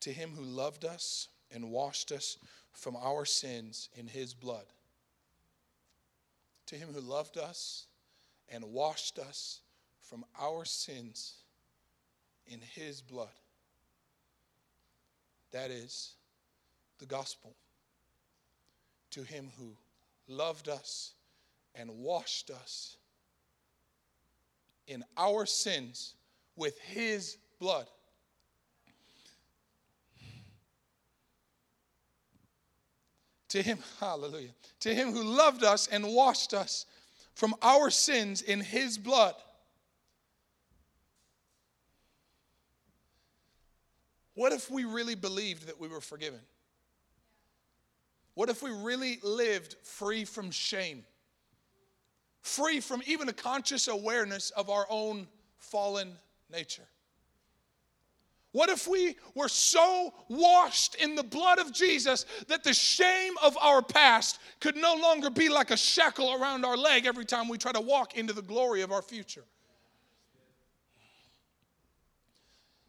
To 0.00 0.12
him 0.12 0.32
who 0.36 0.44
loved 0.44 0.84
us 0.84 1.28
and 1.50 1.70
washed 1.70 2.12
us 2.12 2.36
from 2.72 2.96
our 2.96 3.24
sins 3.24 3.88
in 3.96 4.06
his 4.06 4.34
blood. 4.34 4.66
To 6.66 6.76
him 6.76 6.88
who 6.92 7.00
loved 7.00 7.38
us 7.38 7.86
and 8.50 8.64
washed 8.64 9.18
us 9.18 9.60
from 10.12 10.26
our 10.38 10.62
sins 10.66 11.36
in 12.46 12.60
his 12.60 13.00
blood. 13.00 13.32
That 15.52 15.70
is 15.70 16.12
the 16.98 17.06
gospel. 17.06 17.56
To 19.12 19.22
him 19.22 19.48
who 19.56 19.74
loved 20.28 20.68
us 20.68 21.14
and 21.74 21.90
washed 21.96 22.50
us 22.50 22.98
in 24.86 25.02
our 25.16 25.46
sins 25.46 26.12
with 26.56 26.78
his 26.80 27.38
blood. 27.58 27.88
To 33.48 33.62
him, 33.62 33.78
hallelujah, 33.98 34.50
to 34.80 34.94
him 34.94 35.12
who 35.12 35.22
loved 35.22 35.64
us 35.64 35.86
and 35.86 36.06
washed 36.06 36.52
us 36.52 36.84
from 37.34 37.54
our 37.62 37.88
sins 37.88 38.42
in 38.42 38.60
his 38.60 38.98
blood. 38.98 39.34
What 44.34 44.52
if 44.52 44.70
we 44.70 44.84
really 44.84 45.14
believed 45.14 45.66
that 45.66 45.78
we 45.78 45.88
were 45.88 46.00
forgiven? 46.00 46.40
What 48.34 48.48
if 48.48 48.62
we 48.62 48.70
really 48.70 49.18
lived 49.22 49.76
free 49.82 50.24
from 50.24 50.50
shame? 50.50 51.04
Free 52.40 52.80
from 52.80 53.02
even 53.06 53.28
a 53.28 53.32
conscious 53.32 53.88
awareness 53.88 54.50
of 54.50 54.70
our 54.70 54.86
own 54.88 55.28
fallen 55.58 56.16
nature? 56.50 56.88
What 58.52 58.68
if 58.68 58.86
we 58.86 59.16
were 59.34 59.48
so 59.48 60.12
washed 60.28 60.94
in 60.96 61.14
the 61.14 61.22
blood 61.22 61.58
of 61.58 61.72
Jesus 61.72 62.26
that 62.48 62.62
the 62.62 62.74
shame 62.74 63.32
of 63.42 63.56
our 63.58 63.80
past 63.80 64.40
could 64.60 64.76
no 64.76 64.94
longer 64.94 65.30
be 65.30 65.48
like 65.48 65.70
a 65.70 65.76
shackle 65.76 66.34
around 66.34 66.64
our 66.64 66.76
leg 66.76 67.06
every 67.06 67.24
time 67.24 67.48
we 67.48 67.56
try 67.56 67.72
to 67.72 67.80
walk 67.80 68.16
into 68.16 68.34
the 68.34 68.42
glory 68.42 68.82
of 68.82 68.92
our 68.92 69.00
future? 69.00 69.44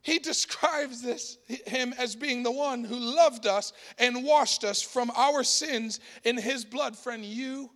He 0.03 0.19
describes 0.19 1.01
this 1.01 1.37
him 1.47 1.93
as 1.97 2.15
being 2.15 2.43
the 2.43 2.51
one 2.51 2.83
who 2.83 2.97
loved 2.97 3.47
us 3.47 3.73
and 3.97 4.23
washed 4.23 4.63
us 4.63 4.81
from 4.81 5.09
our 5.15 5.43
sins 5.43 5.99
in 6.23 6.37
his 6.37 6.65
blood. 6.65 6.95
Friend, 6.95 7.23
you 7.23 7.71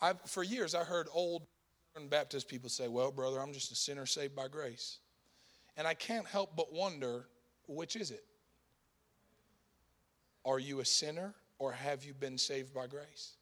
I've, 0.00 0.20
for 0.26 0.42
years 0.42 0.74
I 0.74 0.84
heard 0.84 1.08
old 1.12 1.42
Baptist 2.08 2.46
people 2.46 2.68
say, 2.68 2.86
Well, 2.86 3.10
brother, 3.10 3.40
I'm 3.40 3.52
just 3.52 3.72
a 3.72 3.74
sinner 3.74 4.06
saved 4.06 4.36
by 4.36 4.46
grace. 4.46 4.98
And 5.76 5.86
I 5.86 5.94
can't 5.94 6.26
help 6.26 6.54
but 6.54 6.72
wonder 6.72 7.26
which 7.66 7.96
is 7.96 8.12
it? 8.12 8.24
Are 10.44 10.60
you 10.60 10.78
a 10.80 10.84
sinner 10.84 11.34
or 11.58 11.72
have 11.72 12.04
you 12.04 12.14
been 12.14 12.38
saved 12.38 12.72
by 12.72 12.86
grace? 12.86 13.37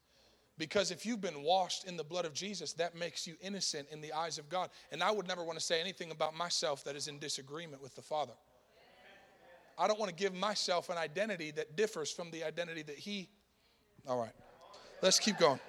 Because 0.59 0.91
if 0.91 1.05
you've 1.05 1.21
been 1.21 1.43
washed 1.43 1.85
in 1.85 1.97
the 1.97 2.05
blood 2.05 2.25
of 2.25 2.33
Jesus, 2.33 2.73
that 2.75 2.95
makes 2.95 3.27
you 3.27 3.35
innocent 3.43 3.89
in 3.91 4.01
the 4.01 4.13
eyes 4.13 4.39
of 4.39 4.49
God. 4.49 4.71
And 4.91 5.03
I 5.03 5.11
would 5.11 5.29
never 5.29 5.45
want 5.45 5.59
to 5.59 5.65
say 5.65 5.81
anything 5.81 6.11
about 6.11 6.35
myself 6.35 6.83
that 6.85 6.97
is 6.97 7.09
in 7.09 7.19
disagreement 7.19 7.83
with 7.83 7.95
the 7.95 8.03
Father. 8.03 8.33
I 9.79 9.87
don't 9.87 9.99
want 9.99 10.09
to 10.09 10.17
give 10.17 10.35
myself 10.35 10.89
an 10.89 10.97
identity 10.97 11.51
that 11.53 11.77
differs 11.77 12.11
from 12.11 12.31
the 12.31 12.45
identity 12.45 12.83
that 12.83 12.97
He. 12.97 13.29
All 14.09 14.19
right, 14.19 14.33
let's 15.03 15.19
keep 15.19 15.39
going. 15.39 15.61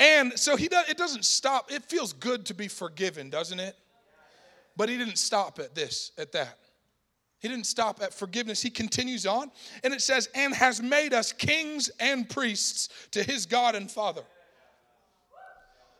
And 0.00 0.38
so 0.38 0.56
he 0.56 0.66
does, 0.66 0.88
it 0.88 0.96
doesn't 0.96 1.26
stop. 1.26 1.70
It 1.70 1.84
feels 1.84 2.14
good 2.14 2.46
to 2.46 2.54
be 2.54 2.68
forgiven, 2.68 3.28
doesn't 3.28 3.60
it? 3.60 3.76
But 4.74 4.88
he 4.88 4.96
didn't 4.96 5.18
stop 5.18 5.58
at 5.58 5.74
this, 5.74 6.12
at 6.16 6.32
that. 6.32 6.56
He 7.40 7.48
didn't 7.48 7.66
stop 7.66 8.02
at 8.02 8.12
forgiveness. 8.12 8.60
He 8.60 8.70
continues 8.70 9.26
on, 9.26 9.50
and 9.82 9.94
it 9.94 10.02
says, 10.02 10.28
and 10.34 10.54
has 10.54 10.82
made 10.82 11.14
us 11.14 11.32
kings 11.32 11.90
and 11.98 12.28
priests 12.28 12.88
to 13.12 13.22
his 13.22 13.46
God 13.46 13.74
and 13.74 13.90
Father. 13.90 14.22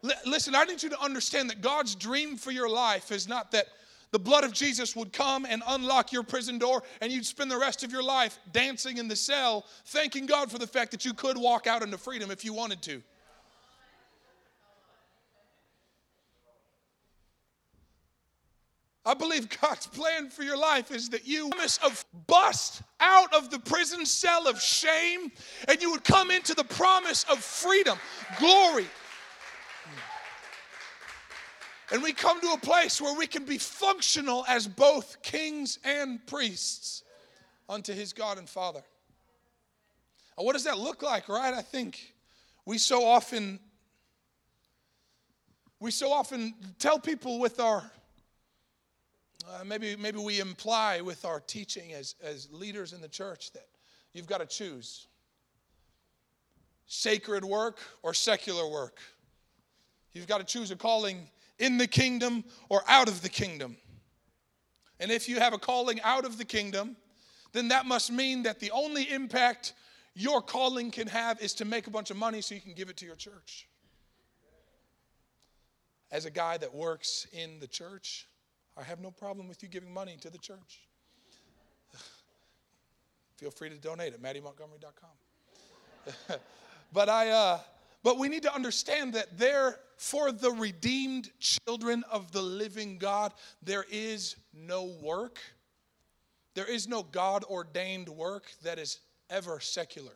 L- 0.04 0.10
listen, 0.26 0.54
I 0.54 0.64
need 0.64 0.82
you 0.82 0.90
to 0.90 1.00
understand 1.00 1.48
that 1.50 1.62
God's 1.62 1.94
dream 1.94 2.36
for 2.36 2.50
your 2.50 2.68
life 2.68 3.10
is 3.10 3.26
not 3.26 3.52
that 3.52 3.66
the 4.12 4.18
blood 4.18 4.44
of 4.44 4.52
Jesus 4.52 4.94
would 4.96 5.12
come 5.12 5.46
and 5.48 5.62
unlock 5.66 6.12
your 6.12 6.22
prison 6.22 6.58
door, 6.58 6.82
and 7.00 7.10
you'd 7.12 7.24
spend 7.24 7.50
the 7.50 7.58
rest 7.58 7.84
of 7.84 7.92
your 7.92 8.02
life 8.02 8.38
dancing 8.52 8.98
in 8.98 9.08
the 9.08 9.16
cell, 9.16 9.64
thanking 9.86 10.26
God 10.26 10.50
for 10.50 10.58
the 10.58 10.66
fact 10.66 10.90
that 10.90 11.04
you 11.04 11.14
could 11.14 11.38
walk 11.38 11.66
out 11.66 11.82
into 11.82 11.96
freedom 11.96 12.30
if 12.30 12.44
you 12.44 12.52
wanted 12.52 12.82
to. 12.82 13.02
I 19.04 19.14
believe 19.14 19.48
God's 19.60 19.86
plan 19.86 20.28
for 20.28 20.42
your 20.42 20.58
life 20.58 20.90
is 20.90 21.08
that 21.10 21.26
you 21.26 21.50
of 21.82 22.04
bust 22.26 22.82
out 23.00 23.32
of 23.34 23.50
the 23.50 23.58
prison 23.58 24.04
cell 24.04 24.46
of 24.46 24.60
shame 24.60 25.32
and 25.68 25.80
you 25.80 25.90
would 25.90 26.04
come 26.04 26.30
into 26.30 26.54
the 26.54 26.64
promise 26.64 27.24
of 27.30 27.38
freedom, 27.38 27.98
glory. 28.38 28.86
And 31.92 32.02
we 32.02 32.12
come 32.12 32.40
to 32.40 32.52
a 32.52 32.58
place 32.58 33.00
where 33.00 33.16
we 33.16 33.26
can 33.26 33.44
be 33.44 33.58
functional 33.58 34.44
as 34.46 34.68
both 34.68 35.22
kings 35.22 35.78
and 35.82 36.24
priests 36.26 37.02
unto 37.68 37.92
his 37.92 38.12
God 38.12 38.38
and 38.38 38.48
Father. 38.48 38.82
And 40.36 40.46
what 40.46 40.52
does 40.52 40.64
that 40.64 40.78
look 40.78 41.02
like, 41.02 41.28
right? 41.28 41.54
I 41.54 41.62
think 41.62 42.14
we 42.66 42.78
so 42.78 43.04
often 43.04 43.58
we 45.80 45.90
so 45.90 46.12
often 46.12 46.54
tell 46.78 46.98
people 46.98 47.38
with 47.38 47.58
our 47.58 47.90
uh, 49.48 49.64
maybe, 49.64 49.96
maybe 49.96 50.18
we 50.18 50.40
imply 50.40 51.00
with 51.00 51.24
our 51.24 51.40
teaching 51.40 51.92
as, 51.92 52.14
as 52.22 52.48
leaders 52.52 52.92
in 52.92 53.00
the 53.00 53.08
church 53.08 53.52
that 53.52 53.66
you've 54.12 54.26
got 54.26 54.38
to 54.38 54.46
choose 54.46 55.06
sacred 56.86 57.44
work 57.44 57.78
or 58.02 58.12
secular 58.12 58.68
work. 58.68 58.98
You've 60.12 60.26
got 60.26 60.38
to 60.38 60.44
choose 60.44 60.72
a 60.72 60.76
calling 60.76 61.28
in 61.60 61.78
the 61.78 61.86
kingdom 61.86 62.42
or 62.68 62.82
out 62.88 63.08
of 63.08 63.22
the 63.22 63.28
kingdom. 63.28 63.76
And 64.98 65.10
if 65.10 65.28
you 65.28 65.38
have 65.38 65.52
a 65.52 65.58
calling 65.58 66.00
out 66.02 66.24
of 66.24 66.36
the 66.36 66.44
kingdom, 66.44 66.96
then 67.52 67.68
that 67.68 67.86
must 67.86 68.10
mean 68.10 68.42
that 68.42 68.58
the 68.58 68.70
only 68.72 69.10
impact 69.10 69.74
your 70.14 70.42
calling 70.42 70.90
can 70.90 71.06
have 71.06 71.40
is 71.40 71.54
to 71.54 71.64
make 71.64 71.86
a 71.86 71.90
bunch 71.90 72.10
of 72.10 72.16
money 72.16 72.40
so 72.40 72.54
you 72.54 72.60
can 72.60 72.74
give 72.74 72.90
it 72.90 72.96
to 72.98 73.06
your 73.06 73.14
church. 73.14 73.68
As 76.10 76.24
a 76.24 76.30
guy 76.30 76.56
that 76.58 76.74
works 76.74 77.28
in 77.32 77.60
the 77.60 77.68
church, 77.68 78.26
I 78.80 78.84
have 78.84 79.00
no 79.00 79.10
problem 79.10 79.46
with 79.46 79.62
you 79.62 79.68
giving 79.68 79.92
money 79.92 80.16
to 80.22 80.30
the 80.30 80.38
church. 80.38 80.80
Feel 83.36 83.50
free 83.50 83.68
to 83.68 83.76
donate 83.76 84.14
at 84.14 84.22
mattymontgomery.com. 84.22 85.10
but 86.92 87.08
I, 87.10 87.28
uh, 87.28 87.58
but 88.02 88.18
we 88.18 88.28
need 88.28 88.42
to 88.44 88.54
understand 88.54 89.12
that 89.14 89.36
there, 89.38 89.76
for 89.98 90.32
the 90.32 90.50
redeemed 90.50 91.30
children 91.38 92.02
of 92.10 92.32
the 92.32 92.40
living 92.40 92.96
God, 92.96 93.34
there 93.62 93.84
is 93.90 94.36
no 94.54 94.84
work. 95.02 95.38
There 96.54 96.70
is 96.70 96.88
no 96.88 97.02
God 97.02 97.44
ordained 97.44 98.08
work 98.08 98.50
that 98.62 98.78
is 98.78 99.00
ever 99.28 99.60
secular. 99.60 100.14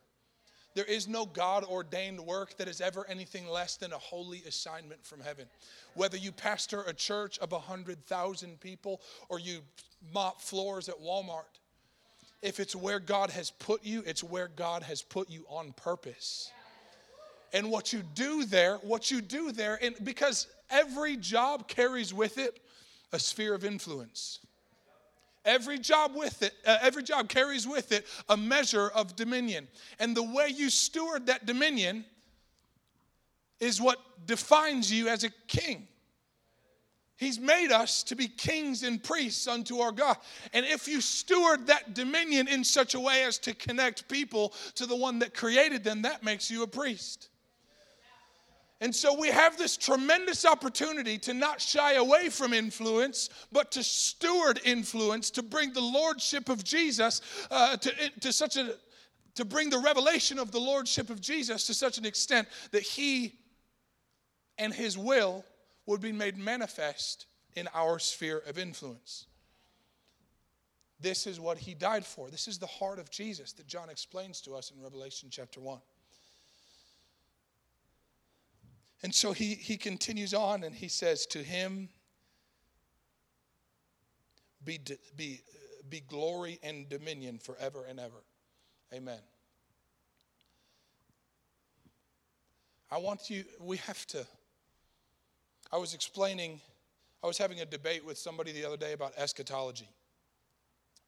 There 0.74 0.84
is 0.84 1.06
no 1.06 1.24
God 1.24 1.64
ordained 1.64 2.18
work 2.20 2.56
that 2.56 2.66
is 2.66 2.80
ever 2.80 3.06
anything 3.08 3.48
less 3.48 3.76
than 3.76 3.92
a 3.92 3.98
holy 3.98 4.42
assignment 4.46 5.04
from 5.06 5.20
heaven. 5.20 5.46
Whether 5.94 6.16
you 6.16 6.32
pastor 6.32 6.82
a 6.82 6.92
church 6.92 7.38
of 7.38 7.52
100,000 7.52 8.60
people 8.60 9.00
or 9.28 9.38
you 9.38 9.60
mop 10.12 10.40
floors 10.40 10.88
at 10.88 11.00
Walmart, 11.00 11.44
if 12.42 12.58
it's 12.60 12.74
where 12.74 12.98
God 12.98 13.30
has 13.30 13.50
put 13.50 13.84
you, 13.84 14.02
it's 14.04 14.24
where 14.24 14.48
God 14.48 14.82
has 14.82 15.00
put 15.00 15.30
you 15.30 15.46
on 15.48 15.72
purpose. 15.72 16.50
And 17.52 17.70
what 17.70 17.92
you 17.92 18.02
do 18.14 18.44
there, 18.44 18.76
what 18.78 19.12
you 19.12 19.20
do 19.20 19.52
there, 19.52 19.78
and 19.80 19.94
because 20.02 20.48
every 20.70 21.16
job 21.16 21.68
carries 21.68 22.12
with 22.12 22.36
it 22.36 22.60
a 23.12 23.18
sphere 23.18 23.54
of 23.54 23.64
influence. 23.64 24.40
Every 25.44 25.78
job 25.78 26.12
with 26.14 26.42
it, 26.42 26.54
uh, 26.66 26.78
every 26.80 27.02
job 27.02 27.28
carries 27.28 27.66
with 27.66 27.92
it 27.92 28.06
a 28.28 28.36
measure 28.36 28.88
of 28.88 29.14
dominion. 29.14 29.68
And 29.98 30.16
the 30.16 30.22
way 30.22 30.48
you 30.48 30.70
steward 30.70 31.26
that 31.26 31.44
dominion 31.44 32.04
is 33.60 33.80
what 33.80 33.98
defines 34.26 34.90
you 34.90 35.08
as 35.08 35.24
a 35.24 35.30
king. 35.46 35.86
He's 37.16 37.38
made 37.38 37.70
us 37.70 38.02
to 38.04 38.16
be 38.16 38.26
kings 38.26 38.82
and 38.82 39.02
priests 39.02 39.46
unto 39.46 39.78
our 39.78 39.92
God. 39.92 40.16
And 40.52 40.66
if 40.66 40.88
you 40.88 41.00
steward 41.00 41.68
that 41.68 41.94
dominion 41.94 42.48
in 42.48 42.64
such 42.64 42.94
a 42.94 43.00
way 43.00 43.22
as 43.24 43.38
to 43.40 43.54
connect 43.54 44.08
people 44.08 44.52
to 44.74 44.86
the 44.86 44.96
one 44.96 45.20
that 45.20 45.32
created 45.32 45.84
them, 45.84 46.02
that 46.02 46.24
makes 46.24 46.50
you 46.50 46.64
a 46.64 46.66
priest. 46.66 47.28
And 48.84 48.94
so 48.94 49.18
we 49.18 49.28
have 49.28 49.56
this 49.56 49.78
tremendous 49.78 50.44
opportunity 50.44 51.16
to 51.20 51.32
not 51.32 51.58
shy 51.58 51.94
away 51.94 52.28
from 52.28 52.52
influence, 52.52 53.30
but 53.50 53.72
to 53.72 53.82
steward 53.82 54.60
influence, 54.62 55.30
to 55.30 55.42
bring 55.42 55.72
the 55.72 55.80
lordship 55.80 56.50
of 56.50 56.62
Jesus 56.62 57.22
uh, 57.50 57.78
to, 57.78 58.10
to 58.20 58.30
such 58.30 58.58
a 58.58 58.74
to 59.36 59.44
bring 59.46 59.70
the 59.70 59.78
revelation 59.78 60.38
of 60.38 60.52
the 60.52 60.60
lordship 60.60 61.08
of 61.08 61.22
Jesus 61.22 61.66
to 61.66 61.72
such 61.72 61.96
an 61.96 62.04
extent 62.04 62.46
that 62.72 62.82
he 62.82 63.32
and 64.58 64.70
his 64.70 64.98
will 64.98 65.46
would 65.86 66.02
be 66.02 66.12
made 66.12 66.36
manifest 66.36 67.24
in 67.56 67.66
our 67.72 67.98
sphere 67.98 68.42
of 68.46 68.58
influence. 68.58 69.24
this 71.00 71.26
is 71.26 71.40
what 71.40 71.56
he 71.56 71.72
died 71.72 72.04
for. 72.04 72.28
This 72.28 72.48
is 72.48 72.58
the 72.58 72.66
heart 72.66 72.98
of 72.98 73.10
Jesus 73.10 73.52
that 73.54 73.66
John 73.66 73.88
explains 73.88 74.42
to 74.42 74.54
us 74.54 74.70
in 74.70 74.82
Revelation 74.82 75.30
chapter 75.32 75.58
1. 75.58 75.80
And 79.04 79.14
so 79.14 79.32
he, 79.32 79.54
he 79.54 79.76
continues 79.76 80.32
on 80.32 80.64
and 80.64 80.74
he 80.74 80.88
says, 80.88 81.26
To 81.26 81.38
him 81.40 81.90
be, 84.64 84.80
be, 85.14 85.42
be 85.90 86.00
glory 86.00 86.58
and 86.62 86.88
dominion 86.88 87.36
forever 87.36 87.84
and 87.86 88.00
ever. 88.00 88.24
Amen. 88.94 89.18
I 92.90 92.96
want 92.96 93.28
you, 93.28 93.44
we 93.60 93.76
have 93.76 94.06
to. 94.06 94.24
I 95.70 95.76
was 95.76 95.92
explaining, 95.92 96.62
I 97.22 97.26
was 97.26 97.36
having 97.36 97.60
a 97.60 97.66
debate 97.66 98.06
with 98.06 98.16
somebody 98.16 98.52
the 98.52 98.64
other 98.64 98.78
day 98.78 98.94
about 98.94 99.12
eschatology, 99.18 99.90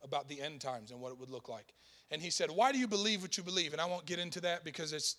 about 0.02 0.28
the 0.28 0.42
end 0.42 0.60
times 0.60 0.90
and 0.90 1.00
what 1.00 1.12
it 1.12 1.18
would 1.18 1.30
look 1.30 1.48
like. 1.48 1.72
And 2.10 2.20
he 2.20 2.28
said, 2.28 2.50
Why 2.50 2.72
do 2.72 2.78
you 2.78 2.88
believe 2.88 3.22
what 3.22 3.38
you 3.38 3.42
believe? 3.42 3.72
And 3.72 3.80
I 3.80 3.86
won't 3.86 4.04
get 4.04 4.18
into 4.18 4.42
that 4.42 4.64
because 4.64 4.92
it's, 4.92 5.16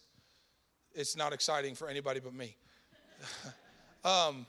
it's 0.94 1.18
not 1.18 1.34
exciting 1.34 1.74
for 1.74 1.90
anybody 1.90 2.20
but 2.20 2.36
me. 2.36 2.56
Um, 4.06 4.46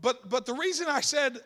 but, 0.00 0.28
but 0.28 0.46
the 0.46 0.54
reason 0.54 0.86
I 0.88 1.00
said, 1.00 1.38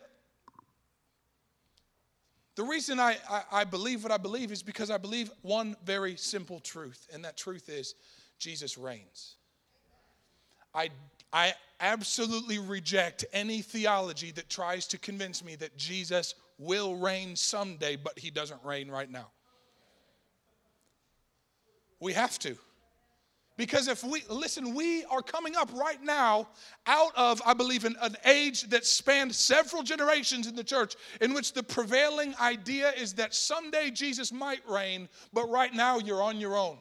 the 2.54 2.64
reason 2.64 3.00
I, 3.00 3.16
I, 3.30 3.42
I 3.52 3.64
believe 3.64 4.02
what 4.02 4.12
I 4.12 4.18
believe 4.18 4.52
is 4.52 4.62
because 4.62 4.90
I 4.90 4.98
believe 4.98 5.30
one 5.42 5.76
very 5.84 6.16
simple 6.16 6.60
truth, 6.60 7.08
and 7.12 7.24
that 7.24 7.36
truth 7.36 7.68
is 7.68 7.94
Jesus 8.38 8.76
reigns. 8.76 9.36
I, 10.74 10.90
I 11.32 11.54
absolutely 11.80 12.58
reject 12.58 13.24
any 13.32 13.62
theology 13.62 14.30
that 14.32 14.48
tries 14.48 14.86
to 14.88 14.98
convince 14.98 15.44
me 15.44 15.56
that 15.56 15.76
Jesus 15.76 16.34
will 16.58 16.96
reign 16.96 17.36
someday, 17.36 17.96
but 17.96 18.18
he 18.18 18.30
doesn't 18.30 18.62
reign 18.64 18.90
right 18.90 19.10
now. 19.10 19.28
We 22.00 22.12
have 22.14 22.38
to. 22.40 22.56
Because 23.56 23.86
if 23.86 24.02
we, 24.02 24.22
listen, 24.30 24.74
we 24.74 25.04
are 25.04 25.20
coming 25.20 25.56
up 25.56 25.70
right 25.74 26.02
now 26.02 26.48
out 26.86 27.12
of, 27.16 27.42
I 27.44 27.52
believe, 27.52 27.84
an, 27.84 27.96
an, 28.00 28.16
age 28.24 28.62
that 28.70 28.86
spanned 28.86 29.34
several 29.34 29.82
generations 29.82 30.46
in 30.46 30.56
the 30.56 30.64
church 30.64 30.96
in 31.20 31.34
which 31.34 31.52
the 31.52 31.62
prevailing 31.62 32.34
idea 32.40 32.92
is 32.92 33.12
that 33.14 33.34
someday 33.34 33.90
Jesus 33.90 34.32
might 34.32 34.66
reign, 34.68 35.08
but 35.34 35.50
right 35.50 35.74
now 35.74 35.98
you're 35.98 36.22
on 36.22 36.40
your 36.40 36.56
own. 36.56 36.78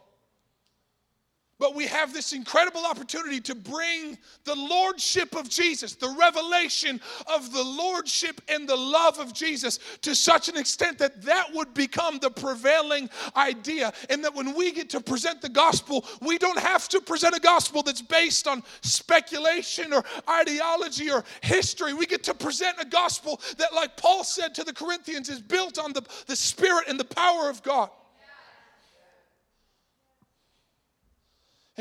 But 1.61 1.75
we 1.75 1.85
have 1.85 2.11
this 2.11 2.33
incredible 2.33 2.87
opportunity 2.87 3.39
to 3.41 3.53
bring 3.53 4.17
the 4.45 4.55
lordship 4.55 5.35
of 5.35 5.47
Jesus, 5.47 5.93
the 5.93 6.09
revelation 6.19 6.99
of 7.31 7.53
the 7.53 7.63
lordship 7.63 8.41
and 8.47 8.67
the 8.67 8.75
love 8.75 9.19
of 9.19 9.31
Jesus 9.31 9.77
to 10.01 10.15
such 10.15 10.49
an 10.49 10.57
extent 10.57 10.97
that 10.97 11.21
that 11.21 11.53
would 11.53 11.75
become 11.75 12.17
the 12.17 12.31
prevailing 12.31 13.11
idea. 13.35 13.93
And 14.09 14.23
that 14.23 14.33
when 14.33 14.55
we 14.55 14.71
get 14.71 14.89
to 14.89 15.01
present 15.01 15.39
the 15.39 15.49
gospel, 15.49 16.03
we 16.19 16.39
don't 16.39 16.57
have 16.57 16.89
to 16.89 16.99
present 16.99 17.35
a 17.35 17.39
gospel 17.39 17.83
that's 17.83 18.01
based 18.01 18.47
on 18.47 18.63
speculation 18.81 19.93
or 19.93 20.03
ideology 20.27 21.11
or 21.11 21.23
history. 21.41 21.93
We 21.93 22.07
get 22.07 22.23
to 22.23 22.33
present 22.33 22.77
a 22.79 22.85
gospel 22.85 23.39
that, 23.59 23.71
like 23.71 23.97
Paul 23.97 24.23
said 24.23 24.55
to 24.55 24.63
the 24.63 24.73
Corinthians, 24.73 25.29
is 25.29 25.39
built 25.39 25.77
on 25.77 25.93
the, 25.93 26.01
the 26.25 26.35
spirit 26.35 26.85
and 26.87 26.99
the 26.99 27.05
power 27.05 27.51
of 27.51 27.61
God. 27.61 27.91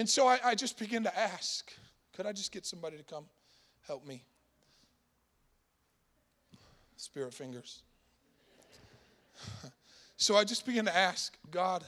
And 0.01 0.09
so 0.09 0.27
I, 0.27 0.39
I 0.43 0.55
just 0.55 0.79
began 0.79 1.03
to 1.03 1.19
ask 1.19 1.71
could 2.17 2.25
I 2.25 2.33
just 2.33 2.53
get 2.53 2.65
somebody 2.65 2.97
to 2.97 3.03
come 3.03 3.27
help 3.87 4.07
me? 4.07 4.25
Spirit 6.97 7.35
fingers. 7.35 7.83
so 10.17 10.37
I 10.37 10.45
just 10.45 10.65
began 10.65 10.87
to 10.87 10.97
ask 10.97 11.37
God, 11.51 11.85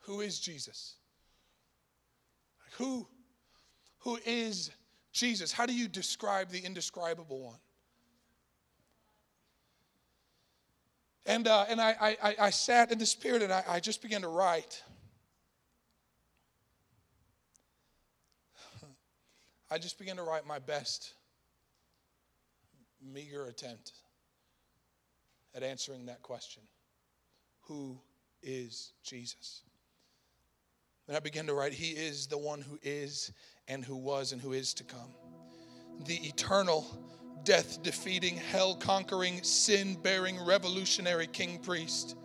who 0.00 0.22
is 0.22 0.40
Jesus? 0.40 0.94
Who, 2.78 3.06
who 3.98 4.18
is 4.24 4.70
Jesus? 5.12 5.52
How 5.52 5.66
do 5.66 5.74
you 5.74 5.88
describe 5.88 6.48
the 6.48 6.60
indescribable 6.60 7.40
one? 7.40 7.58
And, 11.26 11.46
uh, 11.46 11.66
and 11.68 11.82
I, 11.82 12.16
I, 12.22 12.34
I 12.40 12.50
sat 12.50 12.92
in 12.92 12.98
the 12.98 13.04
Spirit 13.04 13.42
and 13.42 13.52
I, 13.52 13.62
I 13.68 13.80
just 13.80 14.00
began 14.00 14.22
to 14.22 14.28
write. 14.28 14.82
I 19.70 19.78
just 19.78 19.98
began 19.98 20.16
to 20.16 20.22
write 20.22 20.46
my 20.46 20.58
best 20.58 21.12
meager 23.02 23.46
attempt 23.46 23.92
at 25.54 25.62
answering 25.62 26.06
that 26.06 26.22
question 26.22 26.62
Who 27.62 27.98
is 28.42 28.92
Jesus? 29.02 29.62
And 31.08 31.16
I 31.16 31.20
began 31.20 31.46
to 31.46 31.54
write, 31.54 31.72
He 31.72 31.90
is 31.90 32.26
the 32.26 32.38
one 32.38 32.60
who 32.60 32.78
is 32.82 33.32
and 33.68 33.84
who 33.84 33.96
was 33.96 34.32
and 34.32 34.40
who 34.40 34.52
is 34.52 34.74
to 34.74 34.84
come. 34.84 35.14
The 36.06 36.16
eternal, 36.16 36.84
death 37.44 37.82
defeating, 37.82 38.36
hell 38.36 38.74
conquering, 38.74 39.42
sin 39.42 39.96
bearing, 40.02 40.44
revolutionary 40.44 41.26
king 41.26 41.58
priest 41.58 42.16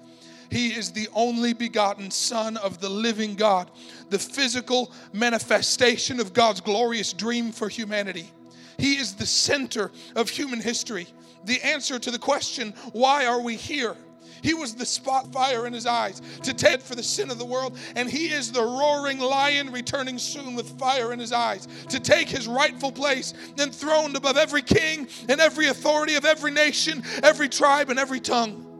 he 0.51 0.67
is 0.67 0.91
the 0.91 1.07
only 1.13 1.53
begotten 1.53 2.11
Son 2.11 2.57
of 2.57 2.81
the 2.81 2.89
living 2.89 3.35
God, 3.35 3.71
the 4.09 4.19
physical 4.19 4.91
manifestation 5.13 6.19
of 6.19 6.33
God's 6.33 6.59
glorious 6.59 7.13
dream 7.13 7.53
for 7.53 7.69
humanity. 7.69 8.29
He 8.77 8.97
is 8.97 9.15
the 9.15 9.25
center 9.25 9.91
of 10.15 10.29
human 10.29 10.59
history, 10.59 11.07
the 11.45 11.61
answer 11.61 11.97
to 11.99 12.11
the 12.11 12.19
question, 12.19 12.73
why 12.91 13.25
are 13.25 13.39
we 13.39 13.55
here? 13.55 13.95
He 14.41 14.53
was 14.53 14.75
the 14.75 14.85
spot 14.85 15.31
fire 15.31 15.67
in 15.67 15.73
his 15.73 15.85
eyes 15.85 16.21
to 16.43 16.53
take 16.53 16.81
for 16.81 16.95
the 16.95 17.03
sin 17.03 17.29
of 17.31 17.37
the 17.37 17.45
world, 17.45 17.77
and 17.95 18.09
he 18.09 18.27
is 18.27 18.51
the 18.51 18.63
roaring 18.63 19.19
lion 19.19 19.71
returning 19.71 20.17
soon 20.17 20.55
with 20.55 20.77
fire 20.77 21.13
in 21.13 21.19
his 21.19 21.31
eyes 21.31 21.67
to 21.89 21.99
take 21.99 22.27
his 22.27 22.47
rightful 22.47 22.91
place, 22.91 23.33
enthroned 23.57 24.17
above 24.17 24.37
every 24.37 24.63
king 24.63 25.07
and 25.29 25.39
every 25.39 25.67
authority 25.67 26.15
of 26.15 26.25
every 26.25 26.51
nation, 26.51 27.03
every 27.23 27.47
tribe, 27.47 27.89
and 27.89 27.99
every 27.99 28.19
tongue. 28.19 28.70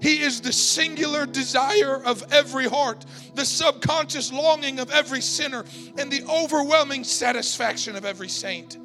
He 0.00 0.20
is 0.20 0.40
the 0.40 0.52
singular 0.52 1.26
desire 1.26 2.02
of 2.02 2.24
every 2.32 2.66
heart, 2.68 3.04
the 3.34 3.44
subconscious 3.44 4.32
longing 4.32 4.78
of 4.80 4.90
every 4.90 5.20
sinner, 5.20 5.64
and 5.98 6.10
the 6.10 6.24
overwhelming 6.24 7.04
satisfaction 7.04 7.96
of 7.96 8.04
every 8.04 8.28
saint. 8.28 8.78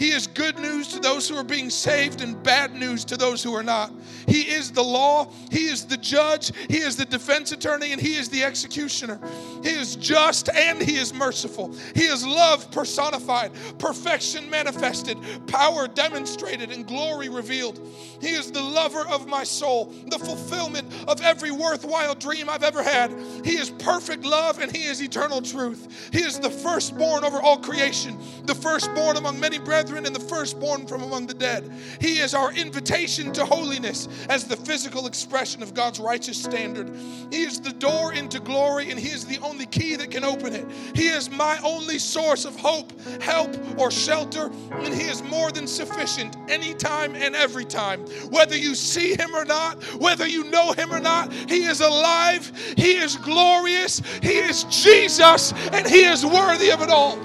He 0.00 0.12
is 0.12 0.26
good 0.26 0.58
news 0.58 0.88
to 0.94 0.98
those 0.98 1.28
who 1.28 1.36
are 1.36 1.44
being 1.44 1.68
saved 1.68 2.22
and 2.22 2.42
bad 2.42 2.72
news 2.72 3.04
to 3.04 3.18
those 3.18 3.42
who 3.42 3.54
are 3.54 3.62
not. 3.62 3.92
He 4.26 4.40
is 4.40 4.72
the 4.72 4.82
law, 4.82 5.28
He 5.50 5.66
is 5.66 5.84
the 5.84 5.98
judge, 5.98 6.52
He 6.70 6.78
is 6.78 6.96
the 6.96 7.04
defense 7.04 7.52
attorney, 7.52 7.92
and 7.92 8.00
He 8.00 8.14
is 8.14 8.30
the 8.30 8.42
executioner. 8.42 9.20
He 9.62 9.68
is 9.68 9.96
just 9.96 10.48
and 10.48 10.80
He 10.80 10.96
is 10.96 11.12
merciful. 11.12 11.74
He 11.94 12.04
is 12.04 12.26
love 12.26 12.70
personified, 12.70 13.52
perfection 13.78 14.48
manifested, 14.48 15.18
power 15.46 15.86
demonstrated, 15.86 16.72
and 16.72 16.86
glory 16.86 17.28
revealed. 17.28 17.78
He 18.22 18.30
is 18.30 18.50
the 18.50 18.62
lover 18.62 19.06
of 19.06 19.28
my 19.28 19.44
soul, 19.44 19.92
the 20.06 20.18
fulfillment 20.18 20.90
of 21.08 21.20
every 21.20 21.50
worthwhile 21.50 22.14
dream 22.14 22.48
I've 22.48 22.64
ever 22.64 22.82
had. 22.82 23.12
He 23.44 23.58
is 23.58 23.68
perfect 23.68 24.24
love 24.24 24.60
and 24.60 24.74
He 24.74 24.84
is 24.84 25.02
eternal 25.02 25.42
truth. 25.42 26.08
He 26.10 26.20
is 26.20 26.40
the 26.40 26.50
firstborn 26.50 27.22
over 27.22 27.38
all 27.38 27.58
creation, 27.58 28.16
the 28.44 28.54
firstborn 28.54 29.18
among 29.18 29.38
many 29.38 29.58
brethren 29.58 29.89
brethren 29.90 30.06
and 30.06 30.14
the 30.14 30.28
firstborn 30.28 30.86
from 30.86 31.02
among 31.02 31.26
the 31.26 31.34
dead. 31.34 31.70
He 32.00 32.18
is 32.20 32.32
our 32.34 32.52
invitation 32.52 33.32
to 33.32 33.44
holiness 33.44 34.08
as 34.28 34.44
the 34.44 34.56
physical 34.56 35.06
expression 35.06 35.62
of 35.62 35.74
God's 35.74 35.98
righteous 35.98 36.40
standard. 36.40 36.94
He 37.30 37.42
is 37.42 37.60
the 37.60 37.72
door 37.72 38.12
into 38.12 38.38
glory, 38.40 38.90
and 38.90 38.98
He 38.98 39.08
is 39.08 39.26
the 39.26 39.38
only 39.38 39.66
key 39.66 39.96
that 39.96 40.10
can 40.10 40.24
open 40.24 40.54
it. 40.54 40.66
He 40.94 41.08
is 41.08 41.28
my 41.30 41.58
only 41.64 41.98
source 41.98 42.44
of 42.44 42.54
hope, 42.56 42.92
help, 43.20 43.56
or 43.78 43.90
shelter, 43.90 44.50
and 44.70 44.94
He 44.94 45.08
is 45.08 45.22
more 45.24 45.50
than 45.50 45.66
sufficient 45.66 46.36
anytime 46.48 47.14
and 47.16 47.34
every 47.34 47.64
time. 47.64 48.00
Whether 48.30 48.56
you 48.56 48.74
see 48.74 49.16
Him 49.16 49.34
or 49.34 49.44
not, 49.44 49.82
whether 49.98 50.26
you 50.26 50.44
know 50.44 50.72
Him 50.72 50.92
or 50.92 51.00
not, 51.00 51.32
He 51.32 51.64
is 51.64 51.80
alive, 51.80 52.52
He 52.76 52.92
is 52.92 53.16
glorious, 53.16 54.00
He 54.22 54.38
is 54.38 54.64
Jesus, 54.64 55.52
and 55.72 55.86
He 55.86 56.04
is 56.04 56.24
worthy 56.24 56.70
of 56.70 56.80
it 56.80 56.90
all. 56.90 57.18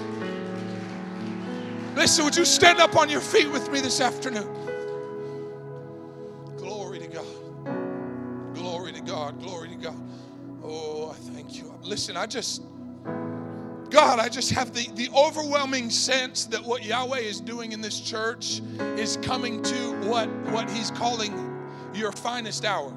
Listen, 1.96 2.26
would 2.26 2.36
you 2.36 2.44
stand 2.44 2.78
up 2.78 2.94
on 2.94 3.08
your 3.08 3.22
feet 3.22 3.50
with 3.50 3.72
me 3.72 3.80
this 3.80 4.02
afternoon? 4.02 4.46
Glory 6.58 6.98
to 6.98 7.06
God. 7.06 8.54
Glory 8.54 8.92
to 8.92 9.00
God. 9.00 9.40
Glory 9.40 9.70
to 9.70 9.76
God. 9.76 9.96
Oh, 10.62 11.10
I 11.10 11.14
thank 11.32 11.56
you. 11.56 11.74
Listen, 11.82 12.14
I 12.14 12.26
just, 12.26 12.60
God, 13.88 14.18
I 14.18 14.28
just 14.28 14.50
have 14.50 14.74
the, 14.74 14.86
the 14.94 15.08
overwhelming 15.16 15.88
sense 15.88 16.44
that 16.46 16.62
what 16.62 16.84
Yahweh 16.84 17.20
is 17.20 17.40
doing 17.40 17.72
in 17.72 17.80
this 17.80 17.98
church 17.98 18.60
is 18.98 19.16
coming 19.22 19.62
to 19.62 19.92
what, 20.02 20.28
what 20.50 20.70
He's 20.70 20.90
calling 20.90 21.32
your 21.94 22.12
finest 22.12 22.66
hour. 22.66 22.94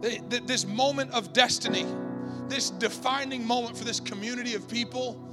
This 0.00 0.66
moment 0.66 1.12
of 1.12 1.32
destiny, 1.32 1.86
this 2.48 2.70
defining 2.70 3.46
moment 3.46 3.78
for 3.78 3.84
this 3.84 4.00
community 4.00 4.54
of 4.54 4.68
people 4.68 5.24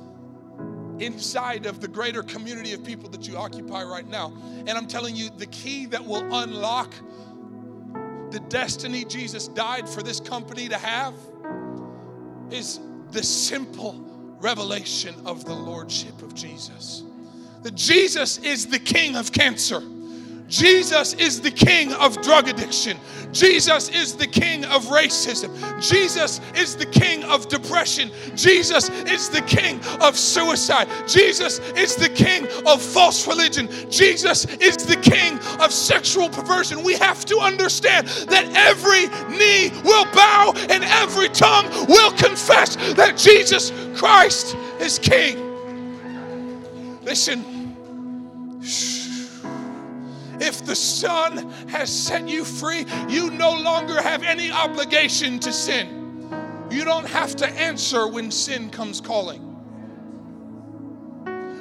inside 0.99 1.65
of 1.65 1.79
the 1.79 1.87
greater 1.87 2.23
community 2.23 2.73
of 2.73 2.83
people 2.83 3.09
that 3.09 3.27
you 3.27 3.37
occupy 3.37 3.83
right 3.83 4.07
now. 4.07 4.33
And 4.65 4.71
I'm 4.71 4.87
telling 4.87 5.15
you, 5.15 5.29
the 5.37 5.45
key 5.47 5.85
that 5.87 6.03
will 6.03 6.23
unlock 6.33 6.93
the 8.31 8.39
destiny 8.49 9.05
Jesus 9.05 9.47
died 9.47 9.87
for 9.87 10.03
this 10.03 10.19
company 10.19 10.67
to 10.67 10.77
have 10.77 11.13
is 12.51 12.79
the 13.11 13.23
simple 13.23 14.03
revelation 14.39 15.15
of 15.25 15.45
the 15.45 15.53
Lordship 15.53 16.21
of 16.21 16.33
Jesus. 16.33 17.03
That 17.63 17.75
Jesus 17.75 18.37
is 18.39 18.67
the 18.67 18.79
King 18.79 19.15
of 19.15 19.31
cancer. 19.31 19.81
Jesus 20.47 21.13
is 21.13 21.41
the 21.41 21.51
king 21.51 21.93
of 21.93 22.21
drug 22.21 22.47
addiction. 22.47 22.97
Jesus 23.33 23.89
is 23.89 24.15
the 24.15 24.27
king 24.27 24.63
of 24.65 24.85
racism. 24.85 25.51
Jesus 25.81 26.39
is 26.55 26.75
the 26.75 26.85
king 26.85 27.23
of 27.25 27.49
depression. 27.49 28.11
Jesus 28.35 28.89
is 28.89 29.29
the 29.29 29.41
king 29.41 29.81
of 30.01 30.17
suicide. 30.17 30.87
Jesus 31.07 31.59
is 31.75 31.95
the 31.95 32.09
king 32.09 32.47
of 32.65 32.81
false 32.81 33.27
religion. 33.27 33.69
Jesus 33.91 34.45
is 34.45 34.77
the 34.77 34.95
king 34.95 35.37
of 35.59 35.73
sexual 35.73 36.29
perversion. 36.29 36.83
We 36.83 36.95
have 36.95 37.25
to 37.25 37.39
understand 37.39 38.07
that 38.07 38.45
every 38.55 39.07
knee 39.37 39.69
will 39.83 40.05
bow 40.13 40.53
and 40.69 40.83
every 40.83 41.29
tongue 41.29 41.67
will 41.87 42.11
confess 42.13 42.75
that 42.93 43.17
Jesus 43.17 43.71
Christ 43.95 44.55
is 44.79 44.97
king. 44.97 45.43
Listen. 47.03 47.57
If 50.39 50.65
the 50.65 50.75
Son 50.75 51.49
has 51.69 51.89
set 51.91 52.27
you 52.27 52.43
free, 52.45 52.85
you 53.09 53.31
no 53.31 53.51
longer 53.51 54.01
have 54.01 54.23
any 54.23 54.51
obligation 54.51 55.39
to 55.39 55.51
sin. 55.51 56.29
You 56.69 56.83
don't 56.85 57.07
have 57.07 57.35
to 57.37 57.47
answer 57.47 58.07
when 58.07 58.29
sin 58.31 58.69
comes 58.69 59.01
calling. 59.01 59.46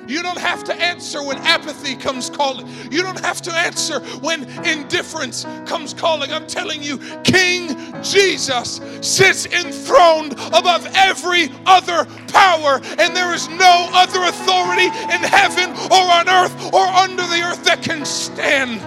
You 0.06 0.22
don't 0.22 0.38
have 0.38 0.62
to 0.64 0.74
answer 0.74 1.22
when 1.22 1.38
apathy 1.38 1.96
comes 1.96 2.30
calling. 2.30 2.68
You 2.90 3.02
don't 3.02 3.20
have 3.20 3.42
to 3.42 3.52
answer 3.52 4.00
when 4.20 4.48
indifference 4.64 5.44
comes 5.66 5.92
calling. 5.92 6.32
I'm 6.32 6.46
telling 6.46 6.82
you, 6.82 6.98
King 7.24 7.76
Jesus 8.02 8.80
sits 9.00 9.46
enthroned 9.46 10.32
above 10.32 10.86
every 10.94 11.50
other 11.66 12.04
power, 12.28 12.80
and 12.98 13.16
there 13.16 13.34
is 13.34 13.48
no 13.48 13.88
other 13.92 14.22
authority 14.24 14.86
in 14.86 15.22
heaven 15.22 15.70
or 15.90 16.12
on 16.12 16.28
earth 16.28 16.72
or 16.72 16.86
under 16.86 17.22
the 17.22 17.42
earth 17.42 17.64
that 17.64 17.82
can 17.82 18.04
stand 18.04 18.80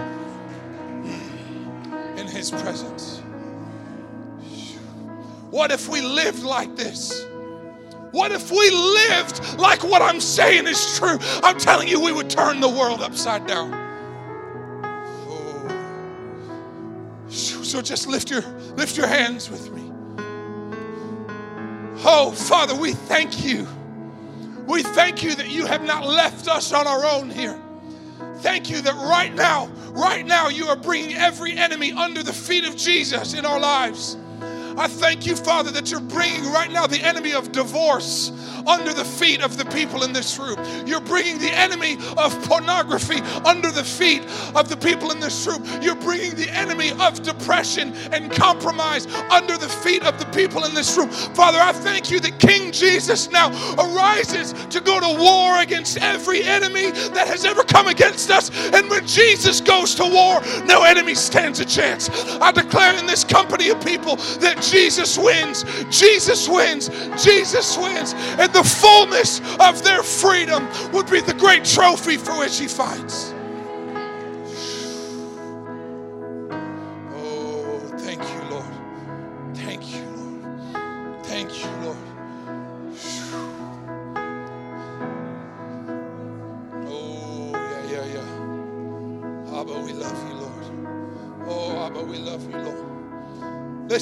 in 2.18 2.26
his 2.26 2.50
presence. 2.50 3.18
What 5.50 5.70
if 5.70 5.88
we 5.88 6.00
lived 6.00 6.44
like 6.44 6.76
this? 6.76 7.26
What 8.12 8.32
if 8.32 8.50
we 8.50 8.70
lived 8.70 9.58
like 9.58 9.84
what 9.84 10.02
I'm 10.02 10.20
saying 10.20 10.66
is 10.66 10.98
true? 10.98 11.18
I'm 11.42 11.58
telling 11.58 11.88
you, 11.88 12.00
we 12.00 12.12
would 12.12 12.28
turn 12.28 12.60
the 12.60 12.68
world 12.68 13.00
upside 13.00 13.46
down. 13.46 13.72
Oh. 15.28 15.68
So 17.28 17.80
just 17.80 18.06
lift 18.06 18.30
your 18.30 18.42
lift 18.76 18.96
your 18.96 19.06
hands 19.06 19.50
with 19.50 19.72
me. 19.72 19.90
Oh, 22.02 22.32
Father, 22.32 22.74
we 22.74 22.94
thank 22.94 23.44
you. 23.44 23.66
We 24.66 24.82
thank 24.82 25.22
you 25.22 25.34
that 25.34 25.50
you 25.50 25.66
have 25.66 25.84
not 25.84 26.06
left 26.06 26.48
us 26.48 26.72
on 26.72 26.86
our 26.86 27.04
own 27.04 27.28
here. 27.28 27.60
Thank 28.38 28.70
you 28.70 28.80
that 28.80 28.94
right 28.94 29.34
now, 29.34 29.66
right 29.90 30.24
now, 30.24 30.48
you 30.48 30.66
are 30.66 30.76
bringing 30.76 31.14
every 31.14 31.52
enemy 31.52 31.92
under 31.92 32.22
the 32.22 32.32
feet 32.32 32.64
of 32.64 32.76
Jesus 32.76 33.34
in 33.34 33.44
our 33.44 33.60
lives. 33.60 34.16
I 34.78 34.88
thank 34.88 35.26
you, 35.26 35.36
Father, 35.36 35.70
that 35.72 35.90
you're 35.90 36.00
bringing 36.00 36.44
right 36.52 36.70
now 36.70 36.86
the 36.86 37.02
enemy 37.02 37.32
of 37.32 37.52
divorce 37.52 38.32
under 38.66 38.92
the 38.92 39.04
feet 39.04 39.42
of 39.42 39.56
the 39.56 39.64
people 39.66 40.02
in 40.02 40.12
this 40.12 40.38
room. 40.38 40.58
You're 40.86 41.00
bringing 41.00 41.38
the 41.38 41.50
enemy 41.50 41.98
of 42.16 42.44
pornography 42.44 43.20
under 43.44 43.70
the 43.70 43.84
feet 43.84 44.22
of 44.54 44.68
the 44.68 44.76
people 44.76 45.10
in 45.10 45.20
this 45.20 45.46
room. 45.46 45.64
You're 45.82 45.94
bringing 45.96 46.34
the 46.34 46.48
enemy 46.50 46.92
of 47.00 47.22
depression 47.22 47.94
and 48.12 48.30
compromise 48.32 49.06
under 49.30 49.56
the 49.56 49.68
feet 49.68 50.02
of 50.04 50.18
the 50.18 50.26
people 50.26 50.64
in 50.64 50.74
this 50.74 50.96
room. 50.96 51.10
Father, 51.10 51.58
I 51.58 51.72
thank 51.72 52.10
you 52.10 52.20
that 52.20 52.38
King 52.38 52.72
Jesus 52.72 53.30
now 53.30 53.48
arises 53.78 54.52
to 54.70 54.80
go 54.80 55.00
to 55.00 55.20
war 55.20 55.60
against 55.60 55.98
every 55.98 56.42
enemy 56.42 56.90
that 56.90 57.26
has 57.26 57.44
ever 57.44 57.62
come 57.62 57.88
against 57.88 58.30
us. 58.30 58.50
And 58.72 58.88
when 58.88 59.06
Jesus 59.06 59.60
goes 59.60 59.94
to 59.96 60.04
war, 60.04 60.40
no 60.64 60.84
enemy 60.84 61.14
stands 61.14 61.60
a 61.60 61.64
chance. 61.64 62.08
I 62.40 62.52
declare 62.52 62.96
in 62.98 63.06
this 63.06 63.24
company 63.24 63.68
of 63.70 63.84
people 63.84 64.16
that 64.40 64.59
Jesus 64.60 65.18
wins, 65.18 65.64
Jesus 65.90 66.48
wins, 66.48 66.88
Jesus 67.22 67.76
wins. 67.76 68.14
And 68.38 68.52
the 68.52 68.64
fullness 68.64 69.40
of 69.58 69.82
their 69.82 70.02
freedom 70.02 70.68
would 70.92 71.10
be 71.10 71.20
the 71.20 71.34
great 71.34 71.64
trophy 71.64 72.16
for 72.16 72.38
which 72.38 72.58
he 72.58 72.68
fights. 72.68 73.34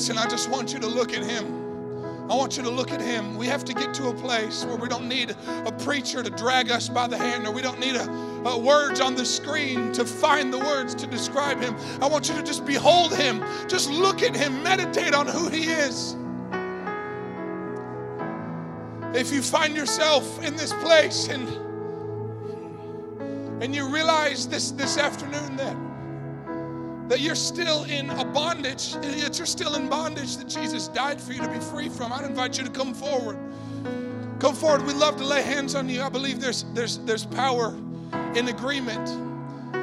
Listen, 0.09 0.27
I 0.27 0.31
just 0.31 0.49
want 0.49 0.73
you 0.73 0.79
to 0.79 0.87
look 0.87 1.13
at 1.13 1.23
him. 1.23 1.45
I 2.31 2.35
want 2.35 2.57
you 2.57 2.63
to 2.63 2.71
look 2.71 2.93
at 2.93 3.01
him. 3.03 3.37
We 3.37 3.47
have 3.47 3.63
to 3.67 3.75
get 3.75 3.93
to 3.93 4.09
a 4.09 4.15
place 4.15 4.65
where 4.65 4.77
we 4.77 4.89
don't 4.89 5.07
need 5.07 5.37
a 5.67 5.71
preacher 5.71 6.23
to 6.23 6.31
drag 6.31 6.71
us 6.71 6.89
by 6.89 7.07
the 7.07 7.19
hand, 7.19 7.47
or 7.47 7.53
we 7.53 7.61
don't 7.61 7.79
need 7.79 7.95
a, 7.95 8.11
a 8.49 8.59
words 8.59 9.03
on 9.03 9.15
the 9.17 9.27
screen 9.27 9.93
to 9.93 10.07
find 10.07 10.51
the 10.51 10.61
words 10.61 10.95
to 10.95 11.07
describe 11.07 11.61
him. 11.61 11.77
I 12.01 12.07
want 12.07 12.27
you 12.27 12.35
to 12.37 12.43
just 12.43 12.65
behold 12.65 13.15
him, 13.15 13.45
just 13.69 13.91
look 13.91 14.23
at 14.23 14.35
him, 14.35 14.63
meditate 14.63 15.13
on 15.13 15.27
who 15.27 15.51
he 15.51 15.65
is. 15.65 16.17
If 19.15 19.31
you 19.31 19.43
find 19.43 19.77
yourself 19.77 20.43
in 20.43 20.57
this 20.57 20.73
place 20.73 21.29
and 21.29 21.47
and 23.63 23.75
you 23.75 23.93
realize 23.93 24.49
this 24.49 24.71
this 24.71 24.97
afternoon 24.97 25.57
that 25.57 25.77
that 27.09 27.21
you're 27.21 27.35
still 27.35 27.85
in 27.85 28.11
a 28.11 28.25
bondage, 28.25 28.93
that 28.95 29.39
you're 29.39 29.47
still 29.47 29.75
in 29.75 29.89
bondage 29.89 30.37
that 30.37 30.49
Jesus 30.49 30.89
died 30.89 31.21
for 31.21 31.33
you 31.33 31.41
to 31.41 31.49
be 31.49 31.59
free 31.59 31.89
from, 31.89 32.13
I'd 32.13 32.25
invite 32.25 32.59
you 32.59 32.65
to 32.65 32.71
come 32.71 32.95
forward. 32.95 33.39
Come 34.39 34.55
forward. 34.55 34.87
We'd 34.87 34.97
love 34.97 35.17
to 35.17 35.25
lay 35.25 35.43
hands 35.43 35.75
on 35.75 35.89
you. 35.89 36.03
I 36.03 36.09
believe 36.09 36.41
there's 36.41 36.65
there's 36.73 36.99
there's 36.99 37.27
power 37.27 37.75
in 38.35 38.49
agreement. 38.49 39.09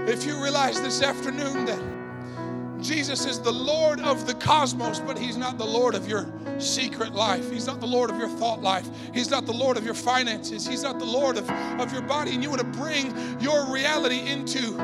If 0.07 0.25
you 0.25 0.41
realize 0.41 0.81
this 0.81 1.01
afternoon 1.01 1.65
that 1.65 2.81
Jesus 2.81 3.25
is 3.25 3.39
the 3.39 3.51
Lord 3.51 3.99
of 3.99 4.27
the 4.27 4.33
cosmos, 4.35 4.99
but 4.99 5.17
He's 5.17 5.35
not 5.35 5.57
the 5.57 5.65
Lord 5.65 5.93
of 5.93 6.07
your 6.07 6.31
secret 6.59 7.13
life. 7.13 7.51
He's 7.51 7.67
not 7.67 7.81
the 7.81 7.87
Lord 7.87 8.09
of 8.09 8.17
your 8.17 8.29
thought 8.29 8.61
life. 8.61 8.87
He's 9.13 9.29
not 9.29 9.45
the 9.45 9.53
Lord 9.53 9.75
of 9.75 9.83
your 9.83 9.93
finances. 9.93 10.65
He's 10.65 10.83
not 10.83 10.99
the 10.99 11.05
Lord 11.05 11.37
of, 11.37 11.49
of 11.49 11.91
your 11.91 12.03
body. 12.03 12.33
And 12.33 12.43
you 12.43 12.49
want 12.49 12.61
to 12.61 12.79
bring 12.79 13.13
your 13.41 13.69
reality 13.69 14.19
into 14.19 14.77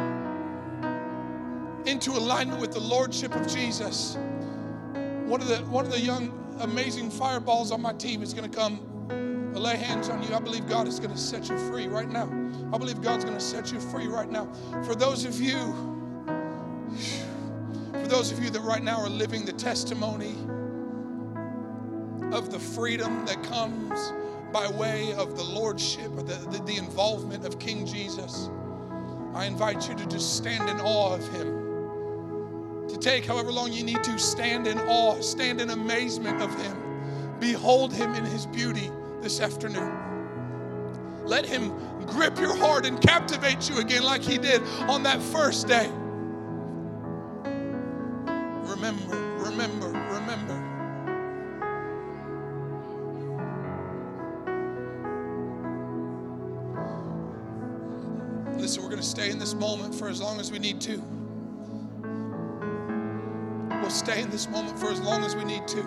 into 1.86 2.12
alignment 2.12 2.62
with 2.62 2.72
the 2.72 2.80
lordship 2.80 3.36
of 3.36 3.48
Jesus. 3.48 4.18
One 5.26 5.42
of 5.42 5.48
the 5.48 5.58
one 5.66 5.86
of 5.86 5.92
the 5.92 6.00
young 6.00 6.38
amazing 6.60 7.10
fireballs 7.10 7.72
on 7.72 7.82
my 7.82 7.94
team 7.94 8.22
is 8.22 8.34
going 8.34 8.50
to 8.50 8.58
come 8.58 8.80
lay 9.62 9.78
hands 9.78 10.10
on 10.10 10.24
you. 10.24 10.34
I 10.34 10.40
believe 10.40 10.68
God 10.68 10.88
is 10.88 11.00
going 11.00 11.12
to 11.12 11.18
set 11.18 11.50
you 11.50 11.58
free 11.70 11.88
right 11.88 12.10
now. 12.10 12.24
I 12.74 12.78
believe 12.78 13.02
God's 13.02 13.24
going 13.24 13.38
to 13.38 13.44
set 13.44 13.72
you 13.72 13.80
free 13.80 14.08
right 14.08 14.30
now. 14.30 14.48
For 14.84 14.96
those 14.96 15.24
of 15.26 15.40
you 15.40 15.74
for 17.92 18.08
those 18.08 18.32
of 18.32 18.44
you 18.44 18.50
that 18.50 18.62
right 18.62 18.82
now 18.82 19.00
are 19.00 19.10
living 19.10 19.46
the 19.46 19.54
testimony 19.54 20.36
of 22.36 22.52
the 22.52 22.60
freedom 22.60 23.26
that 23.26 23.44
comes 23.44 24.14
by 24.52 24.68
way 24.68 25.14
of 25.14 25.38
the 25.38 25.44
lordship 25.44 26.12
or 26.18 26.24
the, 26.24 26.36
the, 26.50 26.64
the 26.64 26.78
involvement 26.78 27.46
of 27.46 27.60
King 27.60 27.86
Jesus, 27.86 28.50
I 29.34 29.46
invite 29.46 29.88
you 29.88 29.96
to 29.96 30.06
just 30.08 30.36
stand 30.36 30.70
in 30.70 30.80
awe 30.82 31.14
of 31.14 31.28
him 31.30 31.61
take 33.02 33.26
however 33.26 33.52
long 33.52 33.74
you 33.74 33.84
need 33.84 34.04
to 34.04 34.18
stand 34.20 34.68
in 34.68 34.80
awe, 34.82 35.20
stand 35.22 35.60
in 35.60 35.72
amazement 35.72 36.42
of 36.42 36.54
Him. 36.62 36.78
Behold 37.40 37.92
Him 37.92 38.14
in 38.14 38.24
His 38.24 38.46
beauty 38.46 38.92
this 39.22 39.42
afternoon. 39.42 39.98
Let 41.26 41.46
Him 41.46 41.74
grip 42.06 42.38
your 42.38 42.56
heart 42.56 42.86
and 42.86 43.02
captivate 43.02 43.70
you 43.70 43.80
again 43.80 44.04
like 44.04 44.22
He 44.22 44.38
did 44.38 44.62
on 44.88 45.04
that 45.04 45.22
first 45.22 45.68
day. 45.68 45.90
Remember, 48.64 49.16
remember, 49.38 49.88
remember. 49.88 50.68
Listen, 58.58 58.84
we're 58.84 58.90
going 58.90 59.02
to 59.02 59.08
stay 59.08 59.32
in 59.32 59.40
this 59.40 59.56
moment 59.56 59.96
for 59.96 60.08
as 60.08 60.22
long 60.22 60.40
as 60.40 60.52
we 60.52 60.60
need 60.60 60.80
to. 60.82 61.02
Stay 64.12 64.24
in 64.24 64.30
this 64.30 64.50
moment 64.50 64.78
for 64.78 64.88
as 64.88 65.00
long 65.00 65.24
as 65.24 65.38
we 65.38 65.46
need 65.46 65.66
to. 65.70 65.80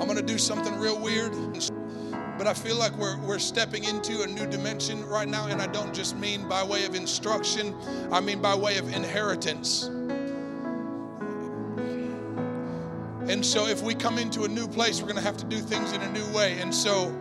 I'm 0.00 0.06
going 0.08 0.16
to 0.16 0.22
do 0.22 0.38
something 0.38 0.76
real 0.80 0.98
weird. 0.98 1.32
but 2.36 2.48
I 2.48 2.54
feel 2.54 2.74
like 2.74 2.96
we're, 2.98 3.16
we're 3.18 3.38
stepping 3.38 3.84
into 3.84 4.22
a 4.22 4.26
new 4.26 4.48
dimension 4.48 5.06
right 5.06 5.28
now, 5.28 5.46
and 5.46 5.62
I 5.62 5.68
don't 5.68 5.94
just 5.94 6.16
mean 6.16 6.48
by 6.48 6.64
way 6.64 6.84
of 6.84 6.96
instruction, 6.96 7.76
I 8.10 8.18
mean 8.20 8.42
by 8.42 8.56
way 8.56 8.78
of 8.78 8.92
inheritance. 8.92 9.84
And 13.28 13.46
so, 13.46 13.68
if 13.68 13.82
we 13.82 13.94
come 13.94 14.18
into 14.18 14.42
a 14.42 14.48
new 14.48 14.66
place, 14.66 15.00
we're 15.00 15.06
going 15.06 15.16
to 15.16 15.22
have 15.22 15.36
to 15.36 15.46
do 15.46 15.60
things 15.60 15.92
in 15.92 16.00
a 16.00 16.10
new 16.10 16.28
way. 16.36 16.58
And 16.58 16.74
so, 16.74 17.14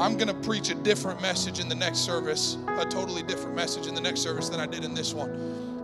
I'm 0.00 0.16
going 0.16 0.28
to 0.28 0.48
preach 0.48 0.70
a 0.70 0.74
different 0.74 1.20
message 1.20 1.60
in 1.60 1.68
the 1.68 1.74
next 1.74 1.98
service, 1.98 2.56
a 2.78 2.86
totally 2.86 3.22
different 3.22 3.54
message 3.54 3.86
in 3.86 3.94
the 3.94 4.00
next 4.00 4.20
service 4.20 4.48
than 4.48 4.58
I 4.58 4.66
did 4.66 4.82
in 4.82 4.94
this 4.94 5.12
one. 5.12 5.30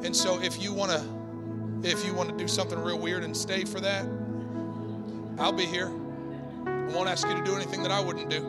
And 0.02 0.16
so, 0.16 0.40
if 0.40 0.62
you 0.62 0.72
want 0.72 0.90
to, 0.90 1.88
if 1.88 2.04
you 2.04 2.14
want 2.14 2.30
to 2.30 2.36
do 2.36 2.48
something 2.48 2.78
real 2.78 2.98
weird 2.98 3.24
and 3.24 3.36
stay 3.36 3.64
for 3.64 3.78
that, 3.80 4.06
I'll 5.38 5.52
be 5.52 5.66
here. 5.66 5.88
I 6.66 6.86
won't 6.94 7.10
ask 7.10 7.28
you 7.28 7.34
to 7.34 7.44
do 7.44 7.56
anything 7.56 7.82
that 7.82 7.92
I 7.92 8.00
wouldn't 8.00 8.30
do. 8.30 8.42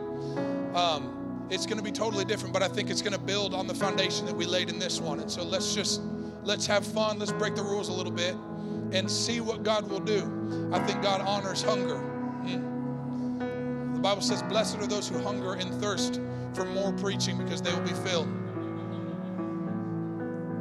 Um, 0.74 1.46
it's 1.50 1.66
going 1.66 1.76
to 1.76 1.84
be 1.84 1.92
totally 1.92 2.24
different, 2.24 2.54
but 2.54 2.62
I 2.62 2.68
think 2.68 2.88
it's 2.88 3.02
going 3.02 3.12
to 3.12 3.20
build 3.20 3.52
on 3.52 3.66
the 3.66 3.74
foundation 3.74 4.24
that 4.24 4.34
we 4.34 4.46
laid 4.46 4.70
in 4.70 4.78
this 4.78 5.00
one. 5.00 5.20
And 5.20 5.30
so 5.30 5.42
let's 5.42 5.74
just 5.74 6.00
let's 6.44 6.66
have 6.66 6.86
fun. 6.86 7.18
Let's 7.18 7.32
break 7.32 7.54
the 7.54 7.62
rules 7.62 7.90
a 7.90 7.92
little 7.92 8.12
bit 8.12 8.34
and 8.92 9.10
see 9.10 9.40
what 9.40 9.64
God 9.64 9.90
will 9.90 10.00
do. 10.00 10.70
I 10.72 10.78
think 10.86 11.02
God 11.02 11.20
honors 11.20 11.60
hunger. 11.60 11.96
Mm. 12.44 12.77
The 13.98 14.02
Bible 14.02 14.22
says, 14.22 14.44
"Blessed 14.44 14.78
are 14.78 14.86
those 14.86 15.08
who 15.08 15.18
hunger 15.18 15.54
and 15.54 15.74
thirst 15.80 16.20
for 16.52 16.64
more 16.66 16.92
preaching, 16.92 17.36
because 17.36 17.60
they 17.60 17.74
will 17.74 17.80
be 17.80 17.94
filled." 18.08 18.28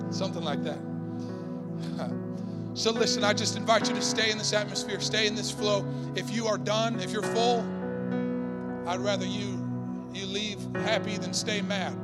Something 0.09 0.43
like 0.43 0.63
that. 0.63 0.79
So 2.73 2.91
listen, 2.91 3.23
I 3.23 3.33
just 3.33 3.57
invite 3.57 3.89
you 3.89 3.95
to 3.95 4.03
stay 4.03 4.29
in 4.29 4.37
this 4.37 4.53
atmosphere, 4.53 4.99
stay 4.99 5.25
in 5.25 5.33
this 5.33 5.49
flow. 5.49 5.83
If 6.15 6.29
you 6.29 6.45
are 6.45 6.59
done, 6.59 6.99
if 6.99 7.11
you're 7.11 7.23
full, 7.23 7.61
I'd 8.87 8.99
rather 8.99 9.25
you 9.25 9.67
you 10.13 10.27
leave 10.27 10.59
happy 10.75 11.17
than 11.17 11.33
stay 11.33 11.59
mad, 11.63 11.97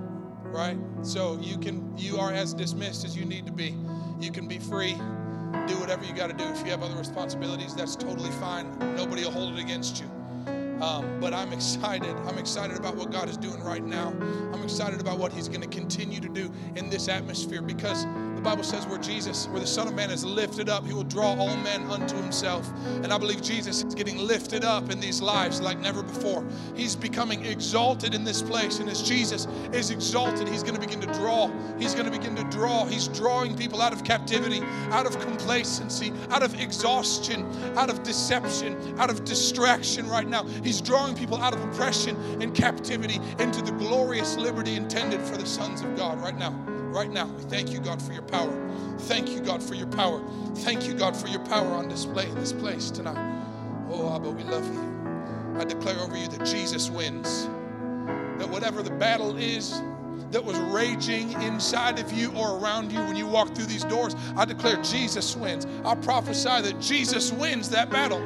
right? 0.45 0.75
So 1.03 1.38
you 1.39 1.59
can 1.59 1.95
you 1.95 2.17
are 2.17 2.34
as 2.34 2.55
dismissed 2.55 3.05
as 3.05 3.15
you 3.15 3.23
need 3.23 3.45
to 3.45 3.51
be. 3.51 3.77
You 4.19 4.31
can 4.31 4.47
be 4.47 4.57
free. 4.57 4.93
Do 5.67 5.77
whatever 5.79 6.03
you 6.05 6.13
got 6.15 6.31
to 6.31 6.36
do. 6.36 6.43
If 6.45 6.65
you 6.65 6.71
have 6.71 6.81
other 6.81 6.97
responsibilities, 6.97 7.75
that's 7.75 7.95
totally 7.95 8.31
fine. 8.31 8.75
Nobody 8.95 9.25
will 9.25 9.31
hold 9.31 9.53
it 9.53 9.59
against 9.59 10.01
you. 10.01 10.09
Um, 10.84 11.17
but 11.21 11.34
I'm 11.34 11.53
excited. 11.53 12.13
I'm 12.27 12.38
excited 12.38 12.75
about 12.77 12.97
what 12.97 13.09
God 13.09 13.29
is 13.29 13.38
doing 13.38 13.63
right 13.63 13.81
now. 13.81 14.09
I'm 14.51 14.61
excited 14.63 14.99
about 14.99 15.17
what 15.17 15.31
He's 15.31 15.47
going 15.47 15.61
to 15.61 15.67
continue 15.67 16.19
to 16.19 16.27
do 16.27 16.51
in 16.75 16.89
this 16.89 17.07
atmosphere 17.07 17.61
because 17.61 18.03
Bible 18.44 18.64
says 18.64 18.86
where 18.86 19.00
Jesus, 19.00 19.48
where 19.48 19.62
the 19.62 19.68
Son 19.68 19.88
of 19.88 19.94
Man 19.94 20.12
is 20.12 20.26
lifted 20.26 20.68
up, 20.68 20.86
he 20.86 20.94
will 20.94 21.06
draw 21.06 21.34
all 21.36 21.56
men 21.58 21.89
unto 21.89 22.16
himself. 22.18 22.70
And 23.02 23.14
I 23.14 23.18
believe 23.18 23.41
Jesus 23.41 23.84
is 23.84 23.96
getting 23.96 24.18
lifted 24.18 24.66
up 24.66 24.91
in 24.91 25.00
these 25.00 25.22
lives 25.22 25.62
like 25.62 25.80
never 25.80 26.04
before. 26.04 26.46
He's 26.76 26.94
becoming 26.94 27.46
exalted 27.46 28.14
in 28.14 28.26
this 28.26 28.41
place. 28.41 28.80
And 28.80 28.89
as 28.89 29.02
Jesus 29.02 29.48
is 29.72 29.91
exalted, 29.91 30.50
he's 30.50 30.62
going 30.62 30.76
to 30.76 30.82
begin 30.82 31.00
to 31.00 31.14
draw. 31.14 31.50
He's 31.80 31.94
going 31.94 32.06
to 32.06 32.12
begin 32.12 32.36
to 32.36 32.44
draw. 32.46 32.86
He's 32.86 33.08
drawing 33.08 33.56
people 33.56 33.82
out 33.82 33.94
of 33.94 34.04
captivity, 34.04 34.62
out 34.91 35.06
of 35.06 35.18
complacency, 35.22 36.12
out 36.30 36.44
of 36.44 36.60
exhaustion, 36.60 37.50
out 37.78 37.89
of 37.89 38.04
deception, 38.04 39.00
out 39.00 39.10
of 39.10 39.24
distraction 39.24 40.10
right 40.10 40.28
now. 40.28 40.44
He's 40.64 40.82
drawing 40.82 41.16
people 41.16 41.38
out 41.38 41.54
of 41.54 41.64
oppression 41.64 42.18
and 42.41 42.54
captivity 42.54 43.22
into 43.39 43.62
the 43.62 43.72
glorious 43.72 44.36
liberty 44.36 44.76
intended 44.76 45.22
for 45.22 45.38
the 45.38 45.46
sons 45.46 45.82
of 45.82 45.96
God 45.96 46.22
right 46.22 46.38
now 46.38 46.72
right 46.94 47.12
now. 47.12 47.26
We 47.26 47.44
thank 47.44 47.72
you, 47.72 47.80
God, 47.80 48.02
for 48.02 48.14
your 48.14 48.22
power. 48.22 48.54
Thank 49.00 49.30
you, 49.30 49.41
God, 49.41 49.62
for 49.62 49.74
your 49.74 49.88
power. 49.88 50.22
Thank 50.58 50.88
you, 50.88 50.94
God, 50.94 51.18
for 51.18 51.28
your 51.28 51.44
power 51.46 51.68
on 51.74 51.89
display 51.89 52.30
in 52.30 52.36
this 52.36 52.54
place 52.54 52.91
tonight. 52.91 53.18
Oh, 53.89 54.16
Abba, 54.16 54.30
we 54.30 54.44
love 54.44 54.66
you. 54.74 55.60
I 55.60 55.66
declare 55.66 56.00
over 56.00 56.16
you 56.16 56.28
that 56.28 56.46
Jesus 56.46 56.89
wins. 56.89 57.48
That 58.38 58.50
whatever 58.50 58.84
the 58.84 58.91
battle 58.91 59.38
is 59.38 59.82
that 60.32 60.44
was 60.44 60.58
raging 60.60 61.32
inside 61.41 62.00
of 62.00 62.12
you 62.12 62.32
or 62.34 62.58
around 62.60 62.91
you 62.91 63.00
when 63.00 63.16
you 63.16 63.28
walk 63.28 63.56
through 63.56 63.66
these 63.66 63.84
doors, 63.84 64.16
I 64.36 64.46
declare 64.46 64.82
Jesus 64.82 65.36
wins. 65.36 65.68
I 65.86 65.96
prophesy 65.96 66.62
that 66.62 66.80
Jesus 66.80 67.32
wins 67.32 67.70
that 67.70 67.89
battle. 67.89 68.22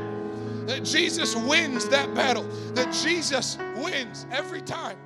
That 0.65 0.83
Jesus 0.83 1.35
wins 1.35 1.87
that 1.89 2.13
battle. 2.13 2.43
That 2.73 2.93
Jesus 2.93 3.57
wins 3.77 4.25
every 4.31 4.61
time. 4.61 4.97